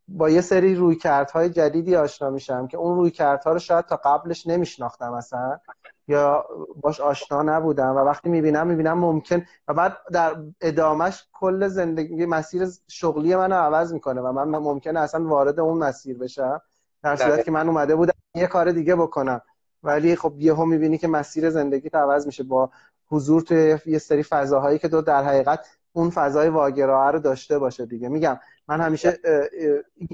با 0.08 0.30
یه 0.30 0.40
سری 0.40 0.74
رویکردهای 0.74 1.50
جدیدی 1.50 1.96
آشنا 1.96 2.30
میشم 2.30 2.66
که 2.66 2.76
اون 2.76 2.96
رویکردها 2.96 3.52
رو 3.52 3.58
شاید 3.58 3.84
تا 3.84 3.96
قبلش 3.96 4.46
نمیشناختم 4.46 5.12
اصلا. 5.12 5.60
یا 6.08 6.44
باش 6.80 7.00
آشنا 7.00 7.42
نبودم 7.42 7.96
و 7.96 7.98
وقتی 7.98 8.28
می‌بینم 8.28 8.66
می‌بینم 8.66 8.98
ممکن. 8.98 9.42
و 9.68 9.74
بعد 9.74 9.96
در 10.12 10.36
ادامش 10.60 11.28
کل 11.32 11.68
زندگی 11.68 12.26
مسیر 12.26 12.68
شغلی 12.88 13.36
منو 13.36 13.54
عوض 13.54 13.92
می‌کنه 13.92 14.20
و 14.20 14.32
من 14.32 14.58
ممکنه 14.58 15.00
اصلا 15.00 15.28
وارد 15.28 15.60
اون 15.60 15.78
مسیر 15.78 16.18
بشم. 16.18 16.62
در 17.02 17.16
صورتی 17.16 17.42
که 17.42 17.50
من 17.50 17.68
اومده 17.68 17.96
بودم 17.96 18.12
یه 18.34 18.46
کار 18.46 18.72
دیگه 18.72 18.96
بکنم. 18.96 19.40
ولی 19.82 20.16
خب 20.16 20.34
یهو 20.38 20.64
می‌بینی 20.64 20.98
که 20.98 21.08
مسیر 21.08 21.50
زندگی 21.50 21.90
عوض 21.94 22.26
میشه. 22.26 22.42
با 22.42 22.70
حضور 23.10 23.42
توی 23.42 23.78
یه 23.86 23.98
سری 23.98 24.22
فضاهایی 24.22 24.78
که 24.78 24.88
تو 24.88 25.02
در 25.02 25.24
حقیقت 25.24 25.66
اون 25.92 26.10
فضای 26.10 26.48
واگرا 26.48 27.10
رو 27.10 27.18
داشته 27.18 27.58
باشه 27.58 27.86
دیگه. 27.86 28.08
میگم 28.08 28.38
من 28.68 28.80
همیشه 28.80 29.18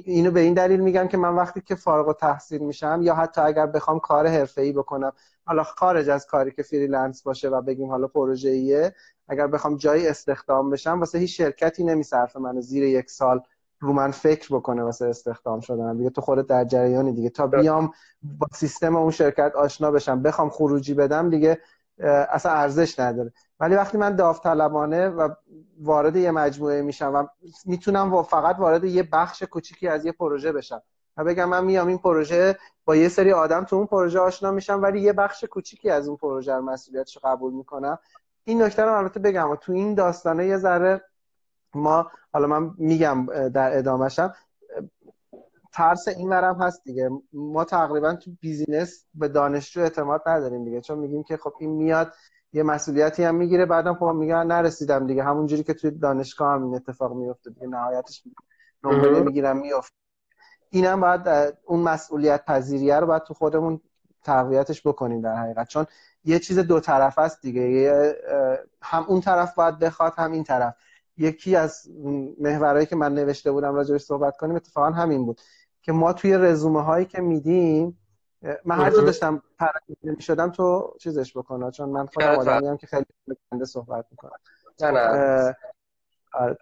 اینو 0.05 0.31
به 0.31 0.40
این 0.40 0.55
دلیل 0.55 0.81
میگم 0.81 1.09
که 1.09 1.16
من 1.16 1.37
وقتی 1.37 1.61
که 1.61 1.74
فارغ 1.74 2.09
التحصیل 2.09 2.62
میشم 2.62 3.00
یا 3.03 3.14
حتی 3.14 3.40
اگر 3.40 3.66
بخوام 3.66 3.98
کار 3.98 4.26
حرفه‌ای 4.26 4.72
بکنم 4.72 5.12
حالا 5.51 5.63
خارج 5.63 6.09
از 6.09 6.27
کاری 6.27 6.51
که 6.51 6.63
freelance 6.62 7.23
باشه 7.23 7.49
و 7.49 7.61
بگیم 7.63 7.91
حالا 7.91 8.07
پروژه 8.07 8.51
ایه 8.51 8.95
اگر 9.29 9.47
بخوام 9.47 9.77
جایی 9.77 10.07
استخدام 10.07 10.71
بشم 10.71 10.99
واسه 11.01 11.19
هیچ 11.19 11.37
شرکتی 11.37 11.85
نمیصرفه 11.85 12.41
منو 12.41 12.61
زیر 12.61 12.85
یک 12.85 13.11
سال 13.11 13.41
رو 13.81 13.93
من 13.93 14.11
فکر 14.11 14.57
بکنه 14.57 14.83
واسه 14.83 15.07
استخدام 15.07 15.61
شدن 15.61 15.97
دیگه 15.97 16.11
تو 16.11 16.21
خودت 16.21 16.47
در 16.47 16.65
جریانی 16.65 17.13
دیگه. 17.13 17.31
تا 17.31 17.47
بیام 17.47 17.93
با 18.23 18.47
سیستم 18.53 18.97
اون 18.97 19.11
شرکت 19.11 19.53
آشنا 19.57 19.91
بشم 19.91 20.23
بخوام 20.23 20.51
خروجی 20.51 20.95
بدم 20.95 21.31
دیگه 21.31 21.59
اصلا 22.31 22.53
ارزش 22.53 23.01
نداره. 23.01 23.33
ولی 23.61 23.75
وقتی 23.75 23.99
من 23.99 24.17
داوطلبانه 24.17 25.09
و 25.09 25.29
وارد 25.81 26.17
یه 26.17 26.31
مجموعه 26.31 26.83
میشم 26.83 27.13
و 27.15 27.27
می‌تونم 27.65 28.23
فقط 28.23 28.57
وارد 28.59 28.85
یه 28.85 29.03
بخش 29.03 29.43
کوچیکی 29.43 29.89
از 29.89 30.05
یه 30.05 30.13
پروژه 30.13 30.53
بشم 30.53 30.83
و 31.21 31.25
بگم 31.25 31.49
من 31.49 31.65
میام 31.65 31.87
این 31.87 31.99
پروژه 31.99 32.59
با 32.85 32.97
یه 32.97 33.09
سری 33.09 33.33
آدم 33.33 33.65
تو 33.65 33.77
اون 33.77 33.87
پروژه 33.87 34.19
آشنا 34.19 34.51
میشم 34.51 34.83
ولی 34.83 35.01
یه 35.01 35.13
بخش 35.13 35.45
کوچیکی 35.45 35.91
از 35.91 36.09
اون 36.09 36.17
پروژه 36.17 36.55
رو 36.55 36.63
مسئولیتش 36.63 37.19
قبول 37.19 37.53
می‌کنم. 37.53 37.99
این 38.45 38.63
نکته 38.63 38.83
رو 38.83 38.99
البته 38.99 39.21
بگم 39.21 39.51
و 39.51 39.57
تو 39.57 39.73
این 39.73 39.95
داستانه 39.95 40.47
یه 40.47 40.57
ذره 40.57 41.05
ما 41.75 42.11
حالا 42.33 42.47
من 42.47 42.71
میگم 42.79 43.49
در 43.49 43.79
ادامهشم 43.79 44.35
ترس 45.73 46.09
این 46.09 46.29
ورم 46.29 46.63
هست 46.63 46.85
دیگه. 46.85 47.11
ما 47.33 47.65
تقریبا 47.65 48.15
تو 48.15 48.31
بیزینس 48.41 49.05
به 49.15 49.29
دانشجو 49.29 49.81
اعتماد 49.81 50.23
نداریم 50.27 50.65
دیگه. 50.65 50.81
چون 50.81 50.99
میگیم 50.99 51.23
که 51.23 51.37
خب 51.37 51.53
این 51.61 51.71
میاد 51.71 52.13
یه 52.53 52.63
مسئولیتی 52.63 53.25
هم 53.25 53.35
می‌گیره 53.35 53.67
بعدم 53.67 53.95
خب 53.95 54.05
میگن 54.05 54.47
نرسیدم 54.47 55.07
دیگه. 55.07 55.23
همونجوری 55.25 55.63
که 55.63 55.75
توی 55.75 55.91
دانشگاه 55.91 56.53
هم 56.53 56.63
این 56.63 56.75
اتفاق 56.75 57.13
میفته 57.13 57.51
دیگه. 57.51 57.66
نهایتش 57.66 58.23
نمره 58.85 59.21
می‌گیرم 59.21 59.57
میفته 59.61 59.95
اینم 60.71 61.01
باید 61.01 61.55
اون 61.64 61.81
مسئولیت 61.81 62.45
پذیریه 62.45 62.97
رو 62.97 63.07
باید 63.07 63.23
تو 63.23 63.35
خودمون 63.35 63.81
تقویتش 64.25 64.87
بکنیم 64.87 65.21
در 65.21 65.37
حقیقت. 65.37 65.68
چون 65.68 65.87
یه 66.25 66.39
چیز 66.39 66.59
دو 66.59 66.81
طرف 66.81 67.18
است 67.18 67.43
دیگه. 67.43 68.16
هم 68.83 69.05
اون 69.09 69.21
طرف 69.21 69.55
باید 69.55 69.79
بخواد 69.79 70.12
هم 70.16 70.33
این 70.33 70.45
طرف. 70.45 70.75
یکی 71.16 71.57
از 71.57 71.89
محورهایی 72.41 72.87
که 72.87 72.97
من 72.97 73.14
نوشته 73.14 73.53
بودم 73.53 73.75
راجعش 73.75 74.01
صحبت 74.01 74.37
کنیم 74.37 74.57
اتفاقا 74.57 74.91
همین 74.91 75.27
بود 75.27 75.41
که 75.83 75.93
ما 75.93 76.12
توی 76.12 76.37
رزومه 76.37 76.83
هایی 76.83 77.05
که 77.07 77.21
میدیم 77.21 77.99
من 78.64 78.81
هر 78.81 78.91
جا 78.91 79.01
داشتم 79.01 79.43
می 80.03 80.23
شدم 80.23 80.51
تو 80.51 80.95
چیزش 81.01 81.37
بکنه 81.37 81.71
چون 81.71 81.89
من 81.89 82.07
خودم 82.07 82.29
آدمی 82.29 82.68
هم 82.68 82.77
که 82.77 82.87
خیلی 82.87 83.07
بنده 83.53 83.64
صحبت 83.64 84.07
می‌کنم. 84.11 84.39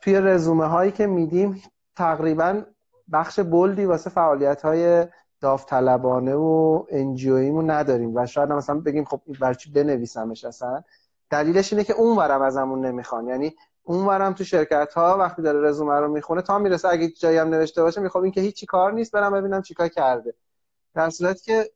توی 0.03 0.21
رزومه 0.21 0.67
هایی 0.67 0.93
که 0.93 1.07
میدیم 1.07 1.63
تقریبا 1.97 2.63
بخش 3.13 3.41
بلدی 3.41 3.85
واسه 3.85 4.11
فعالیت 4.11 4.63
های 4.63 5.07
داوطلبانه 5.41 6.35
و 6.35 6.85
انجیویمون 6.91 7.71
نداریم 7.71 8.17
و 8.17 8.27
شاید 8.27 8.53
مثلا 8.53 8.81
بگیم 8.81 9.05
خب 9.05 9.21
برچی 9.41 9.73
بنویسمش 9.73 10.45
اصلا. 10.45 10.83
دلیلش 11.31 11.73
اینه 11.73 11.85
که 11.85 11.93
اون 11.93 12.17
ورم 12.17 12.43
ازمون 12.43 12.87
نمی‌خوان. 12.87 13.27
یعنی 13.27 13.55
اونورم 13.83 14.33
تو 14.33 14.45
شرکت 14.45 14.95
ها 14.95 15.17
وقتی 15.19 15.43
داره 15.43 15.69
رزومه 15.69 15.95
رو 15.95 16.09
می‌خونه 16.09 16.43
تا 16.43 16.59
می‌رسه 16.59 16.89
اگه 16.89 17.09
جایی 17.09 17.39
هم 17.39 17.49
نوشته 17.49 17.83
باشه 17.83 18.01
می‌خوام 18.01 18.25
این 18.25 18.33
که 18.33 18.41
هیچی 18.41 18.67
کار 18.67 18.93
نیست 18.93 19.13
برم 19.13 19.33
ببینم 19.33 19.63
چیکار 19.63 19.89
کرده. 19.89 20.35
در 20.95 21.11
صورتی 21.11 21.45
که 21.45 21.71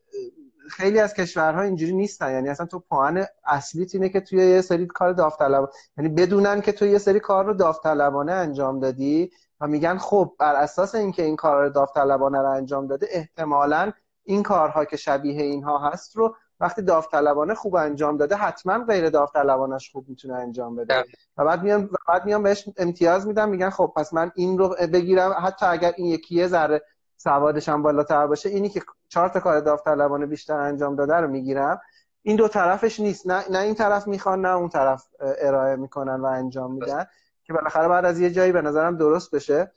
خیلی 0.71 1.01
از 1.01 1.15
کشورها 1.15 1.63
اینجوری 1.63 1.93
نیستن. 1.93 2.33
یعنی 2.33 2.49
اصلا 2.49 2.67
تو 2.67 2.79
پوان 2.79 3.25
اصلیت 3.47 3.95
اینه 3.95 4.09
که 4.09 4.21
توی 4.21 4.39
یه 4.39 4.61
سری 4.61 4.87
کار 4.87 5.13
داوطلب 5.13 5.71
یعنی 5.99 6.09
بدونن 6.09 6.61
که 6.61 6.73
تو 6.73 6.87
یه 6.87 6.99
سری 6.99 7.21
کار 7.21 7.45
رو 7.45 7.55
داوطلبانه 7.55 8.33
انجام 8.33 8.81
دادی 8.81 9.31
و 9.63 9.67
میگن 9.67 9.99
خب 9.99 10.33
بر 10.39 10.55
اساس 10.55 10.95
اینکه 10.95 11.23
این 11.23 11.37
کار 11.37 11.63
رو 11.63 11.71
داوطلبانه 11.71 12.39
رو 12.39 12.51
انجام 12.51 12.87
داده 12.87 13.07
احتمالا 13.11 13.93
این 14.25 14.43
کارها 14.43 14.85
که 14.85 14.97
شبیه 14.97 15.43
اینها 15.43 15.79
هست 15.79 16.17
رو 16.17 16.37
وقتی 16.61 16.83
داوطلبانه 16.83 17.55
خوب 17.55 17.75
انجام 17.75 18.17
داده 18.17 18.37
حتما 18.37 18.85
غیر 18.85 19.11
داوطلبانش 19.11 19.91
خوب 19.93 20.09
می‌تونه 20.09 20.35
انجام 20.35 20.77
بده. 20.77 20.95
و 21.37 21.45
بعد 21.45 21.63
میان 21.63 21.91
بعد 22.09 22.25
میان 22.25 22.43
بهش 22.43 22.69
امتیاز 22.77 23.27
میدن 23.27 23.49
میگن 23.49 23.71
خب 23.71 23.93
پس 23.97 24.15
من 24.15 24.33
این 24.35 24.59
رو 24.59 24.69
بگیرم. 24.93 25.35
حتی 25.43 25.67
اگر 25.67 25.93
این 25.97 26.07
یکی 26.07 26.35
یه 26.35 26.47
ذره 26.47 26.83
سوادش 27.17 27.69
هم 27.69 27.83
بالاتر 27.83 28.27
باشه 28.27 28.49
اینی 28.49 28.69
که 28.69 28.83
چهار 29.09 29.29
تا 29.29 29.41
کار 29.41 29.61
داوطلبانه 29.61 30.27
بیشتر 30.27 30.57
انجام 30.57 30.97
داده 30.97 31.15
رو 31.15 31.29
می‌گیرم. 31.29 31.81
این 32.23 32.37
دو 32.37 32.49
طرفش 32.49 33.01
نیست. 33.01 33.27
نه, 33.27 33.45
نه 33.51 33.59
این 33.59 33.75
طرف 33.75 34.07
می‌خوان 34.07 34.41
نه 34.41 34.57
اون 34.57 34.69
طرف 34.69 35.05
ارائه 35.21 35.77
می‌کنن 35.77 36.21
و 36.21 36.25
انجام 36.25 36.73
میدن. 36.73 37.07
که 37.45 37.53
بالاخره 37.53 37.89
بعد 37.89 38.05
از 38.05 38.21
یه 38.21 38.31
جایی 38.31 38.53
به 38.53 38.63
نظرم 38.63 38.97
درست 38.97 39.35
بشه. 39.35 39.73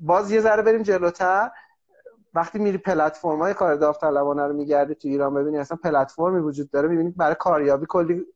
باز 0.00 0.30
یه 0.30 0.40
ذره 0.40 0.62
بریم 0.62 0.82
جلوتر. 0.82 1.50
وقتی 2.34 2.58
میری 2.58 2.78
پلتفرم 2.78 3.38
های 3.38 3.54
کار 3.54 3.74
داوطلبانه 3.74 4.46
رو 4.46 4.52
میگردی 4.52 4.94
تو 4.94 5.08
ایران 5.08 5.34
ببینی 5.34 5.58
اصلا 5.58 5.78
پلتفرمی 5.84 6.40
وجود 6.40 6.70
داره. 6.70 6.88
می‌بینی 6.88 7.10
برای 7.10 7.34
کاریابی 7.34 7.86
کلی 7.88 8.26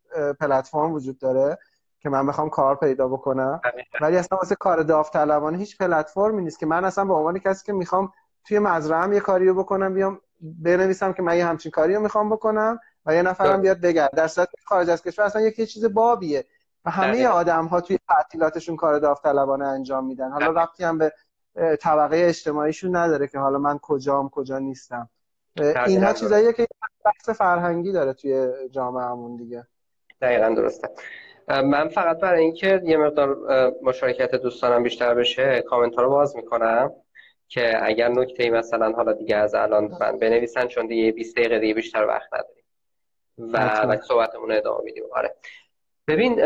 پلتفرم 0.41 0.93
وجود 0.93 1.19
داره 1.19 1.59
که 1.99 2.09
من 2.09 2.27
بخوام 2.27 2.51
کار 2.51 2.77
پیدا 2.77 3.09
بکنم. 3.09 3.61
ولی 4.01 4.17
اصلا 4.17 4.39
واسه 4.39 4.55
کار 4.55 4.83
داوطلبانه 4.83 5.59
هیچ 5.59 5.79
پلتفرمی 5.79 6.43
نیست 6.43 6.59
که 6.59 6.67
من 6.67 6.85
اصلا 6.85 7.05
به 7.05 7.15
عنوان 7.15 7.39
کسی 7.39 7.65
که 7.65 7.73
می‌خوام 7.73 8.13
توی 8.45 8.59
مزرعه 8.59 9.15
یه 9.15 9.21
کاریو 9.21 9.55
بکنم 9.55 9.95
بیام 9.95 10.21
بنویسم 10.41 11.13
که 11.13 11.23
من 11.23 11.37
یه 11.37 11.47
همچین 11.47 11.73
کاریو 11.73 12.01
می‌خوام 12.01 12.31
بکنم 12.31 12.81
و 13.07 13.15
یه 13.15 13.23
نفرم 13.23 13.61
بیاد 13.61 13.81
بگرد 13.81 14.11
در 14.11 14.27
صورتی 14.27 14.57
خارج 14.65 14.91
از 14.91 15.03
کشور 15.03 15.25
اصلا 15.25 15.43
یکی 15.43 15.67
چیز 15.67 15.85
بابیه. 15.85 16.45
و 16.85 16.91
همه 16.91 17.27
آدم 17.27 17.67
ها 17.67 17.81
توی 17.81 17.99
تعطیلاتشون 18.09 18.77
کار 18.77 18.99
داوطلبانه 18.99 19.67
انجام 19.67 20.07
میدن. 20.07 20.31
حالا 20.31 20.53
وقتی 20.53 20.85
هم 20.85 20.99
به 20.99 21.13
طبقه 21.81 22.17
اجتماعیشون 22.17 22.97
نداره 22.97 23.27
که 23.27 23.39
حالا 23.39 23.59
من 23.59 23.79
کجام 23.79 24.29
کجا 24.29 24.59
نیستم. 24.59 25.09
اینها 25.87 26.13
چیزاییه 26.13 26.53
که 26.53 26.67
بحث 27.05 27.31
فرهنگی 27.39 27.93
داره 27.93 28.13
توی 28.13 28.49
جامعهمون 28.71 29.37
دیگه. 29.37 29.67
دقیقا 30.21 30.49
درسته. 30.49 30.89
من 31.49 31.89
فقط 31.89 32.19
برای 32.19 32.41
اینکه 32.41 32.81
یه 32.85 32.97
مقدار 32.97 33.37
مشارکت 33.83 34.35
دوستانم 34.35 34.83
بیشتر 34.83 35.15
بشه 35.15 35.63
کامنت 35.63 35.95
ها 35.95 36.03
رو 36.03 36.11
باز 36.11 36.37
می‌کنم 36.37 36.93
که 37.49 37.87
اگر 37.87 38.09
نکته 38.09 38.43
ای 38.43 38.51
مثلا 38.51 38.93
حالا 38.93 39.13
دیگه 39.13 39.37
از 39.37 39.55
الان 39.55 39.89
دارن 39.89 40.19
بنویسن 40.19 40.67
چون 40.67 40.87
دیگه 40.87 41.13
20 41.13 41.37
دقیقه 41.37 41.59
دیگه 41.59 41.75
بیشتر 41.75 42.07
وقت 42.07 42.29
نداریم. 42.35 42.65
و 43.39 43.87
و 43.93 44.01
صحبتمون 44.03 44.53
ادامه 44.53 44.85
میدیم. 44.85 45.05
آره. 45.13 45.37
ببین 46.11 46.39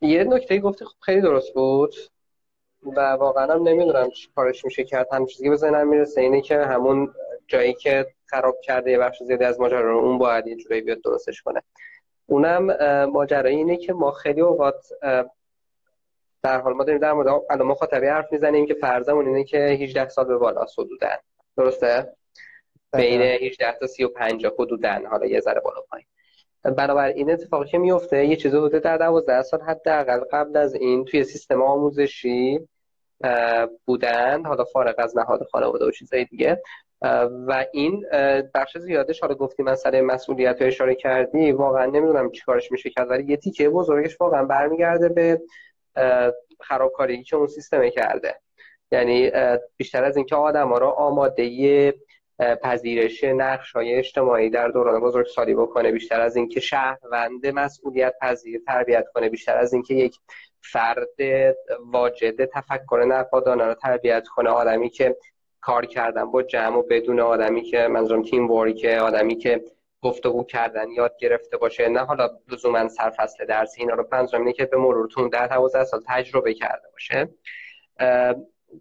یه 0.00 0.24
نکته 0.24 0.58
گفتی 0.58 0.84
خب 0.84 0.94
خیلی 1.00 1.20
درست 1.20 1.54
بود 1.54 1.94
و 2.82 3.00
واقعا 3.00 3.54
هم 3.54 3.68
نمی‌دونم 3.68 4.10
چی 4.10 4.28
کارش 4.36 4.64
میشه 4.64 4.84
کرد. 4.84 5.08
هم 5.12 5.26
چیزی 5.26 5.48
به 5.50 5.56
ذهنم 5.56 5.88
می‌رسه 5.88 6.20
اینه 6.20 6.40
که 6.40 6.58
همون 6.58 7.14
جایی 7.46 7.74
که 7.74 8.06
خراب 8.26 8.60
کرده 8.60 8.90
یه 8.90 8.98
بخش 8.98 9.22
زیادی 9.22 9.44
از 9.44 9.60
ماجرا 9.60 9.80
رو 9.80 9.98
اون 9.98 10.18
باید 10.18 10.46
یه 10.46 10.56
جوری 10.56 10.80
بیاد 10.80 11.02
درستش 11.02 11.42
کنه. 11.42 11.62
اونم 12.26 12.62
ماجرا 13.04 13.50
اینه 13.50 13.76
که 13.76 13.92
ما 13.92 14.10
خیلی 14.10 14.40
اوقات 14.40 14.88
در 16.42 16.60
حال 16.60 16.72
ما 16.72 16.84
داریم 16.84 17.00
در 17.00 17.12
مورد 17.12 17.28
الان 17.50 17.66
مخاطبی 17.66 18.06
حرف 18.06 18.32
می‌زنیم 18.32 18.66
که 18.66 18.74
فرضمون 18.74 19.26
اینه 19.26 19.44
که 19.44 19.58
18 19.58 20.08
سال 20.08 20.24
به 20.24 20.36
بالا 20.36 20.66
حدودن 20.78 21.16
درسته؟ 21.56 22.12
بین 22.92 23.22
18 23.22 23.72
تا 23.72 23.86
35 23.86 24.46
حدودن 24.46 25.06
حالا 25.06 25.26
یه 25.26 25.40
ذره 25.40 25.60
بالا 25.60 25.80
پایین. 25.90 26.06
بنابراین 26.76 27.30
اتفاقی 27.30 27.68
که 27.68 27.78
میفته 27.78 28.26
یه 28.26 28.36
چیزی 28.36 28.58
بوده 28.58 28.78
در 28.78 28.96
12 28.98 29.42
سال 29.42 29.60
حداقل 29.60 30.20
قبل 30.32 30.56
از 30.56 30.74
این 30.74 31.04
توی 31.04 31.24
سیستم 31.24 31.62
آموزشی 31.62 32.68
بودن 33.84 34.44
حالا 34.44 34.64
فارغ 34.64 34.94
از 34.98 35.18
نهاد 35.18 35.46
خانواده 35.52 35.86
و 35.86 35.90
چیزای 35.90 36.24
دیگه. 36.24 36.62
و 37.46 37.66
این 37.72 38.06
بخش 38.54 38.78
زیادش 38.78 39.20
حالا 39.20 39.34
گفتی 39.34 39.62
مسئله 39.62 40.00
مسئولیت 40.00 40.56
اشاره 40.60 40.94
کردی 40.94 41.52
واقعا 41.52 41.86
نمی‌دونم 41.86 42.30
چیکارش 42.30 42.72
میشه 42.72 42.90
کرد 42.90 43.10
ولی 43.10 43.24
یه 43.24 43.36
تیکه 43.36 43.68
بزرگش 43.68 44.20
واقعا 44.20 44.44
برمیگرده 44.44 45.08
به 45.08 45.40
خرابکاری 46.60 47.22
که 47.22 47.36
اون 47.36 47.46
سیستم 47.46 47.88
کرده. 47.88 48.40
یعنی 48.90 49.30
بیشتر 49.76 50.04
از 50.04 50.16
اینکه 50.16 50.36
آدم 50.36 50.68
ها 50.68 50.78
رو 50.78 50.86
آماده 50.86 51.94
پذیرش 52.38 53.24
نقش 53.24 53.72
های 53.72 53.94
اجتماعی 53.94 54.50
در 54.50 54.68
دوران 54.68 55.00
بزرگسالی 55.00 55.54
بکنه 55.54 55.92
بیشتر 55.92 56.20
از 56.20 56.36
اینکه 56.36 56.60
شهروند 56.60 57.46
مسئولیت 57.46 58.14
پذیر 58.20 58.60
تربیت 58.66 59.04
کنه 59.14 59.28
بیشتر 59.28 59.56
از 59.56 59.72
اینکه 59.72 59.94
یک 59.94 60.16
فرد 60.60 61.08
واجد 61.92 62.44
تفکر 62.44 63.04
نقادانه 63.08 63.64
رو 63.64 63.74
تربیت 63.74 64.28
کنه. 64.28 64.50
آدمی 64.50 64.90
که 64.90 65.16
کار 65.60 65.86
کردن 65.86 66.24
با 66.30 66.42
جمع 66.42 66.76
و 66.76 66.82
بدون 66.82 67.20
آدمی 67.20 67.62
که 67.62 67.88
منظورم 67.88 68.22
تیم 68.22 68.50
ورک 68.50 68.84
آدمی 68.84 69.36
که 69.36 69.64
گفتگو 70.02 70.44
کردن 70.44 70.90
یاد 70.90 71.16
گرفته 71.20 71.56
باشه 71.56 71.88
نه 71.88 72.00
حالا 72.00 72.30
لزوما 72.48 72.88
سرفصل 72.88 73.44
درس 73.44 73.74
اینا 73.78 73.94
رو 73.94 74.08
منظورم 74.12 74.40
اینه 74.42 74.52
که 74.52 74.64
به 74.64 74.76
مرورتون 74.76 75.28
در 75.28 75.46
12 75.46 75.84
سال 75.84 76.02
تجربه 76.06 76.54
کرده 76.54 76.88
باشه. 76.92 77.28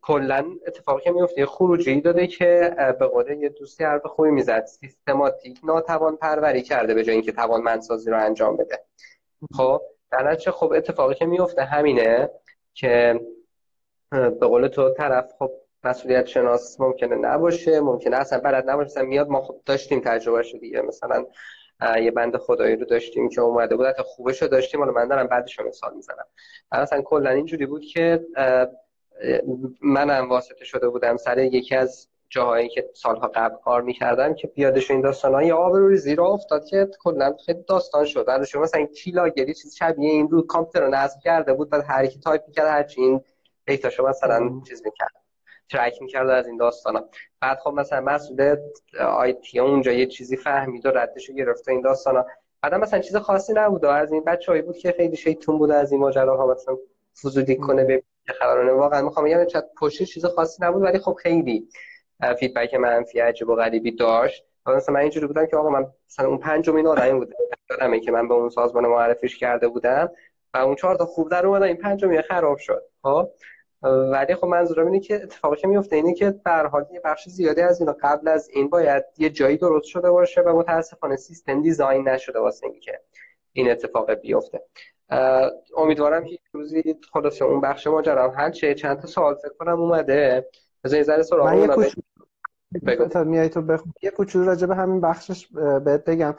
کلا 0.01 0.45
اتفاقی 0.67 1.03
که 1.03 1.11
میفته 1.11 1.45
خروجی 1.45 2.01
داده 2.01 2.27
که 2.27 2.75
به 2.99 3.07
قول 3.07 3.31
یه 3.31 3.49
دوستی 3.49 3.83
حرف 3.83 4.05
خوبی 4.05 4.31
می‌زد. 4.31 4.65
سیستماتیک 4.65 5.59
ناتوان 5.63 6.15
پروری 6.15 6.61
کرده 6.61 6.93
به 6.93 7.03
جای 7.03 7.15
اینکه 7.15 7.31
توانمندسازی 7.31 8.11
رو 8.11 8.19
انجام 8.19 8.57
بده. 8.57 8.85
خب 9.57 9.81
در 10.11 10.35
خب 10.35 10.73
اتفاقی 10.75 11.15
که 11.15 11.25
میفته 11.25 11.63
همینه 11.63 12.29
که 12.73 13.19
به 14.11 14.47
قول 14.47 14.67
تو 14.67 14.89
طرف 14.89 15.33
خب 15.39 15.51
مسئولیت 15.83 16.25
شناس 16.25 16.79
ممکنه 16.79 17.15
نباشه 17.15 17.79
ممکنه 17.79 18.17
اصلا 18.17 18.39
بلد 18.39 18.69
نباشه 18.69 18.85
مثلا 18.85 19.03
میاد 19.03 19.29
ما 19.29 19.41
خب 19.41 19.61
داشتیم 19.65 19.99
تجربه 19.99 20.43
دیگه. 20.61 20.81
مثلا 20.81 21.25
یه 22.01 22.11
بنده 22.11 22.37
خدایی 22.37 22.75
رو 22.75 22.85
داشتیم 22.85 23.29
که 23.29 23.41
اومده 23.41 23.75
بود 23.75 23.85
حتی 23.85 24.03
خوبش 24.03 24.41
رو 24.41 24.47
داشتیم 24.47 24.79
حالا 24.79 24.91
من 24.91 25.07
دارم 25.07 25.27
بدش 25.27 25.59
رو 25.59 25.67
مثال 25.67 25.93
می‌زنم. 25.95 26.25
مثلا 26.71 27.01
کلا 27.01 27.29
اینجوری 27.29 27.65
بود 27.65 27.85
که 27.85 28.25
منم 29.81 30.29
واسطه 30.29 30.65
شده 30.65 30.89
بودم 30.89 31.17
سر 31.17 31.37
یکی 31.37 31.75
از 31.75 32.07
جاهایی 32.29 32.69
که 32.69 32.89
سالها 32.93 33.27
قبل 33.27 33.55
کار 33.55 33.81
می‌کردم 33.81 34.33
که 34.33 34.47
بیادش 34.47 34.91
این 34.91 35.01
داستان 35.01 35.33
های 35.33 35.51
آبروریزی 35.51 36.21
افتاد 36.21 36.65
که 36.65 36.89
کلا 37.03 37.35
خیلی 37.45 37.63
داستان 37.67 38.05
شد. 38.05 38.25
بعد 38.25 38.43
شما 38.43 38.61
مثلا 38.61 38.85
keylogger 38.85 39.46
ی 39.46 39.53
چیز 39.53 39.75
شبیه 39.75 40.09
این 40.09 40.29
رو 40.29 40.41
کامپیوتر 40.41 40.81
رو 40.85 40.93
نصب 40.93 41.19
کرده 41.19 41.53
بود 41.53 41.69
بعد 41.69 41.83
هر 41.87 42.05
کی 42.05 42.19
تایپ 42.19 42.41
می‌کرد 42.47 42.67
هر 42.67 42.83
چی 42.83 43.01
این 43.01 43.21
data 43.67 43.90
شو 43.90 44.07
مثلا 44.07 44.61
چیز 44.67 44.81
می‌کرد 44.85 45.11
track 45.69 46.01
می‌کرد 46.01 46.29
از 46.29 46.47
این 46.47 46.57
داستانا. 46.57 47.05
بعد 47.41 47.59
خب 47.59 47.69
مثلا 47.69 48.01
مسئول 48.01 48.55
IT 48.99 49.59
اونجا 49.59 49.91
یه 49.91 50.05
چیزی 50.05 50.37
فهمید 50.37 50.85
و 50.85 50.89
ردش 50.89 51.31
گرفت 51.31 51.69
این 51.69 51.81
داستانا. 51.81 52.25
بعد 52.61 52.73
مثلا 52.73 52.99
چیز 52.99 53.15
خاصی 53.15 53.53
نبود 53.53 53.85
از 53.85 54.11
این 54.11 54.23
بچه‌ای 54.23 54.61
بود 54.61 54.77
که 54.77 54.91
خیلی 54.91 55.15
شیطون 55.15 55.57
بود 55.57 55.71
از 55.71 55.91
این 55.91 56.01
ماجراها 56.01 56.53
مثلا 56.53 56.77
فضولی 57.21 57.55
کنه 57.55 57.83
به 57.83 58.03
خبرانه 58.33 58.71
واقعا 58.71 59.01
می‌خوام 59.01 59.25
بگم 59.25 59.45
چت 59.45 59.65
پشت 59.79 60.03
چیز 60.03 60.25
خاصی 60.25 60.65
نبود 60.65 60.83
ولی 60.83 60.99
خب 60.99 61.13
خیلی 61.13 61.69
feedback 62.39 62.73
منفی 62.73 63.19
عجیب 63.19 63.49
و 63.49 63.55
غریبی 63.55 63.91
داشت. 63.91 64.45
مثلا 64.65 64.93
من 64.95 65.01
اینجوری 65.01 65.27
بودم 65.27 65.45
که 65.45 65.57
آقا 65.57 65.69
من 65.69 65.85
مثلا 66.09 66.27
اون 66.27 66.37
پنجمین 66.37 66.87
آدمی 66.87 67.19
بود 67.19 67.33
یادمه 67.69 67.99
که 67.99 68.11
من 68.11 68.27
به 68.27 68.33
اون 68.33 68.49
سازمان 68.49 68.87
معرفیش 68.87 69.37
کرده 69.37 69.67
بودم 69.67 70.09
و 70.53 70.57
اون 70.57 70.75
چهار 70.75 70.95
تا 70.95 71.05
خوب 71.05 71.31
در 71.31 71.45
اومد 71.45 71.63
این 71.63 71.77
پنجمی 71.77 72.21
خراب 72.21 72.57
شد. 72.57 72.83
خب؟ 73.01 73.31
ولی 73.83 74.35
خب 74.35 74.47
منظورم 74.47 74.85
اینه 74.85 74.99
که 74.99 75.15
اتفاقی 75.15 75.55
که 75.55 75.67
میفته 75.67 75.95
اینه 75.95 76.13
که 76.13 76.31
در 76.45 76.67
حال 76.67 76.85
یه 76.91 77.01
بخش 77.03 77.29
زیادی 77.29 77.61
از 77.61 77.79
اینا 77.79 77.95
قبل 78.01 78.27
از 78.27 78.49
این 78.49 78.69
باید 78.69 79.03
یه 79.17 79.29
جایی 79.29 79.57
درست 79.57 79.85
شده 79.85 80.11
باشه 80.11 80.41
و 80.41 80.57
متاسفانه 80.57 81.15
سیستم 81.15 81.61
دیزاین 81.61 82.09
نشده 82.09 82.39
واسه 82.39 82.67
اینکه 82.67 83.01
این 83.53 83.71
اتفاق 83.71 84.13
بیفته. 84.13 84.61
امیدوارم 85.77 86.25
که 86.25 86.39
روزی 86.51 86.95
خلاصه 87.13 87.45
اون 87.45 87.61
بخش 87.61 87.87
ماجرا 87.87 88.31
حل 88.31 88.51
شه. 88.51 88.73
چند 88.73 88.99
تا 88.99 89.07
سوال 89.07 89.35
فکر 89.35 89.53
کنم 89.59 89.79
اومده. 89.79 90.49
بذار 90.83 91.03
ذره 91.03 91.23
سراغ 91.23 91.47
من 91.47 91.57
یه 91.57 93.23
میای 93.23 93.49
تو 93.49 93.61
بخ... 93.61 93.83
یه 94.01 94.09
کوچولو 94.09 94.45
راجع 94.45 94.67
به 94.67 94.75
همین 94.75 95.01
بخشش 95.01 95.47
بهت 95.85 96.05
بگم. 96.05 96.35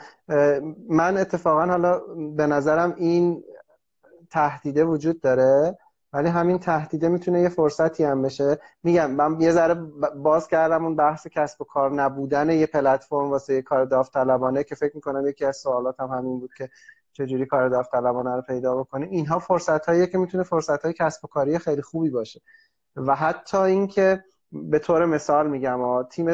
من 0.88 1.16
اتفاقا 1.16 1.66
حالا 1.66 2.00
به 2.36 2.46
نظرم 2.46 2.94
این 2.96 3.44
تهدیده 4.30 4.84
وجود 4.84 5.20
داره 5.20 5.78
ولی 6.12 6.28
همین 6.28 6.58
تهدیده 6.58 7.08
می‌تونه 7.08 7.40
یه 7.40 7.48
فرصتی 7.48 8.04
هم 8.04 8.22
بشه. 8.22 8.58
میگم 8.82 9.10
من 9.10 9.40
یه 9.40 9.50
ذره 9.50 9.74
باز 10.16 10.48
کردم 10.48 10.84
اون 10.84 10.96
بحث 10.96 11.26
کسب 11.26 11.62
و 11.62 11.64
کار 11.64 11.92
نبودن 11.92 12.50
یه 12.50 12.66
پلتفرم 12.66 13.30
واسه 13.30 13.54
یه 13.54 13.62
کار 13.62 13.84
داوطلبانه 13.84 14.64
که 14.64 14.74
فکر 14.74 14.92
می‌کنم 14.94 15.26
یکی 15.26 15.44
از 15.44 15.56
سوالات 15.56 16.00
هم 16.00 16.08
همین 16.08 16.40
بود 16.40 16.50
که 16.58 16.70
چجوری 17.16 17.46
کار 17.46 17.68
داوطلبانه 17.68 18.36
رو 18.36 18.42
پیدا 18.42 18.76
بکنیم 18.76 19.10
اینها 19.10 19.38
فرصت 19.38 19.86
هاییه 19.86 20.06
که 20.06 20.18
می‌تونه 20.18 20.44
فرصت 20.44 20.82
های 20.84 20.92
کسب 20.92 21.24
و 21.24 21.28
کاری 21.28 21.58
خیلی 21.58 21.82
خوبی 21.82 22.10
باشه. 22.10 22.40
و 22.96 23.14
حتی 23.14 23.56
اینکه 23.56 24.24
به 24.52 24.78
طور 24.78 25.06
مثال 25.06 25.50
میگم 25.50 26.02
تیم 26.02 26.28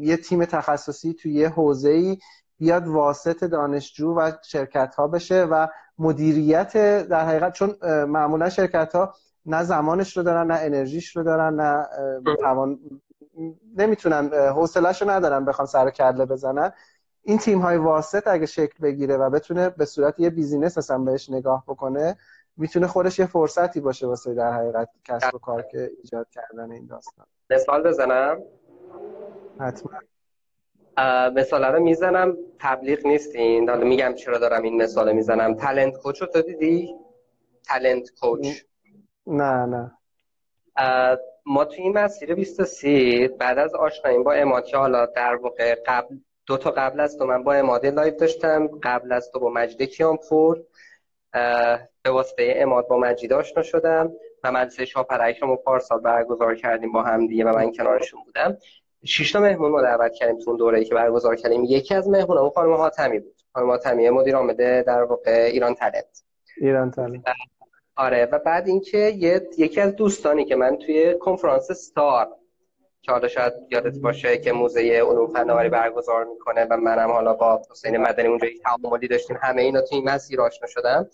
یه 0.00 0.16
تیم 0.16 0.44
تخصصی 0.44 1.14
توی 1.14 1.32
یه 1.32 1.48
حوزه 1.48 1.90
ای 1.90 2.18
بیاد 2.58 2.88
واسط 2.88 3.44
دانشجو 3.44 4.14
و 4.14 4.32
شرکت 4.44 4.94
ها 4.94 5.08
بشه 5.08 5.44
و 5.44 5.66
مدیریت 5.98 6.72
در 7.08 7.26
حقیقت 7.26 7.52
چون 7.52 7.74
معمولا 8.04 8.48
شرکت 8.48 8.94
ها 8.94 9.14
نه 9.46 9.62
زمانش 9.64 10.16
رو 10.16 10.22
دارن 10.22 10.50
نه 10.50 10.58
انرژیش 10.60 11.16
رو 11.16 11.22
دارن 11.22 11.60
نه 11.60 11.86
توان 12.40 12.78
نمی‌تونن 13.76 14.30
حوصلهش 14.32 15.02
رو 15.02 15.10
ندارن 15.10 15.44
بخوان 15.44 15.66
سر 15.66 15.90
کله 15.90 16.26
بزنن. 16.26 16.72
این 17.22 17.38
تیم 17.38 17.58
های 17.58 17.76
واسط 17.76 18.26
اگه 18.26 18.46
شکل 18.46 18.78
بگیره 18.82 19.16
و 19.16 19.30
بتونه 19.30 19.68
به 19.70 19.84
صورت 19.84 20.20
یه 20.20 20.30
بیزینس 20.30 20.78
اصلا 20.78 20.98
بهش 20.98 21.30
نگاه 21.30 21.64
بکنه 21.68 22.16
می‌تونه 22.56 22.86
خودش 22.86 23.18
یه 23.18 23.26
فرصتی 23.26 23.80
باشه 23.80 24.06
واسه 24.06 24.34
در 24.34 24.52
حقیقت 24.52 24.88
کسب 25.04 25.34
و 25.34 25.38
کار 25.38 25.62
که 25.62 25.90
ایجاد 26.02 26.28
کردن 26.30 26.72
این 26.72 26.86
داستان. 26.86 27.26
مثال 27.50 27.82
بزنم؟ 27.82 28.42
حتما. 29.60 29.92
مثال 31.36 31.64
رو 31.64 31.82
می‌زنم. 31.82 32.36
تبلیغ 32.58 33.06
نیستین؟ 33.06 33.68
حالا 33.68 33.84
میگم 33.84 34.14
چرا 34.14 34.38
دارم 34.38 34.62
این 34.62 34.82
مثال 34.82 35.12
می‌زنم. 35.12 35.54
Talent 35.54 35.96
Coach 35.96 36.20
رو 36.20 36.26
تو 36.26 36.42
دیدی؟ 36.42 36.94
Talent 37.64 38.10
Coach. 38.20 38.62
نه 39.26 39.66
نه. 39.66 39.92
ما 41.46 41.64
توی 41.64 41.82
این 41.82 41.98
مسیر 41.98 42.34
23 42.34 43.28
بعد 43.28 43.58
از 43.58 43.74
آشنایی 43.74 44.18
با 44.18 44.32
عماد 44.32 44.64
حالا 44.74 45.06
در 45.06 45.34
واقع 45.34 45.74
قبل 45.86 46.16
دو 46.50 46.56
تا 46.56 46.70
قبل 46.70 47.00
از 47.00 47.18
تو 47.18 47.26
من 47.26 47.42
با 47.42 47.54
عماد 47.54 47.90
live 47.90 48.16
داشتم. 48.16 48.68
قبل 48.82 49.12
از 49.12 49.30
تو 49.30 49.40
با 49.40 49.50
مجید 49.50 49.82
کیانپور. 49.82 50.62
به 52.02 52.10
واسطه 52.10 52.54
عماد 52.56 52.88
با 52.88 52.98
مجید 52.98 53.32
آشنا 53.32 53.62
شدم 53.62 54.12
و 54.44 54.52
مدرسه 54.52 54.84
شاپرک 54.84 55.38
رو 55.38 55.56
پارسال 55.56 56.00
برگزار 56.00 56.54
کردیم 56.54 56.92
با 56.92 57.02
هم 57.02 57.26
دیگه 57.26 57.44
و 57.44 57.56
من 57.56 57.72
کنارشون 57.72 58.20
بودم. 58.24 58.56
شش 59.04 59.32
تا 59.32 59.40
مهمون 59.40 59.70
ما 59.70 59.82
دعوت 59.82 60.12
کردیم 60.12 60.38
تو 60.38 60.50
اون 60.50 60.58
دوره‌ای 60.58 60.84
که 60.84 60.94
برگزار 60.94 61.36
کردیم. 61.36 61.64
یکی 61.64 61.94
از 61.94 62.08
مهمونا 62.08 62.40
اون 62.40 62.50
خانم 62.50 62.74
حاتمی 62.74 63.18
بود. 63.18 63.42
خانم 63.52 63.70
حاتمی 63.70 64.10
مدیر 64.10 64.36
عامل 64.36 64.82
در 64.82 65.02
واقع 65.02 65.48
ایران 65.52 65.74
تالنت 65.74 66.22
ایران 66.56 66.90
تالنت 66.90 67.24
آره 67.96 68.28
و 68.32 68.38
بعد 68.38 68.68
اینکه 68.68 68.98
یکی 69.58 69.80
از 69.80 69.96
دوستانی 69.96 70.44
که 70.44 70.56
من 70.56 70.76
توی 70.76 71.18
کنفرانس 71.18 71.72
ستار 71.72 72.28
که 73.02 73.12
حالا 73.12 73.28
شاید 73.28 73.52
یادت 73.70 73.98
باشه 73.98 74.38
که 74.38 74.52
موزه 74.52 74.80
علوم 74.80 75.32
فناوری 75.32 75.68
برگزار 75.68 76.24
می‌کنه 76.24 76.66
و 76.70 76.76
منم 76.76 77.10
حالا 77.10 77.34
با 77.34 77.62
حسین 77.70 77.96
مدنی 77.96 78.28
اونجا 78.28 78.46
یک 78.46 78.62
تعاملی 78.62 79.08
داشتیم. 79.08 79.38
همه 79.42 79.62
اینا 79.62 79.80
تو 79.80 79.94
این 79.94 80.08
مسیر 80.08 80.40
آشنا 80.40 80.68
شدم. 80.68 81.06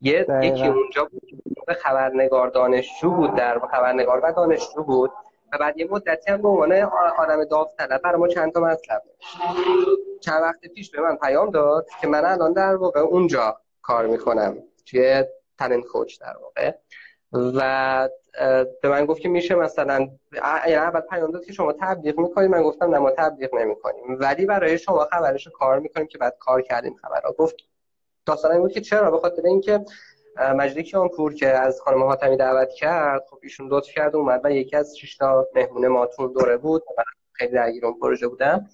یه 0.00 0.26
یکی 0.42 0.66
اونجا 0.66 1.04
بود 1.04 1.72
خبرنگار 1.82 2.48
دانشجو 2.48 3.10
بود 3.10 3.34
در 3.34 3.58
خبرنگار 3.58 4.20
و 4.24 4.32
دانشجو 4.32 4.82
بود. 4.82 5.10
و 5.52 5.58
بعد 5.58 5.78
یه 5.78 5.88
مدتی 5.90 6.32
هم 6.32 6.42
به 6.42 6.48
عنوان 6.48 6.72
آدم 7.18 7.44
داوطلب 7.44 8.02
برای 8.02 8.20
ما 8.20 8.28
چند 8.28 8.52
تا 8.52 8.60
مطلب 8.60 9.02
چند 10.20 10.42
وقت 10.42 10.60
پیش 10.74 10.90
به 10.90 11.00
من 11.00 11.16
پیام 11.16 11.50
داد 11.50 11.86
که 12.00 12.06
من 12.06 12.24
الان 12.24 12.52
در 12.52 12.76
واقع 12.76 13.00
اونجا 13.00 13.60
کار 13.82 14.06
می‌کنم. 14.06 14.58
توی 14.86 15.24
تنن 15.58 15.82
کوچ 15.82 16.20
در 16.20 16.36
واقع. 16.42 16.72
و 17.32 18.08
به 18.82 18.88
من 18.88 19.06
گفت 19.06 19.20
که 19.20 19.28
میشه 19.28 19.54
مثلا 19.54 20.08
اول 20.42 21.00
پیام 21.00 21.30
داد 21.30 21.44
که 21.44 21.52
شما 21.52 21.72
تبلیغ 21.72 22.18
می‌کنید 22.18 22.50
من 22.50 22.62
گفتم 22.62 22.90
نه 22.90 22.98
ما 22.98 23.10
تبلیغ 23.10 23.54
نمی‌کنیم. 23.54 24.04
ولی 24.20 24.46
برای 24.46 24.78
شما 24.78 25.04
خبرش 25.04 25.48
کار 25.48 25.78
می‌کنیم 25.78 26.06
که 26.06 26.18
بعد 26.18 26.36
کار 26.40 26.62
کردیم 26.62 26.94
خبرها. 26.94 27.32
گفت 27.32 27.56
داستان 28.26 28.52
این 28.52 28.60
بود 28.60 28.72
که 28.72 28.80
چرا؟ 28.80 29.10
به 29.10 29.18
خاطر 29.18 29.42
اینکه 29.46 29.84
مجید 30.56 30.86
کیانپور 30.86 31.34
که 31.34 31.48
از 31.48 31.80
خانم 31.80 32.02
حاتمی 32.02 32.36
دعوت 32.36 32.70
کرد 32.70 33.24
خب 33.30 33.38
ایشون 33.42 33.68
لطف 33.68 33.90
کرد 33.90 34.16
اومد 34.16 34.40
و 34.44 34.50
یکی 34.50 34.76
از 34.76 34.96
شش 34.98 35.16
تا 35.16 35.46
مهمون 35.54 35.88
ما 35.88 36.06
تو 36.06 36.28
دوره 36.28 36.56
بود. 36.56 36.82
خیلی 37.32 37.52
درگیر 37.52 37.86
اون 37.86 37.98
پروژه 37.98 38.28
بودم. 38.28 38.68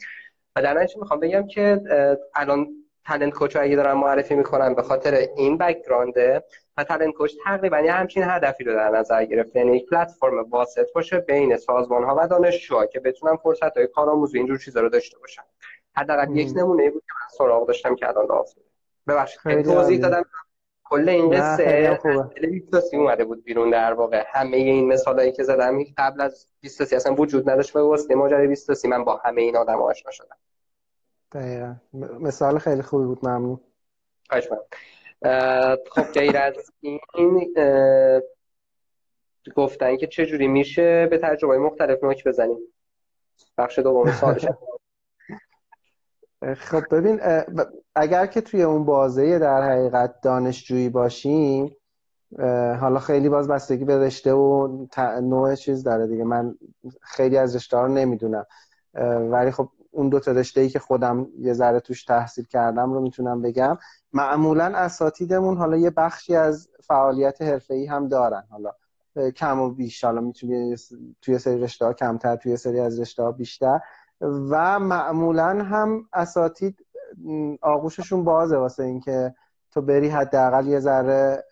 و 0.56 0.62
در 0.62 0.74
نتیجه 0.74 1.00
می‌خوام 1.00 1.20
بگم 1.20 1.46
که 1.46 1.80
الان 2.34 2.68
Talent 3.06 3.34
Coach 3.34 3.56
اگه 3.56 3.76
دارم 3.76 3.98
معرفی 3.98 4.34
می‌کنم 4.34 4.74
به 4.74 4.82
خاطر 4.82 5.14
این 5.36 5.58
background 5.58 6.14
و 6.76 6.84
Talent 6.84 7.14
Coach 7.14 7.32
تقریبا 7.44 7.80
یه 7.80 7.92
همچین 7.92 8.22
هدفی 8.26 8.64
رو 8.64 8.74
در 8.74 8.90
نظر 8.90 9.24
گرفته. 9.24 9.58
یعنی 9.58 9.76
یک 9.76 9.86
پلتفرم 9.90 10.50
واسط 10.50 10.92
باشه 10.94 11.18
بین 11.18 11.56
سازمان 11.56 12.04
ها 12.04 12.16
و 12.18 12.28
دانشجوها 12.28 12.86
که 12.86 13.00
بتونن 13.00 13.36
فرصت 13.36 13.76
های 13.76 13.86
کارآموزی 13.86 14.38
اینجور 14.38 14.58
چیزا 14.58 14.80
رو 14.80 14.88
داشته 14.88 15.18
باشن. 15.18 15.42
حداقل 15.96 16.36
یک 16.36 16.52
نمونه 16.56 16.90
بود 16.90 17.02
که 17.02 17.12
من 17.20 17.38
سراغ 17.38 17.66
داشتم 17.66 17.94
که 17.94 18.08
الان 18.08 18.30
افتاده. 18.30 18.66
ببخشید 19.08 19.62
توضیح 19.62 20.00
دادم. 20.00 20.24
کل 20.84 21.08
این 21.08 21.30
قصه 21.30 21.98
بیستاسی 22.50 22.96
اومده 22.96 23.24
بود 23.24 23.44
بیرون 23.44 23.70
در 23.70 23.92
واقع. 23.92 24.24
همه 24.26 24.56
این 24.56 24.88
مثالایی 24.88 25.32
که 25.32 25.42
زدم 25.42 25.78
قبل 25.98 26.20
از 26.20 26.46
بیستاسی 26.60 26.96
اصلا 26.96 27.14
وجود 27.14 27.50
نداشت. 27.50 27.72
به 27.72 27.82
واسطه 27.82 28.14
ماجرای 28.14 28.46
بیستاسی 28.46 28.88
من 28.88 29.04
با 29.04 29.16
همه 29.24 29.42
این 29.42 29.56
آدم 29.56 29.82
آشنا 29.82 30.10
شدم. 30.10 30.36
دقیقا. 31.32 31.74
مثال 32.20 32.58
خیلی 32.58 32.82
خوبی 32.82 33.04
بود 33.04 33.28
ممنون. 33.28 33.60
خواهش 34.28 34.48
خب 35.90 36.02
غیر 36.14 36.36
از 36.36 36.54
این 36.80 37.54
گفتن 39.56 39.96
که 39.96 40.06
چجوری 40.06 40.48
میشه 40.48 41.06
به 41.06 41.18
تجربه 41.18 41.58
مختلف 41.58 42.04
نوک 42.04 42.24
بزنیم. 42.24 42.58
بخش 43.58 43.78
دوم 43.78 44.12
سوالش. 44.12 44.46
خب 46.56 46.94
ببین 46.94 47.20
اگر 47.94 48.26
که 48.26 48.40
توی 48.40 48.62
اون 48.62 48.84
بازه 48.84 49.38
در 49.38 49.62
حقیقت 49.62 50.20
دانشجویی 50.20 50.88
باشیم 50.88 51.76
حالا 52.80 52.98
خیلی 52.98 53.28
باز 53.28 53.48
بستگی 53.48 53.84
به 53.84 53.98
رشته 53.98 54.32
و 54.32 54.68
نوع 55.22 55.54
چیز 55.54 55.82
داره 55.82 56.06
دیگه. 56.06 56.24
من 56.24 56.54
خیلی 57.00 57.36
از 57.36 57.56
رشته 57.56 57.78
رو 57.78 57.88
نمی‌دونم. 57.88 58.46
ولی 59.30 59.50
خب 59.50 59.68
اون 59.92 60.08
دو 60.08 60.20
تا 60.20 60.32
رشته 60.32 60.60
ای 60.60 60.68
که 60.68 60.78
خودم 60.78 61.26
یه 61.38 61.52
ذره 61.52 61.80
توش 61.80 62.04
تحصیل 62.04 62.44
کردم 62.44 62.92
رو 62.92 63.00
می‌تونم 63.00 63.42
بگم. 63.42 63.78
معمولا 64.12 64.72
اساتیدمون 64.74 65.56
حالا 65.56 65.76
یه 65.76 65.90
بخشی 65.90 66.36
از 66.36 66.68
فعالیت 66.82 67.42
حرفه‌ای 67.42 67.86
هم 67.86 68.08
دارن. 68.08 68.44
حالا 68.50 68.72
کم 69.30 69.60
و 69.60 69.70
بیش. 69.70 70.04
حالا 70.04 70.20
می‌تونی 70.20 70.76
توی 71.22 71.38
سری 71.38 71.60
رشته 71.60 71.84
ها 71.84 71.92
کمتر 71.92 72.36
توی 72.36 72.56
سری 72.56 72.80
از 72.80 73.00
رشته 73.00 73.22
ها 73.22 73.32
بیشتر. 73.32 73.80
و 74.20 74.78
معمولا 74.78 75.64
هم 75.64 76.08
اساتید 76.12 76.86
آغوششون 77.62 78.24
بازه 78.24 78.56
واسه 78.56 78.82
اینکه 78.82 79.34
تو 79.70 79.82
بری 79.82 80.08
حداقل 80.08 80.66
یه 80.66 80.80
ذره 80.80 81.44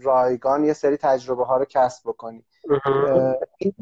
رایگان 0.00 0.64
یه 0.64 0.72
سری 0.72 0.96
تجربه 0.96 1.44
ها 1.44 1.56
رو 1.56 1.64
کسب 1.64 2.02
بکنی. 2.08 2.44
این 3.58 3.74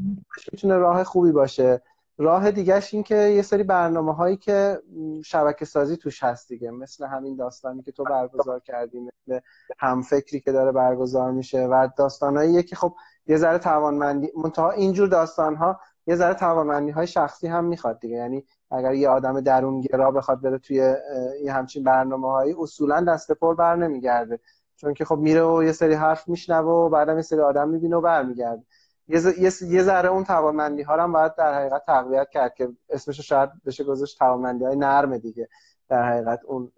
می‌تونه 0.52 0.76
راه 0.76 1.04
خوبی 1.04 1.32
باشه. 1.32 1.82
راه 2.20 2.50
دیگهش 2.50 2.94
این 2.94 3.02
که 3.02 3.16
یه 3.16 3.42
سری 3.42 3.62
برنامه 3.62 4.14
هایی 4.14 4.36
که 4.36 4.78
شبکه 5.24 5.64
سازی 5.64 5.96
توش 5.96 6.22
هست 6.22 6.48
دیگه 6.48 6.70
مثل 6.70 7.06
همین 7.06 7.36
داستانی 7.36 7.82
که 7.82 7.92
تو 7.92 8.04
برگزار 8.04 8.60
کردی 8.60 9.00
مثل 9.00 9.40
همفکری 9.78 10.40
که 10.40 10.52
داره 10.52 10.72
برگزار 10.72 11.30
میشه 11.30 11.66
و 11.66 11.88
داستانهایی 11.96 12.62
که 12.62 12.76
خب 12.76 12.94
یه 13.26 13.36
ذره 13.36 13.58
توانمندی 13.58 14.32
منتها 14.36 14.70
اینجور 14.70 15.08
داستان 15.08 15.56
ها 15.56 15.80
یه 16.06 16.16
ذره 16.16 16.34
توانمندی 16.34 16.90
های 16.90 17.06
شخصی 17.06 17.46
هم 17.46 17.64
می‌خواد 17.64 18.00
دیگه. 18.00 18.16
یعنی 18.16 18.44
اگر 18.70 18.94
یه 18.94 19.08
آدم 19.08 19.40
درونگرا 19.40 20.10
بخواد 20.10 20.42
بره 20.42 20.58
توی 20.58 20.94
یه 21.42 21.52
همچین 21.52 21.84
برنامه 21.84 22.28
هایی 22.28 22.54
اصولا 22.58 23.04
دست 23.08 23.32
پر 23.32 23.54
بر 23.54 23.76
نمیگرده 23.76 24.40
چون 24.76 24.94
که 24.94 25.04
خب 25.04 25.18
میره 25.18 25.42
و 25.44 25.62
یه 25.62 25.72
سری 25.72 25.94
حرف 25.94 26.28
میشنوه 26.28 26.70
و 26.70 26.88
بعدم 26.88 27.16
یه 27.16 27.22
سری 27.22 27.40
آدم 27.40 27.68
می‌بینه 27.68 27.96
و 27.96 28.00
برمیگرده. 28.00 28.62
یه, 29.10 29.50
یه 29.62 29.82
ذره 29.82 30.08
اون 30.08 30.24
توانمندی 30.24 30.82
ها 30.82 31.02
هم 31.02 31.12
باید 31.12 31.34
در 31.34 31.54
حقیقت 31.54 31.82
تقویت 31.86 32.30
کرد 32.30 32.54
که 32.54 32.68
اسمش 32.90 33.20
شاید 33.20 33.50
بشه 33.66 33.84
گذاشت 33.84 34.18
توانمندی 34.18 34.64
های 34.64 34.76
نرم 34.76 35.18
دیگه. 35.18 35.48
در 35.88 36.02
حقیقت 36.02 36.40
اون 36.44 36.72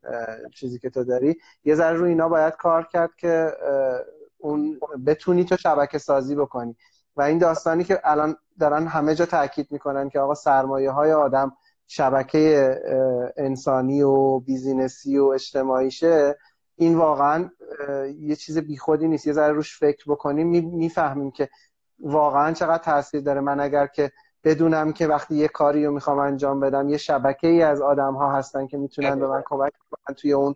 چیزی 0.55 0.79
که 0.79 0.91
تو 0.91 1.05
داری. 1.05 1.37
یه 1.65 1.75
ذره 1.75 1.97
رو 1.97 2.05
اینا 2.05 2.29
باید 2.29 2.57
کار 2.57 2.89
کرد 2.93 3.11
که 3.17 3.53
اون 4.39 4.81
بتونی 5.07 5.45
تو 5.45 5.57
شبکه 5.57 5.99
سازی 5.99 6.35
بکنی. 6.35 6.77
و 7.17 7.23
این 7.23 7.39
داستانی 7.39 7.85
که 7.85 8.01
الان 8.05 8.37
دارن 8.61 8.87
همه 8.87 9.15
جا 9.15 9.27
تاکید 9.27 9.67
می‌کنن 9.71 10.09
که 10.09 10.21
آقا 10.21 10.35
سرمایه 10.35 10.91
های 10.91 11.13
آدم 11.13 11.53
شبکه 11.87 12.77
انسانی 13.37 14.03
و 14.03 14.39
بیزینسی 14.39 15.19
و 15.19 15.25
اجتماعیشه 15.25 16.39
این 16.77 16.97
واقعا 16.97 17.51
یه 18.19 18.37
چیز 18.37 18.59
بیخودی 18.59 19.09
نیست. 19.09 19.27
یه 19.27 19.33
ذره 19.33 19.53
روش 19.53 19.79
فکر 19.79 20.05
بکنیم 20.09 20.47
می‌فهمیم 20.77 21.31
که 21.31 21.49
واقعا 22.03 22.53
چقدر 22.53 22.83
تاثیر 22.83 23.21
داره. 23.21 23.41
من 23.41 23.61
اگر 23.61 23.87
که 23.87 24.13
بدونم 24.45 24.93
که 24.93 25.07
وقتی 25.07 25.35
یه 25.35 25.49
کاری 25.49 25.87
رو 25.87 25.93
می‌خوام 25.93 26.19
انجام 26.19 26.61
بدم 26.61 26.89
یه 26.89 26.97
شبکه 26.97 27.49
ای 27.49 27.63
از 27.63 27.81
آدم 27.81 28.15
ها 28.15 28.33
هستن 28.33 28.67
که 28.67 28.79
می‌تونن 28.79 29.21
به 29.21 29.27
من 29.27 29.43
کمک 29.47 29.73
کنن 29.91 30.15
توی 30.15 30.33
اون 30.33 30.55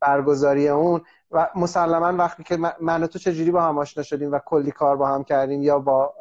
برگزاری 0.00 0.68
اون 0.68 1.00
و 1.30 1.50
مسلما 1.54 2.16
وقتی 2.16 2.42
که 2.42 2.58
من 2.80 3.02
و 3.02 3.06
تو 3.06 3.18
چجوری 3.18 3.50
با 3.50 3.62
هم 3.62 3.78
آشنا 3.78 4.02
شدیم 4.02 4.32
و 4.32 4.38
کلی 4.38 4.70
کار 4.70 4.96
با 4.96 5.08
هم 5.08 5.24
کردیم 5.24 5.62
یا 5.62 5.78
با 5.78 6.14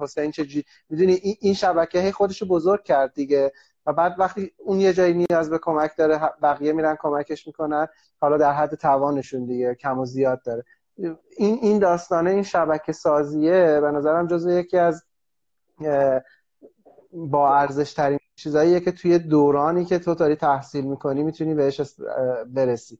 حسین 0.00 0.30
چجوری؟ 0.30 0.64
می‌دونی 0.88 1.20
این 1.40 1.54
شبکه 1.54 2.12
خودش 2.12 2.42
رو 2.42 2.48
بزرگ 2.48 2.82
کرد 2.82 3.14
دیگه 3.14 3.52
و 3.86 3.92
بعد 3.92 4.14
وقتی 4.18 4.52
اون 4.58 4.80
یه 4.80 4.92
جایی 4.92 5.26
نیاز 5.30 5.50
به 5.50 5.58
کمک 5.58 5.96
داره 5.96 6.20
بقیه 6.42 6.72
میرن 6.72 6.96
کمکش 7.00 7.46
می‌کنن 7.46 7.88
حالا 8.20 8.36
در 8.36 8.52
حد 8.52 8.74
توانشون 8.74 9.44
دیگه 9.44 9.74
کم 9.74 9.98
و 9.98 10.06
زیاد 10.06 10.42
داره. 10.42 10.64
این 10.96 11.58
این 11.62 11.78
داستانه 11.78 12.30
این 12.30 12.42
شبکه 12.42 12.92
سازیه 12.92 13.78
به 13.80 13.90
نظرم 13.90 14.26
جزو 14.26 14.50
یکی 14.50 14.78
از 14.78 15.04
با 17.12 17.56
ارزش 17.56 17.92
ترین 17.92 18.18
چیزاییه 18.34 18.80
که 18.80 18.92
توی 18.92 19.18
دورانی 19.18 19.84
که 19.84 19.98
تو 19.98 20.14
داری 20.14 20.36
تحصیل 20.36 20.84
می‌کنی 20.84 21.22
می‌تونی 21.22 21.54
بهش 21.54 21.80
برسی. 22.46 22.98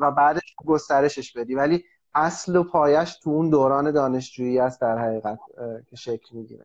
و 0.00 0.10
بعدش 0.10 0.54
گسترشش 0.66 1.36
بدی. 1.36 1.54
ولی 1.54 1.84
اصل 2.14 2.56
و 2.56 2.64
پایش 2.64 3.18
تو 3.18 3.30
اون 3.30 3.50
دوران 3.50 3.90
دانشجویی 3.90 4.58
است 4.58 4.80
در 4.80 4.98
حقیقت 4.98 5.38
که 5.86 5.96
شکل 5.96 6.36
می‌گیره. 6.36 6.64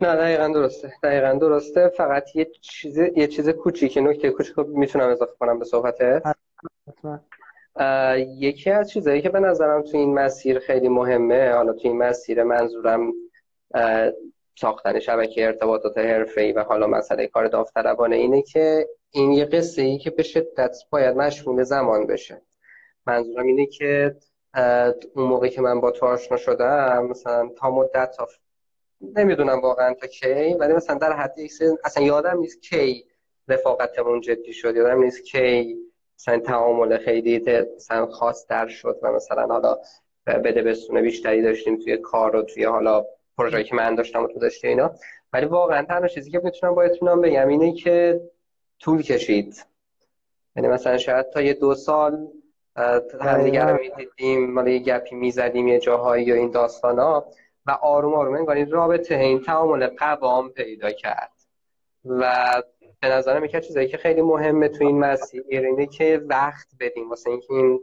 نه 0.00 0.16
دقیقا 0.16 0.48
درسته. 0.48 0.92
دقیقا 1.02 1.32
درسته. 1.32 1.88
فقط 1.88 2.36
یه 2.36 2.44
چیز 2.44 2.98
یه 2.98 3.26
چیز 3.26 3.48
کوچیک 3.48 3.98
نکته 4.02 4.30
کوچیک 4.30 4.58
می‌تونم 4.58 5.08
اضافه 5.08 5.32
کنم 5.40 5.58
به 5.58 5.64
صحبته 5.64 6.22
یکی 8.38 8.70
از 8.70 8.90
چیزهایی 8.90 9.22
که 9.22 9.28
به 9.28 9.40
نظرم 9.40 9.82
تو 9.82 9.96
این 9.96 10.14
مسیر 10.14 10.58
خیلی 10.58 10.88
مهمه 10.88 11.50
حالا 11.50 11.72
تو 11.72 11.88
این 11.88 11.98
مسیر 11.98 12.42
منظورم 12.42 13.12
ساختن 14.60 14.98
شبکه 14.98 15.46
ارتباطات 15.46 15.98
حرفه‌ای 15.98 16.52
و 16.52 16.62
حالا 16.62 16.86
مسئله 16.86 17.26
کار 17.26 17.48
داوطلبانه 17.48 18.16
اینه 18.16 18.42
که 18.42 18.88
این 19.10 19.32
یه 19.32 19.44
قصه 19.44 19.82
ای 19.82 19.98
که 19.98 20.10
به 20.10 20.22
شدت 20.22 20.76
باید 20.90 21.16
مشمول 21.16 21.62
زمان 21.62 22.06
بشه. 22.06 22.42
منظورم 23.06 23.46
اینه 23.46 23.66
که 23.66 24.16
اون 25.14 25.26
موقعی 25.28 25.50
که 25.50 25.60
من 25.60 25.80
با 25.80 25.90
تو 25.90 26.06
آشنا 26.06 26.36
شدم 26.36 27.06
مثلا 27.10 27.50
تا 27.56 27.70
مدت 27.70 28.16
تا 28.16 28.28
نمی‌دونم 29.16 29.60
واقعا 29.60 29.94
تا 29.94 30.06
کی 30.06 30.54
ولی 30.54 30.72
مثلا 30.72 30.98
در 30.98 31.12
حد 31.12 31.34
اصلا 31.84 32.02
یادم 32.02 32.38
نیست 32.38 32.62
کی 32.62 33.04
رفاقتمون 33.48 34.20
جدی 34.20 34.52
شد 34.52 34.76
یادم 34.76 35.02
نیست 35.02 35.24
کی 35.24 35.76
مثلا 36.18 36.38
تعامل 36.38 36.98
خیلی 36.98 37.42
مثلا 37.76 38.06
خاص 38.06 38.46
در 38.46 38.66
شد 38.66 38.98
و 39.02 39.12
مثلا 39.12 39.46
حالا 39.46 39.76
بده 40.26 40.62
بستونه 40.62 41.02
بیشتری 41.02 41.42
داشتیم 41.42 41.76
توی 41.76 41.96
کار 41.96 42.36
و 42.36 42.42
توی 42.42 42.64
حالا 42.64 43.04
پروژه‌ای 43.38 43.64
که 43.64 43.74
من 43.74 43.94
داشتم 43.94 44.24
و 44.24 44.26
تو 44.26 44.38
داشتی 44.38 44.68
اینا. 44.68 44.94
ولی 45.32 45.46
واقعا 45.46 45.82
تنها 45.82 46.08
چیزی 46.08 46.30
که 46.30 46.40
می‌تونم 46.44 46.74
با 46.74 46.82
اطمینان 46.82 47.20
بگم 47.20 47.48
اینه 47.48 47.74
که 47.74 48.20
طول 48.80 49.02
کشید. 49.02 49.66
یعنی 50.56 50.68
مثلا 50.68 50.98
شاید 50.98 51.30
تا 51.30 51.40
یه 51.40 51.54
دو 51.54 51.74
سال 51.74 52.26
همدیگه 53.20 53.64
رو 53.64 53.78
می‌دیدیم 53.80 54.50
مالا 54.50 54.70
یه 54.70 54.78
گپی 54.78 55.14
می‌زدیم 55.14 55.68
یه 55.68 55.78
جاهایی 55.78 56.24
یا 56.24 56.34
این 56.34 56.50
داستان 56.50 56.98
ها 56.98 57.26
و 57.66 57.70
آروم 57.70 58.14
آروم 58.14 58.34
انگار 58.34 58.56
این 58.56 58.70
رابطه 58.70 59.14
این 59.14 59.42
تعامل 59.42 59.86
قوام 59.86 60.48
پیدا 60.48 60.90
کرد. 60.90 61.32
و 62.04 62.52
به 63.00 63.08
نظرم 63.08 63.44
یکی 63.44 63.60
چیزایی 63.60 63.88
که 63.88 63.96
خیلی 63.96 64.22
مهمه 64.22 64.68
تو 64.68 64.84
این 64.84 64.98
مسیر 64.98 65.44
اینه 65.48 65.86
که 65.86 66.22
وقت 66.28 66.68
بدیم 66.80 67.10
واسه 67.10 67.30
اینکه 67.30 67.54
این 67.54 67.80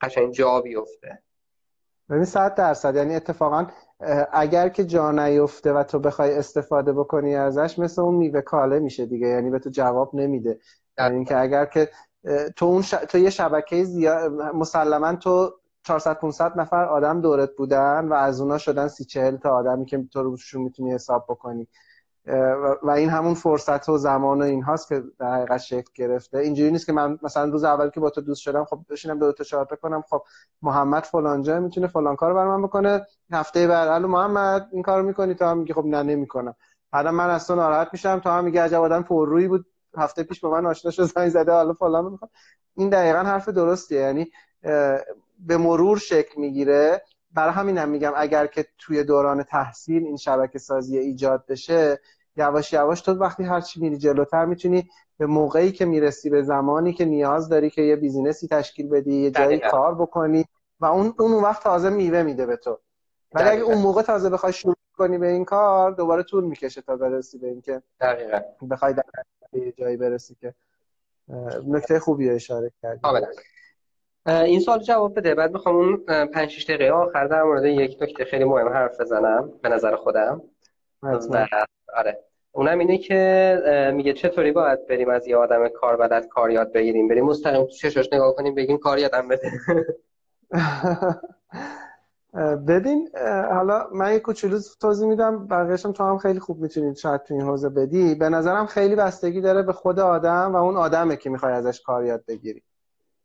قشنگ 0.00 0.32
جا 0.32 0.60
بیفته. 0.60 1.22
ببین 2.10 2.24
صد 2.24 2.54
درصد. 2.54 2.96
یعنی 2.96 3.16
اتفاقا 3.16 3.66
اگر 4.32 4.68
که 4.68 4.84
جا 4.84 5.10
نیفته 5.10 5.72
و 5.72 5.82
تو 5.82 5.98
بخوای 5.98 6.34
استفاده 6.34 6.92
بکنی 6.92 7.34
ازش 7.34 7.78
مثل 7.78 8.02
اون 8.02 8.14
میوه 8.14 8.40
کاله 8.40 8.78
میشه 8.78 9.06
دیگه. 9.06 9.26
یعنی 9.26 9.50
به 9.50 9.58
تو 9.58 9.70
جواب 9.70 10.14
نمیده. 10.14 10.58
یعنی 10.98 11.14
اینکه 11.14 11.38
اگر 11.38 11.64
که 11.64 11.90
تو 12.56 12.66
اون 12.66 12.82
ش... 12.82 12.90
تو 12.90 13.18
یه 13.18 13.30
شبکه 13.30 13.84
زیاد 13.84 14.32
مسلما 14.32 15.16
تو 15.16 15.52
400 15.84 16.18
500 16.18 16.60
نفر 16.60 16.84
آدم 16.84 17.20
دورت 17.20 17.50
بودن 17.56 18.08
و 18.08 18.12
از 18.12 18.40
اونا 18.40 18.58
شدن 18.58 18.88
سی 18.88 19.04
40 19.04 19.36
تا 19.36 19.50
آدمی 19.50 19.86
که 19.86 20.04
تو 20.12 20.22
روشون 20.22 20.62
می‌تونی 20.62 20.92
حساب 20.92 21.24
بکنی. 21.28 21.68
و 22.82 22.90
این 22.90 23.10
همون 23.10 23.34
فرصت 23.34 23.88
و 23.88 23.98
زمان 23.98 24.42
و 24.42 24.44
این 24.44 24.62
هاست 24.62 24.88
که 24.88 25.02
در 25.18 25.34
حقیقت 25.34 25.58
شکل 25.58 25.90
گرفته. 25.94 26.38
اینجوری 26.38 26.70
نیست 26.70 26.86
که 26.86 26.92
من 26.92 27.18
مثلا 27.22 27.44
روز 27.50 27.64
اول 27.64 27.90
که 27.90 28.00
با 28.00 28.10
تو 28.10 28.20
دوست 28.20 28.40
شدم 28.40 28.64
خب 28.64 28.80
بشینم 28.90 29.18
دو 29.18 29.32
تا 29.32 29.44
چهار 29.44 29.64
کنم 29.64 30.02
خب 30.10 30.22
محمد 30.62 31.02
فلان 31.02 31.42
جا 31.42 31.60
می‌تونه 31.60 31.86
فلان 31.86 32.16
کار 32.16 32.34
بر 32.34 32.46
من 32.46 32.62
بکنه 32.62 33.06
هفته 33.32 33.66
بعد 33.66 33.88
الو 33.88 34.08
محمد 34.08 34.68
این 34.72 34.82
کارو 34.82 35.06
می‌کنی؟ 35.06 35.34
تو 35.34 35.44
هم 35.44 35.58
میگی 35.58 35.72
خب 35.72 35.84
نه 35.84 36.02
نمی‌کنم. 36.02 36.54
بعد 36.92 37.06
من 37.06 37.30
از 37.30 37.46
تو 37.46 37.54
ناراحت 37.54 37.88
میشم 37.92 38.20
تا 38.20 38.34
هم 38.34 38.44
میگه 38.44 38.62
عجب 38.62 38.80
آدم 38.80 39.02
پررویی 39.02 39.48
بود 39.48 39.66
هفته 39.96 40.22
پیش 40.22 40.40
با 40.40 40.50
من 40.50 40.66
آشنا 40.66 40.90
شد 40.90 41.02
زنگ 41.02 41.28
زده 41.28 41.52
حالا 41.52 41.72
فلان 41.72 42.04
می‌خوام 42.04 42.30
این 42.76 42.88
دقیقا 42.88 43.18
حرف 43.18 43.48
درستیه 43.48 44.00
یعنی 44.00 44.30
به 45.38 45.56
مرور 45.56 45.98
شکل 45.98 46.40
می‌گیره. 46.40 47.02
برای 47.34 47.52
همین 47.52 47.78
هم 47.78 47.88
میگم 47.88 48.12
اگر 48.16 48.46
که 48.46 48.66
توی 48.78 49.04
دوران 49.04 49.42
تحصیل 49.42 50.04
این 50.04 50.16
شبکه 50.16 50.58
سازی 50.58 50.98
ایجاد 50.98 51.46
بشه 51.46 52.00
یواش 52.36 52.72
یواش 52.72 53.00
تو 53.00 53.12
وقتی 53.12 53.44
هرچی 53.44 53.80
میری 53.80 53.98
جلوتر 53.98 54.44
می‌تونی 54.44 54.88
به 55.18 55.26
موقعی 55.26 55.72
که 55.72 55.84
می‌رسی 55.84 56.30
به 56.30 56.42
زمانی 56.42 56.92
که 56.92 57.04
نیاز 57.04 57.48
داری 57.48 57.70
که 57.70 57.82
یه 57.82 57.96
بیزینسی 57.96 58.48
تشکیل 58.48 58.88
بدی 58.88 59.14
یه 59.14 59.30
جایی 59.30 59.58
کار 59.58 59.94
بکنی 59.94 60.44
و 60.80 60.86
اون 60.86 61.14
اون 61.18 61.32
وقت 61.32 61.62
تازه 61.62 61.90
میوه 61.90 62.22
میده 62.22 62.46
به 62.46 62.56
تو. 62.56 62.78
ولی 63.34 63.48
اگه 63.48 63.62
اون 63.62 63.78
موقع 63.78 64.02
تازه 64.02 64.30
بخوای 64.30 64.52
شروع 64.52 64.76
کنی 64.96 65.18
به 65.18 65.28
این 65.28 65.44
کار 65.44 65.90
دوباره 65.90 66.22
طول 66.22 66.44
می‌کشه 66.44 66.82
تا 66.82 66.96
برسی 66.96 67.38
به 67.38 67.46
اینکه 67.46 67.82
دقیقاً. 68.00 68.40
بخوای 68.70 68.92
در 68.92 69.04
یه 69.52 69.72
جایی 69.72 69.96
برسی 69.96 70.36
که 70.40 70.54
نکته 71.66 71.98
خوبی 71.98 72.30
اشاره 72.30 72.72
کردی. 72.82 73.00
این 74.26 74.60
سال 74.60 74.78
جواب 74.78 75.18
بده. 75.18 75.34
بعد 75.34 75.52
می‌خوام 75.52 75.76
اون 75.76 75.96
5 76.26 76.50
6 76.50 76.64
دقیقه 76.64 76.90
آخر 76.90 77.26
در 77.26 77.42
مورد 77.42 77.64
یک 77.64 77.98
نکته 78.02 78.24
خیلی 78.24 78.44
مهم 78.44 78.68
حرف 78.68 79.00
بزنم 79.00 79.52
به 79.62 79.68
نظر 79.68 79.96
خودم. 79.96 80.42
و 81.02 81.46
آره. 81.96 82.18
اونم 82.52 82.78
اینه 82.78 82.98
که 82.98 83.92
میگه 83.94 84.12
چطوری 84.12 84.52
باید 84.52 84.86
بریم 84.86 85.10
از 85.10 85.26
یه 85.26 85.36
آدم 85.36 85.68
کار 85.68 85.96
بلد 85.96 86.28
کار 86.28 86.50
یاد 86.50 86.72
بگیریم؟ 86.72 87.08
بریم 87.08 87.24
مستقیم 87.24 87.64
تو 87.64 87.70
چشاش 87.70 88.08
نگاه 88.12 88.34
کنیم 88.34 88.54
بگیم 88.54 88.78
کار 88.78 88.98
یادم 88.98 89.28
بده. 89.28 89.52
بدین 92.68 93.08
حالا 93.50 93.88
من 93.92 94.12
یه 94.12 94.18
کوچولو 94.18 94.60
توضیح 94.80 95.08
میدم 95.08 95.46
بقیه‌شم 95.46 95.92
تو 95.92 96.04
هم 96.04 96.18
خیلی 96.18 96.40
خوب 96.40 96.60
می‌تونید 96.60 96.96
شاید 96.96 97.22
تو 97.22 97.34
این 97.34 97.42
حوزه 97.42 97.68
بدی. 97.68 98.14
به 98.14 98.28
نظرم 98.28 98.66
خیلی 98.66 98.96
بستگی 98.96 99.40
داره 99.40 99.62
به 99.62 99.72
خود 99.72 100.00
آدم 100.00 100.52
و 100.52 100.56
اون 100.56 100.76
آدمه 100.76 101.16
که 101.16 101.30
می‌خوای 101.30 101.52
ازش 101.52 101.80
کار 101.80 102.04
یاد 102.04 102.24
بگیری. 102.28 102.62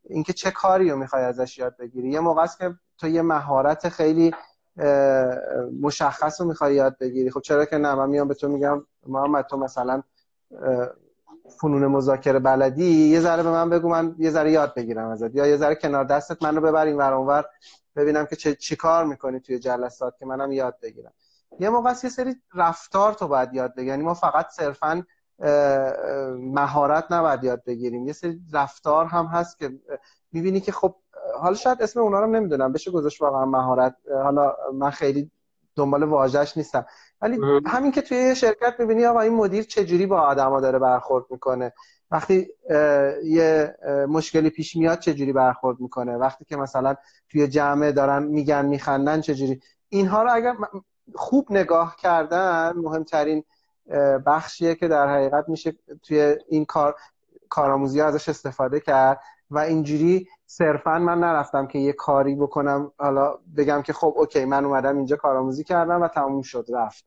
اینکه 0.09 0.33
چه 0.33 0.51
کاری 0.51 0.89
رو 0.89 0.97
می‌خوای 0.97 1.23
ازش 1.23 1.57
یاد 1.57 1.77
بگیری. 1.77 2.09
یه 2.09 2.19
موقع 2.19 2.41
است 2.41 2.57
که 2.57 2.75
تو 2.97 3.07
یه 3.07 3.21
مهارت 3.21 3.89
خیلی 3.89 4.33
مشخص 5.81 6.41
رو 6.41 6.47
می‌خوای 6.47 6.75
یاد 6.75 6.97
بگیری. 6.97 7.31
خب 7.31 7.39
چرا 7.39 7.65
که 7.65 7.77
نه؟ 7.77 7.95
من 7.95 8.09
میام 8.09 8.27
به 8.27 8.33
تو 8.33 8.47
میگم 8.47 8.85
محمد 9.07 9.45
تو 9.45 9.57
مثلا 9.57 10.03
فنون 11.61 11.85
مذاکره 11.85 12.39
بلدی؟ 12.39 13.09
یه 13.09 13.19
ذره 13.19 13.43
به 13.43 13.51
من 13.51 13.69
بگو 13.69 13.89
من 13.89 14.15
یه 14.17 14.29
ذره 14.29 14.51
یاد 14.51 14.73
بگیرم 14.73 15.09
ازت. 15.09 15.35
یا 15.35 15.47
یه 15.47 15.57
ذره 15.57 15.75
کنار 15.75 16.03
دستت 16.03 16.43
منو 16.43 16.61
ببریم 16.61 16.97
ور 16.97 17.13
اونور 17.13 17.45
ببینم 17.95 18.25
که 18.25 18.35
چه 18.35 18.75
کار 18.75 19.05
می‌کنی 19.05 19.39
توی 19.39 19.59
جلسات 19.59 20.17
که 20.17 20.25
منم 20.25 20.51
یاد 20.51 20.77
بگیرم. 20.81 21.13
یه 21.59 21.69
موقع 21.69 21.89
یه 21.89 22.09
سری 22.09 22.35
رفتار 22.53 23.13
تو 23.13 23.27
باید 23.27 23.53
یاد 23.53 23.71
بگیری. 23.71 23.87
یعنی 23.87 24.03
ما 24.03 24.13
فقط 24.13 24.47
صرفا 24.49 25.03
مهارت 26.37 27.11
نباید 27.11 27.43
یاد 27.43 27.63
بگیریم. 27.63 28.07
یه 28.07 28.13
سری 28.13 28.39
رفتار 28.53 29.05
هم 29.05 29.25
هست 29.25 29.59
که 29.59 29.71
می‌بینی 30.31 30.59
که 30.59 30.71
خب 30.71 30.95
حالا 31.39 31.55
شاید 31.55 31.81
اسم 31.81 31.99
اونا 31.99 32.19
رو 32.19 32.27
نمی‌دونم 32.27 32.71
بشه 32.71 32.91
گذاشت 32.91 33.21
واقعا 33.21 33.45
مهارت. 33.45 33.95
حالا 34.23 34.55
من 34.73 34.89
خیلی 34.89 35.31
دنبال 35.75 36.03
واژش 36.03 36.57
نیستم. 36.57 36.85
ولی 37.21 37.39
همین 37.65 37.91
که 37.91 38.01
توی 38.01 38.17
یه 38.17 38.33
شرکت 38.33 38.75
می‌بینی 38.79 39.05
آقا 39.05 39.19
این 39.19 39.33
مدیر 39.33 39.63
چجوری 39.63 40.05
با 40.05 40.21
آدما 40.21 40.61
داره 40.61 40.79
برخورد 40.79 41.25
می‌کنه؟ 41.29 41.73
وقتی 42.11 42.47
یه 43.23 43.75
مشکلی 44.09 44.49
پیش 44.49 44.75
میاد 44.75 44.99
چجوری 44.99 45.33
برخورد 45.33 45.79
می‌کنه؟ 45.79 46.17
وقتی 46.17 46.45
که 46.45 46.55
مثلا 46.57 46.95
توی 47.29 47.47
جمعه 47.47 47.91
دارن 47.91 48.23
میگن 48.23 48.65
میخندن 48.65 49.21
چجوری؟ 49.21 49.61
اینها 49.89 50.23
رو 50.23 50.29
اگر 50.33 50.55
خوب 51.15 51.47
نگاه 51.49 51.95
کردن 51.95 52.73
مهمترین 52.75 53.43
بخشیه 54.25 54.75
که 54.75 54.87
در 54.87 55.07
حقیقت 55.07 55.49
میشه 55.49 55.73
توی 56.03 56.35
این 56.47 56.65
کار 56.65 56.95
کارآموزی 57.49 58.01
ازش 58.01 58.29
استفاده 58.29 58.79
کرد 58.79 59.19
و 59.51 59.59
اینجوری 59.59 60.27
صرفا 60.45 60.99
من 60.99 61.19
نرفتم 61.19 61.67
که 61.67 61.79
یه 61.79 61.93
کاری 61.93 62.35
بکنم. 62.35 62.91
حالا 62.97 63.37
بگم 63.57 63.81
که 63.81 63.93
خب 63.93 64.13
اوکی 64.17 64.45
من 64.45 64.65
اومدم 64.65 64.97
اینجا 64.97 65.15
کارآموزی 65.15 65.63
کردم 65.63 66.01
و 66.01 66.07
تموم 66.07 66.41
شد 66.41 66.65
رفت. 66.73 67.05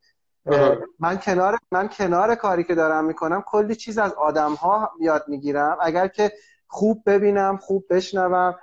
من 0.98 1.18
کنار 1.18 1.58
من 1.72 1.88
کنار 1.88 2.34
کاری 2.34 2.64
که 2.64 2.74
دارم 2.74 3.04
می‌کنم 3.04 3.42
کلی 3.46 3.74
چیز 3.74 3.98
از 3.98 4.12
آدم 4.12 4.54
ها 4.54 4.90
یاد 5.00 5.24
می‌گیرم. 5.28 5.78
اگر 5.80 6.08
که 6.08 6.32
خوب 6.66 7.02
ببینم 7.06 7.56
خوب 7.56 7.84
بشنوم 7.90 8.54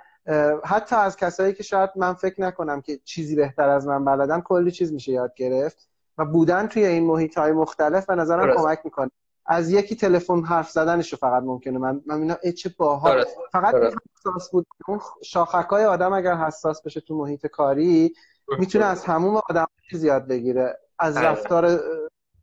حتی 0.64 0.96
از 0.96 1.16
کسایی 1.16 1.52
که 1.52 1.62
شاید 1.62 1.90
من 1.96 2.14
فکر 2.14 2.40
نکنم 2.40 2.80
که 2.80 2.98
چیزی 3.04 3.36
بهتر 3.36 3.68
از 3.68 3.86
من 3.86 4.04
بلدن 4.04 4.40
کلی 4.40 4.70
چیز 4.70 4.92
میشه 4.92 5.12
یاد 5.12 5.34
گرفت. 5.34 5.88
و 6.18 6.24
بودن 6.24 6.66
توی 6.66 6.86
این 6.86 7.04
محیط 7.04 7.38
های 7.38 7.52
مختلف 7.52 8.06
به 8.06 8.14
نظرم 8.14 8.56
کمک 8.56 8.80
می‌کنه. 8.84 9.10
از 9.46 9.70
یکی 9.70 9.96
تلفن 9.96 10.42
حرف 10.42 10.70
زدنش 10.70 11.14
فقط 11.14 11.42
ممکنه. 11.42 11.78
من 11.78 12.00
من 12.06 12.20
اینا 12.20 12.36
چه 12.56 12.74
باحال. 12.78 13.24
فقط 13.52 13.74
حساس 13.74 14.50
بود. 14.50 14.66
اون 14.88 15.00
شاخک 15.24 15.68
های 15.68 15.84
آدم 15.84 16.12
اگر 16.12 16.34
حساس 16.34 16.82
بشه 16.82 17.00
تو 17.00 17.16
محیط 17.16 17.46
کاری 17.46 18.14
می‌تونه 18.58 18.84
از 18.84 19.04
همون 19.04 19.40
آدم 19.50 19.66
چیز 19.90 20.04
یاد 20.04 20.28
بگیره. 20.28 20.78
از 20.98 21.16
رفتار 21.16 21.80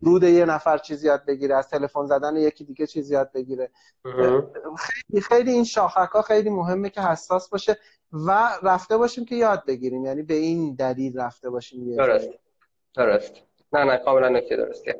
رود 0.02 0.24
یه 0.24 0.46
نفر 0.46 0.78
چیز 0.78 1.04
یاد 1.04 1.26
بگیره. 1.26 1.56
از 1.56 1.70
تلفن 1.70 2.06
زدن 2.06 2.36
یکی 2.36 2.64
دیگه 2.64 2.88
چیز 2.88 3.12
یاد 3.12 3.32
بگیره. 3.32 3.72
خیلی 4.78 5.22
خیلی 5.22 5.52
این 5.52 5.64
شاخک 5.64 6.10
ها 6.14 6.22
خیلی 6.22 6.50
مهمه 6.50 6.90
که 6.90 7.02
حساس 7.02 7.50
باشه 7.50 7.78
و 8.12 8.50
رفته 8.64 8.98
باشیم 8.98 9.26
که 9.26 9.36
یاد 9.36 9.64
بگیریم. 9.68 10.06
یعنی 10.06 10.24
به 10.24 10.34
این 10.34 10.76
دلیل 10.76 11.20
رفته 11.20 11.50
باشیم 11.50 11.96
درست. 11.96 12.30
درست. 12.96 13.34
نه 13.74 13.84
نه 13.84 13.98
کاملا 13.98 14.30
نکته 14.30 14.56
درستیه 14.56 14.96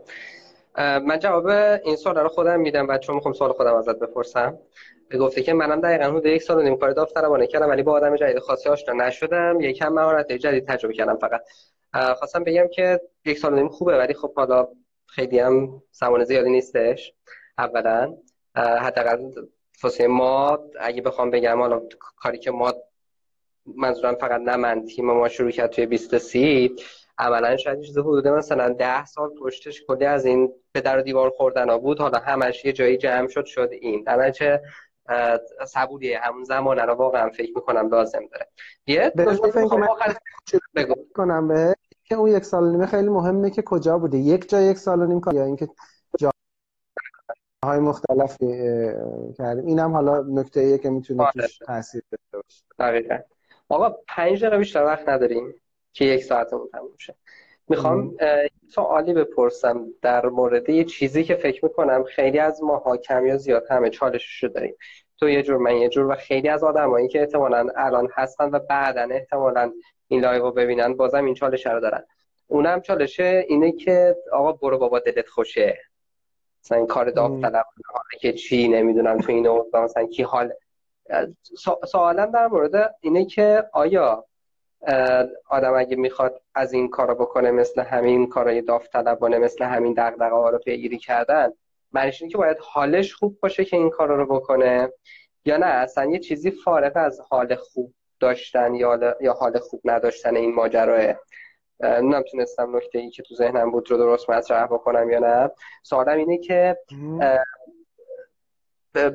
من 0.78 1.20
جواب 1.20 1.48
این 1.84 1.96
سوال 1.96 2.18
رو 2.18 2.30
خودم 2.30 2.60
میدم 2.60 2.98
چون 2.98 3.16
می‌خوام 3.16 3.34
سوال 3.34 3.54
خودم 3.54 3.76
ازت 3.76 4.00
بپرسم. 4.00 4.60
گفته 5.20 5.44
که 5.44 5.54
منم 5.54 5.82
دقیقا 5.82 6.04
حدود 6.04 6.26
یک 6.26 6.42
سال 6.44 6.58
و 6.58 6.62
نیم 6.62 6.78
کار 6.78 6.92
داوطلبانه 6.92 7.48
کردم 7.48 7.70
ولی 7.70 7.84
با 7.84 7.92
آدم 7.92 8.16
جدید 8.16 8.40
خاصی 8.40 8.70
آشنا 8.70 8.94
نشدم. 8.94 9.62
یکم 9.62 9.94
مهارت 9.94 10.32
جدید 10.32 10.68
تجربه 10.68 10.94
کردم 10.94 11.16
فقط. 11.16 11.42
خواستم 12.18 12.44
بگم 12.44 12.68
که 12.68 13.02
یک 13.26 13.38
سال 13.38 13.54
و 13.54 13.56
نیم 13.56 13.70
خوبه 13.70 13.98
ولی 13.98 14.14
خب 14.14 14.34
حالا 14.36 14.68
خیلی 15.08 15.40
هم 15.40 15.82
زمان 15.92 16.24
زیادی 16.24 16.50
نیستش. 16.50 17.14
اولا 17.58 18.18
حداقل 18.56 19.32
فاصله 19.72 20.08
ما 20.08 20.60
اگه 20.80 21.02
بخوام 21.02 21.32
بگم 21.32 21.60
حالا 21.60 21.82
کاری 22.18 22.38
که 22.38 22.52
ما 22.52 22.74
منظورم 23.66 24.16
فقط 24.16 24.42
نه 24.42 24.56
من 24.56 24.86
تیم 24.86 25.06
ما 25.06 25.30
شروع 25.30 25.52
کرد 25.52 25.70
توی 25.70 25.86
20 25.86 26.18
سی 26.18 26.76
عملا 27.18 27.58
شاید 27.58 27.82
چیز 27.82 27.98
حدود 27.98 28.28
مثلا 28.28 28.70
ده 28.70 29.06
سال 29.06 29.30
پشتش 29.30 29.84
کلی 29.88 30.06
از 30.06 30.26
این 30.26 30.54
به 30.72 30.82
در 30.82 30.98
و 30.98 31.02
دیوار 31.02 31.30
خوردن 31.30 31.70
ها 31.70 31.78
بود. 31.78 32.00
حالا 32.00 32.18
همش 32.20 32.66
یه 32.66 32.74
جایی 32.74 32.98
جمع 32.98 33.28
شد 33.28 33.46
شد 33.46 33.70
این. 33.72 34.04
در 34.04 34.32
چه 34.32 34.62
صبوریه. 35.68 36.20
همون 36.20 36.44
زمان 36.44 36.80
رو 36.80 36.94
واقعا 36.94 37.30
فکر 37.30 37.52
می‌کنم 37.56 37.90
لازم 37.90 38.28
داره. 38.32 38.48
یه 38.88 39.14
کنم 41.16 41.48
به 41.48 41.76
که 42.04 42.16
اون 42.16 42.30
یک 42.30 42.44
سال 42.44 42.64
و 42.64 42.72
نیمه 42.72 42.86
خیلی 42.86 43.10
مهمه 43.10 43.50
که 43.50 43.62
کجا 43.62 43.98
بوده. 43.98 44.18
یک 44.18 44.50
جا 44.50 44.62
یک 44.62 44.78
سال 44.78 45.02
و 45.02 45.06
نیم 45.06 45.22
یا 45.34 45.46
اینکه 45.46 45.68
های 47.66 47.80
مختلفی 47.80 48.46
کردیم. 49.38 49.66
اینم 49.66 49.92
حالا 49.92 50.22
نکته 50.22 50.60
ایه 50.60 50.78
که 50.78 50.90
می‌تونه 50.90 51.24
آره. 51.24 51.32
توش 51.34 51.58
تاثیر 51.58 52.04
داشته 52.12 52.38
باشه. 52.38 52.64
دقیقا. 52.80 53.18
آقا 53.70 53.96
پنج 54.08 54.42
دقیقه 54.42 54.58
بیشتر 54.58 54.84
وقت 54.84 55.10
نداریم. 55.10 55.54
که 55.96 56.06
یک 56.06 56.24
ساعتمون 56.24 56.70
تموم 56.72 56.98
شه. 56.98 57.16
می‌خوام 57.68 58.18
سوالی 58.70 59.14
بپرسم 59.14 59.88
در 60.02 60.26
مورد 60.26 60.70
یه 60.70 60.84
چیزی 60.84 61.24
که 61.24 61.36
فکر 61.36 61.66
می‌کنم 61.66 62.04
خیلی 62.04 62.40
از 62.40 62.64
ماها 62.64 62.98
کم 62.98 63.26
یا 63.26 63.38
زیاد 63.38 63.64
همه 63.70 63.90
چالشش 63.90 64.44
رو 64.44 64.50
داریم. 64.50 64.76
تو 65.20 65.30
یه 65.30 65.44
جور 65.44 65.58
من 65.58 65.76
یه 65.76 65.90
جور 65.90 66.06
و 66.06 66.16
خیلی 66.16 66.50
از 66.50 66.64
آدمایی 66.64 67.08
که 67.08 67.20
احتمالا 67.20 67.68
الان 67.76 68.10
هستن 68.14 68.50
و 68.50 68.60
بعدا 68.60 69.08
احتمالا 69.12 69.72
این 70.08 70.22
live 70.22 70.44
رو 70.44 70.52
ببینن 70.52 70.94
بازم 70.94 71.26
این 71.26 71.34
چالش 71.34 71.68
رو 71.68 71.80
دارن. 71.80 72.04
اونم 72.48 72.82
چالشه 72.82 73.46
اینه 73.48 73.72
که 73.72 74.16
آقا 74.32 74.52
برو 74.52 74.78
بابا 74.78 75.00
دلت 75.00 75.28
خوشه. 75.28 75.78
مثلا 76.64 76.78
این 76.78 76.88
کار 76.88 77.10
داوطلب 77.10 77.66
که 78.20 78.34
چی 78.34 78.68
نمی‌دونم 78.68 79.18
تو 79.18 79.32
این 79.32 79.48
اوضاع 79.48 79.84
مثلا 79.84 80.06
کی 80.06 80.24
حال. 80.24 80.54
سوالم 81.86 82.32
در 82.32 82.48
مورد 82.48 82.96
اینه 83.02 83.26
که 83.26 83.64
آیا 83.74 84.26
آدم 85.50 85.74
اگه 85.74 85.96
می‌خواد 85.96 86.42
از 86.56 86.74
این 86.74 86.90
کارا 86.90 87.14
بکنه 87.14 87.52
مثل 87.52 87.82
همین 87.82 88.30
کارای 88.30 88.62
داوطلبانه 88.62 89.38
مثل 89.38 89.66
همین 89.66 89.94
دغدغه 89.98 90.36
ها 90.36 90.50
رو 90.50 90.58
پیگیری 90.58 90.98
کردن 90.98 91.50
معنیش 91.94 92.22
اینه 92.22 92.32
که 92.32 92.38
باید 92.38 92.58
حالش 92.60 93.14
خوب 93.14 93.38
باشه 93.40 93.66
که 93.66 93.78
این 93.78 93.90
کارا 93.90 94.16
رو 94.16 94.26
بکنه 94.26 94.90
یا 95.46 95.58
نه؟ 95.58 95.66
اصلا 95.66 96.06
یه 96.06 96.20
چیزی 96.20 96.52
فارغ 96.52 96.92
از 96.96 97.22
حال 97.30 97.56
خوب 97.56 97.94
داشتن 98.20 98.76
یا 98.76 99.16
یا 99.22 99.34
حال 99.34 99.60
خوب 99.60 99.82
نداشتن 99.86 100.36
این 100.36 100.56
ماجراه 100.56 101.16
نمی‌تونستم 101.84 102.76
نکته 102.76 103.00
ای 103.00 103.10
که 103.10 103.24
تو 103.24 103.36
ذهنم 103.36 103.72
بود 103.72 103.92
رو 103.92 103.98
درست 103.98 104.30
مطرح 104.30 104.66
بکنم 104.66 105.10
یا 105.10 105.20
نه. 105.20 105.52
سوالم 105.84 106.18
اینه 106.18 106.38
که 106.38 106.78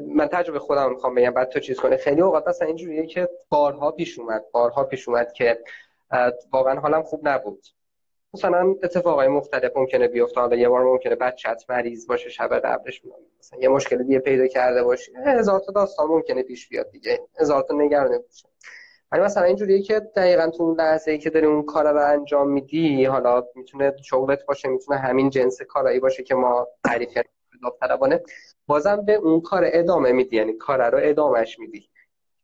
من 0.08 0.26
تجربه 0.26 0.58
خودم 0.58 0.90
می‌خوام 0.90 1.14
بگم 1.14 1.30
بعد 1.30 1.48
تو 1.48 1.60
چیز 1.60 1.80
کنه 1.80 1.96
خیلی 1.96 2.20
اوقات 2.20 2.48
مثلا 2.48 2.66
اینجوریه 2.66 3.06
که 3.06 3.28
بارها 3.48 3.90
پیش 3.90 4.18
اومد 4.18 4.44
بارها 4.52 4.84
پیش 4.84 5.08
اومد 5.08 5.32
که 5.32 5.58
واقعا 6.52 6.80
حالم 6.80 7.02
خوب 7.02 7.28
نبود. 7.28 7.66
مثلا 8.34 8.74
اتفاقای 8.82 9.28
مختلف 9.28 9.76
ممکنه 9.76 10.08
بیفته. 10.08 10.40
حالا 10.40 10.56
یه 10.56 10.68
بار 10.68 10.84
ممکنه 10.84 11.14
بچت 11.14 11.64
مریض 11.68 12.06
باشه 12.06 12.30
شب 12.30 12.58
قبلش 12.58 13.02
مثلا 13.40 13.60
یه 13.60 13.68
مشکل 13.68 14.02
دیگه 14.02 14.18
پیدا 14.18 14.46
کرده 14.46 14.82
باشه. 14.82 15.12
هزار 15.26 15.60
تا 15.60 15.72
داستان 15.72 16.06
ممکنه 16.06 16.42
پیش 16.42 16.68
بیاد 16.68 16.90
دیگه. 16.90 17.20
هزار 17.40 17.62
تا 17.62 17.74
نگرانی 17.74 18.18
باشه. 18.18 18.48
ولی 19.12 19.22
مثلا 19.22 19.42
اینجوریه 19.44 19.82
که 19.82 20.00
دقیقا 20.00 20.50
تو 20.50 20.62
اون 20.62 20.80
لحظه 20.80 21.10
ای 21.10 21.18
که 21.18 21.30
داری 21.30 21.46
اون 21.46 21.62
کار 21.62 21.92
رو 21.92 22.06
انجام 22.06 22.50
میدی 22.50 23.04
حالا 23.04 23.44
می‌تونه 23.54 23.96
شغلت 24.02 24.46
باشه 24.46 24.68
می‌تونه 24.68 24.98
همین 24.98 25.30
جنس 25.30 25.62
کارایی 25.62 26.00
باشه 26.00 26.22
که 26.22 26.34
ما 26.34 26.68
تعریف 26.84 27.10
کردیم. 27.10 27.32
داوطلبانه 27.62 28.20
بازم 28.66 29.04
به 29.04 29.14
اون 29.14 29.40
کار 29.40 29.62
ادامه 29.66 30.12
میدی 30.12 30.36
یعنی 30.36 30.52
کار 30.52 30.90
رو 30.90 30.98
ادامهش 31.02 31.58
میدی. 31.58 31.90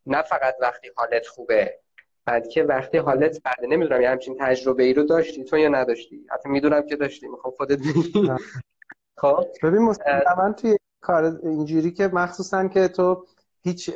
نه 0.06 0.22
فقط 0.22 0.54
وقتی 0.60 0.90
حالت 0.96 1.26
خوبه 1.26 1.78
بلکه 2.24 2.62
وقتی 2.62 2.98
حالت 2.98 3.40
بده. 3.44 3.66
نمی‌دونم 3.66 4.00
یه 4.00 4.10
همچین 4.10 4.36
تجربه 4.40 4.82
ای 4.82 4.94
رو 4.94 5.02
داشتی 5.02 5.44
تو 5.44 5.58
یا 5.58 5.68
نداشتی؟ 5.68 6.26
حتی 6.30 6.48
می‌دونم 6.48 6.86
که 6.86 6.96
داشتی 6.96 7.28
می‌خوام 7.28 7.54
خودت 7.56 7.78
بگی. 7.78 8.30
خب؟ 9.20 9.44
ببین 9.62 9.82
مسلما 9.82 10.52
توی 10.52 10.76
کار 11.00 11.40
اینجوری 11.42 11.92
که 11.92 12.08
مخصوصا 12.08 12.68
که 12.68 12.88
تو 12.88 13.26
هیچ 13.62 13.90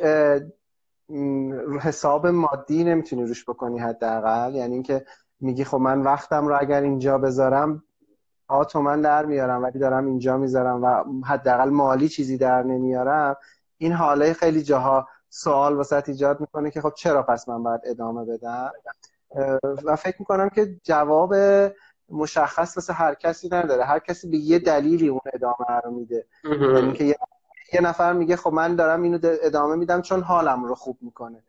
حساب 1.81 2.27
مادی 2.27 2.83
نمی‌تونی 2.83 3.23
روش 3.23 3.45
بکنی 3.49 3.79
حداقل. 3.79 4.55
یعنی 4.55 4.73
اینکه 4.73 5.05
میگی 5.39 5.63
خب 5.63 5.77
من 5.77 6.01
وقتم 6.01 6.47
رو 6.47 6.57
اگر 6.61 6.81
اینجا 6.81 7.17
بذارم 7.17 7.83
آتو 8.51 8.81
من 8.81 9.01
در 9.01 9.25
میارم 9.25 9.63
ولی 9.63 9.79
دارم 9.79 10.05
اینجا 10.05 10.37
می‌ذارم 10.37 10.83
و 10.83 11.03
حداقل 11.25 11.69
مالی 11.69 12.09
چیزی 12.09 12.37
در 12.37 12.63
نمیارم. 12.63 13.35
این 13.77 13.91
حاله 13.91 14.33
خیلی 14.33 14.63
جاها 14.63 15.07
سوال 15.29 15.75
واسط 15.75 16.09
ایجاد 16.09 16.39
می‌کنه 16.39 16.71
که 16.71 16.81
خب 16.81 16.93
چرا 16.95 17.23
پس 17.23 17.49
من 17.49 17.63
باید 17.63 17.81
ادامه 17.85 18.25
بدم؟ 18.25 18.71
و 19.83 19.95
فکر 19.95 20.15
می‌کنم 20.19 20.49
که 20.49 20.75
جواب 20.83 21.35
مشخص 22.09 22.77
واسه 22.77 22.93
هر 22.93 23.13
کسی 23.13 23.49
نداره. 23.51 23.83
هر 23.83 23.99
کسی 23.99 24.29
به 24.29 24.37
یه 24.37 24.59
دلیلی 24.59 25.07
اون 25.07 25.21
ادامه 25.33 25.81
رو 25.83 25.91
میده. 25.91 26.25
یعنی 26.43 26.93
که 26.93 27.03
یه 27.73 27.81
نفر 27.81 28.13
میگه 28.13 28.35
خب 28.35 28.53
من 28.53 28.75
دارم 28.75 29.01
اینو 29.01 29.19
ادامه 29.23 29.75
میدم 29.75 30.01
چون 30.01 30.21
حالم 30.21 30.63
رو 30.63 30.75
خوب 30.75 30.97
می‌کنه. 31.01 31.43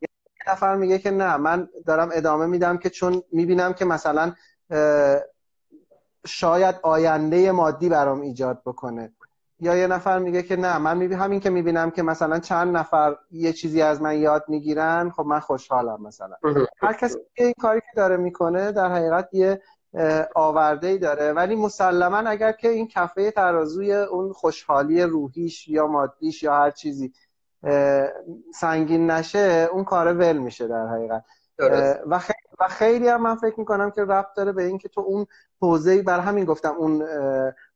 یه 0.00 0.52
نفر 0.52 0.76
میگه 0.76 0.98
که 0.98 1.10
نه 1.10 1.36
من 1.36 1.68
دارم 1.86 2.08
ادامه 2.12 2.46
میدم 2.46 2.76
که 2.78 2.90
چون 2.90 3.22
می‌بینم 3.32 3.72
که 3.72 3.84
مثلا 3.84 4.32
شاید 6.26 6.74
آینده 6.82 7.52
مادی 7.52 7.88
برام 7.88 8.20
ایجاد 8.20 8.62
بکنه. 8.66 9.12
یا 9.60 9.76
یه 9.76 9.86
نفر 9.86 10.18
میگه 10.18 10.42
که 10.42 10.56
نه 10.56 10.78
من 10.78 10.96
می‌بینم 10.96 11.22
همین 11.22 11.40
که 11.40 11.50
می‌بینم 11.50 11.90
که 11.90 12.02
مثلا 12.02 12.38
چند 12.38 12.76
نفر 12.76 13.16
یه 13.30 13.52
چیزی 13.52 13.82
از 13.82 14.02
من 14.02 14.16
یاد 14.16 14.44
می‌گیرن 14.48 15.10
خب 15.10 15.22
من 15.22 15.40
خوشحالم 15.40 16.02
مثلا. 16.02 16.36
هر 16.82 16.92
کسی 16.92 17.18
این 17.34 17.54
کاری 17.60 17.80
که 17.80 17.96
داره 17.96 18.16
می‌کنه 18.16 18.72
در 18.72 18.92
حقیقت 18.92 19.28
یه 19.32 19.62
آورده 20.34 20.86
ای 20.86 20.98
داره. 20.98 21.32
ولی 21.32 21.56
مسلما 21.56 22.16
اگر 22.16 22.52
که 22.52 22.68
این 22.68 22.88
کفه 22.88 23.30
ترازوی 23.30 23.92
اون 23.92 24.32
خوشحالی 24.32 25.02
روحیش 25.02 25.68
یا 25.68 25.86
مادیش 25.86 26.42
یا 26.42 26.54
هر 26.54 26.70
چیزی 26.70 27.12
سنگین 28.54 29.10
نشه 29.10 29.68
اون 29.72 29.84
کار 29.84 30.12
ول 30.14 30.38
میشه 30.38 30.68
در 30.68 30.86
حقیقت. 30.86 31.24
و 32.06 32.18
خیلی, 32.18 32.38
و 32.60 32.68
خیلی 32.68 33.08
هم 33.08 33.22
من 33.22 33.34
فکر 33.34 33.60
می‌کنم 33.60 33.90
که 33.90 34.02
ربط 34.02 34.34
داره 34.36 34.52
به 34.52 34.64
اینکه 34.64 34.88
تو 34.88 35.00
اون 35.00 35.26
حوزه 35.62 36.02
بر 36.02 36.20
همین 36.20 36.44
گفتم 36.44 36.74
اون 36.78 37.06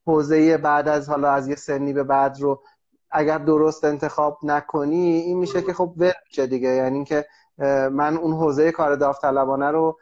حوزه 0.07 0.57
بعد 0.57 0.89
از 0.89 1.09
حالا 1.09 1.31
از 1.31 1.49
یه 1.49 1.57
سنی 1.57 1.93
به 1.93 2.03
بعد 2.03 2.41
رو 2.41 2.63
اگر 3.11 3.39
درست 3.39 3.85
انتخاب 3.85 4.39
نکنی 4.43 5.07
این 5.07 5.39
میشه 5.39 5.63
که 5.63 5.73
خب 5.73 5.95
ول 5.97 6.13
میشه 6.29 6.47
دیگه. 6.47 6.69
یعنی 6.69 6.95
اینکه 6.95 7.27
من 7.93 8.17
اون 8.17 8.33
حوزه 8.33 8.73
کار 8.73 8.97
داوطلبانه 8.97 9.71
رو 9.71 9.99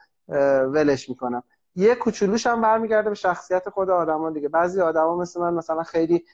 ولش 0.72 1.08
می‌کنم. 1.08 1.42
یه 1.74 1.94
کوچولوش 1.94 2.46
هم 2.46 2.60
برمیگرده 2.60 3.08
به 3.08 3.14
شخصیت 3.14 3.68
خود 3.68 3.90
آدما 3.90 4.30
دیگه. 4.30 4.48
بعضی 4.48 4.80
آدما 4.80 5.16
مثل 5.16 5.40
من 5.40 5.54
مثلا 5.54 5.82
خیلی 5.82 6.24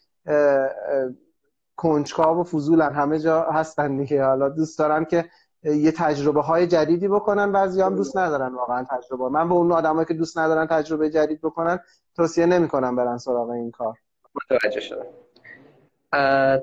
کنجکاو 1.76 2.40
و 2.40 2.44
فضولن. 2.44 2.92
همه 2.92 3.18
جا 3.18 3.42
هستن 3.42 3.96
دیگه. 3.96 4.24
حالا 4.24 4.48
دوست 4.48 4.78
دارن 4.78 5.04
که 5.04 5.24
یه 5.64 5.92
تجربه 5.92 6.40
های 6.40 6.66
جدیدی 6.66 7.08
بکنن 7.08 7.52
بعضی 7.52 7.82
هم 7.82 7.96
دوست 7.96 8.16
ندارن 8.16 8.54
واقعا 8.54 8.86
تجربه. 8.90 9.28
من 9.28 9.48
به 9.48 9.54
اون 9.54 9.72
آدمایی 9.72 10.06
که 10.06 10.14
دوست 10.14 10.38
ندارن 10.38 10.66
تجربه 10.66 11.10
جدید 11.10 11.40
بکنن 11.40 11.80
توصیه 12.16 12.46
نمی‌کنم 12.46 12.96
برن 12.96 13.18
سراغ 13.18 13.50
این 13.50 13.70
کار. 13.70 13.98
متوجه 14.34 14.80
شدم. 14.80 15.06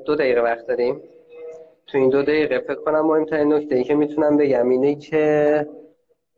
دو 0.05 0.15
دقیقه 0.15 0.41
وقت 0.41 0.67
داریم. 0.67 1.01
تو 1.87 1.97
این 1.97 2.09
دو 2.09 2.21
دقیقه 2.21 2.59
فکر 2.59 2.81
کنم 2.83 3.01
مهمترین 3.01 3.53
نکته 3.53 3.75
ای 3.75 3.83
که 3.83 3.95
می‌تونم 3.95 4.37
بگم 4.37 4.69
اینه 4.69 4.95
که 4.95 5.67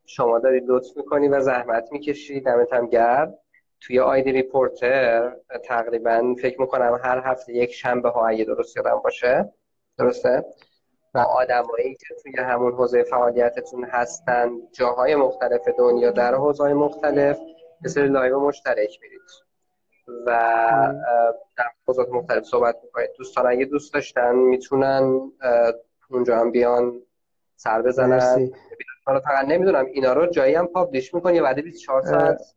شما 0.05 0.39
دارید 0.39 0.63
لطف 0.67 0.97
می‌کنی 0.97 1.27
و 1.27 1.41
زحمت 1.41 1.91
می‌کشید 1.91 2.45
دمت 2.45 2.73
هم 2.73 2.87
گرم 2.87 3.37
توی 3.81 3.99
IT 3.99 4.31
Reporter 4.31 5.31
تقریبا 5.63 6.35
فکر 6.41 6.61
می‌کنم 6.61 6.99
هر 7.03 7.21
هفته 7.25 7.53
یک 7.53 7.73
شنبه 7.73 8.09
ها 8.09 8.27
اگه 8.27 8.45
درست 8.45 8.77
یادم 8.77 9.01
باشه. 9.03 9.53
درسته؟ 9.97 10.45
و 11.13 11.17
آدمایی 11.17 11.95
که 11.95 12.15
توی 12.23 12.33
همون 12.37 12.73
حوزه 12.73 13.03
فعالیتتون 13.03 13.83
هستن 13.83 14.51
جاهای 14.71 15.15
مختلف 15.15 15.67
دنیا 15.77 16.11
در 16.11 16.35
حوزه 16.35 16.73
مختلف 16.73 17.39
یه 17.81 17.89
سری 17.89 18.07
live 18.07 18.39
مشترک 18.39 18.99
میرید. 19.01 19.21
و 20.25 20.31
در 21.57 21.65
حوزات 21.87 22.09
مختلف 22.09 22.43
صحبت 22.43 22.75
می‌کنید. 22.83 23.09
دوستان 23.17 23.47
اگه 23.47 23.65
دوست 23.65 23.93
داشتن 23.93 24.35
می‌تونن 24.35 25.31
اونجا 26.09 26.37
هم 26.39 26.51
بیان 26.51 27.01
سر 27.55 27.81
بزنن. 27.81 28.51
حالا 29.05 29.19
فقط 29.19 29.45
نمی‌دونم 29.45 29.85
اینا 29.85 30.13
رو 30.13 30.25
جایی 30.25 30.55
هم 30.55 30.67
پابلیش 30.67 31.13
می‌کنی؟ 31.13 31.37
یا 31.37 31.43
بعد 31.43 31.59
24 31.59 32.01
ساعت؟ 32.01 32.55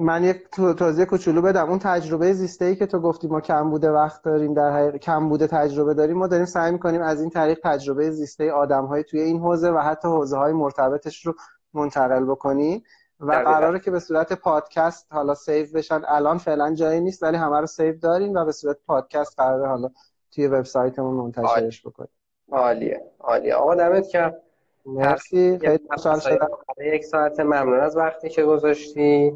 من 0.00 0.24
یک 0.24 0.50
توضیح 0.50 1.04
کوچولو 1.04 1.42
بدم. 1.42 1.70
اون 1.70 1.78
تجربه 1.78 2.32
زیسته 2.32 2.64
ای 2.64 2.76
که 2.76 2.86
تو 2.86 3.00
گفتی 3.00 3.28
ما 3.28 3.40
کم 3.40 3.70
بوده 3.70 3.90
وقت 3.90 4.22
داریم 4.22 4.54
در 4.54 4.70
حقیقت 4.70 4.96
کم 4.96 5.28
بوده 5.28 5.46
تجربه 5.46 5.94
داریم 5.94 6.16
ما 6.16 6.26
داریم 6.26 6.46
سعی 6.46 6.72
می‌کنیم 6.72 7.02
از 7.02 7.20
این 7.20 7.30
طریق 7.30 7.58
تجربه 7.64 8.10
زیسته 8.10 8.52
آدم 8.52 8.84
های 8.84 9.04
توی 9.04 9.20
این 9.20 9.40
حوزه 9.40 9.70
و 9.70 9.78
حتی 9.78 10.08
حوزه 10.08 10.36
های 10.36 10.52
مرتبطش 10.52 11.26
رو 11.26 11.34
منتقل 11.74 12.24
بکنیم. 12.24 12.82
و 13.20 13.32
قراره 13.32 13.80
که 13.80 13.90
به 13.90 14.00
صورت 14.00 14.32
پادکست 14.32 15.06
حالا 15.10 15.34
save 15.34 15.66
بشن. 15.74 16.02
الان 16.08 16.38
فعلا 16.38 16.74
جایی 16.74 17.00
نیست 17.00 17.22
ولی 17.22 17.36
همه 17.36 17.60
رو 17.60 17.66
save 17.66 17.98
داریم 17.98 18.34
و 18.34 18.44
به 18.44 18.52
صورت 18.52 18.76
پادکست 18.86 19.34
قراره 19.36 19.68
حالا 19.68 19.90
توی 20.30 20.46
وبسایتمون 20.46 21.14
منتشرش 21.14 21.86
بکنیم. 21.86 22.10
عالیه. 22.52 23.02
عالیه. 23.20 23.54
آقا 23.54 23.74
دمت 23.74 24.06
گرم 24.06 24.42
مرسی. 24.86 25.58
خیلی 25.58 25.78
خوشحال 25.90 26.20
شدم. 26.20 26.48
یک 26.80 27.04
ساعت 27.04 27.40
ممنون 27.40 27.80
از 27.80 27.96
وقتی 27.96 28.28
که 28.28 28.42
گذاشتی. 28.42 29.32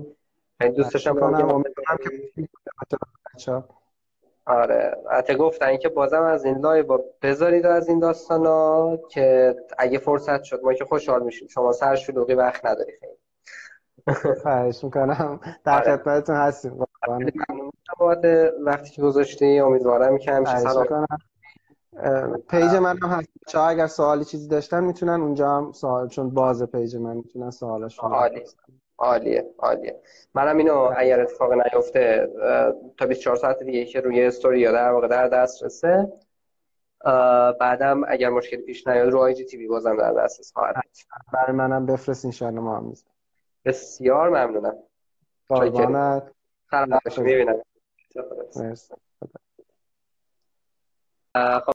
خیلی 0.60 0.74
دوست 0.74 0.92
داشتم 0.92 1.22
امیدوارم 1.22 1.62
که 3.42 3.62
آره. 4.46 4.96
حتی 5.10 5.34
گفتن 5.34 5.76
که 5.76 5.88
بازم 5.88 6.22
از 6.22 6.44
این 6.44 6.58
live 6.58 6.98
بذارید 7.22 7.66
از 7.66 7.88
این 7.88 7.98
داستانا 7.98 8.96
که 8.96 9.56
اگه 9.78 9.98
فرصت 9.98 10.42
شد 10.42 10.60
ما 10.64 10.72
که 10.72 10.84
خوشحال 10.84 11.22
میشیم. 11.22 11.48
شما 11.48 11.72
سر 11.72 11.94
شلوغی 11.94 12.34
وقت 12.34 12.66
نداری 12.66 12.92
خیلی. 13.00 13.14
خواهش 14.42 14.84
می‌کنم. 14.84 15.40
در 15.64 15.74
آره. 15.74 15.96
خدمتتون 15.96 16.36
هستیم. 16.36 16.84
بابت 17.98 18.52
وقتی 18.64 18.90
که 18.90 19.02
گذاشتی 19.02 19.58
امیدوارم 19.58 20.18
که 20.18 20.32
همیشه 20.32 20.58
سالم. 20.58 21.06
page 22.48 22.74
من 22.74 22.98
هم 23.02 23.08
هست. 23.08 23.28
چه 23.46 23.60
اگر 23.60 23.86
سوالی 23.86 24.24
چیزی 24.24 24.48
داشتن 24.48 24.84
می‌تونن 24.84 25.20
اونجا 25.20 25.48
هم 25.50 25.72
سوال 25.72 26.08
چون 26.08 26.30
باز 26.30 26.62
page 26.62 26.96
من 26.96 27.16
می‌تونن 27.16 27.50
سوالشون 27.50 28.12
عالی 28.12 28.44
عالیه. 28.98 29.50
عالیه 29.58 30.00
منم 30.34 30.56
اینو 30.56 30.90
اگر 30.96 31.20
اتفاق 31.20 31.52
نیفته 31.52 32.28
تا 32.96 33.06
24 33.06 33.36
ساعت 33.36 33.62
دیگه 33.62 33.84
که 33.84 34.00
روی 34.00 34.26
استوری 34.26 34.60
یا 34.60 34.72
در 34.72 34.90
واقع 34.90 35.08
در 35.08 35.28
دسترسه 35.28 36.12
بعدم 37.60 38.02
اگر 38.08 38.28
مشکل 38.28 38.56
پیش 38.56 38.86
نیاد 38.86 39.08
رو 39.08 39.18
IGTV 39.18 39.68
بازم 39.68 39.96
در 39.96 40.12
دسترس 40.12 40.52
خواهد 40.52 40.74
برای 41.32 41.56
منم 41.56 41.86
بفرست 41.86 42.42
ان 42.42 42.58
ما 42.58 42.76
هم 42.76 42.94
بسیار 43.64 44.28
ممنونم. 44.28 44.76
قربانت. 45.48 46.32
خراب 46.66 46.88
می‌بینم. 47.18 47.62
مرسی. 48.56 48.94
خب. 51.34 51.72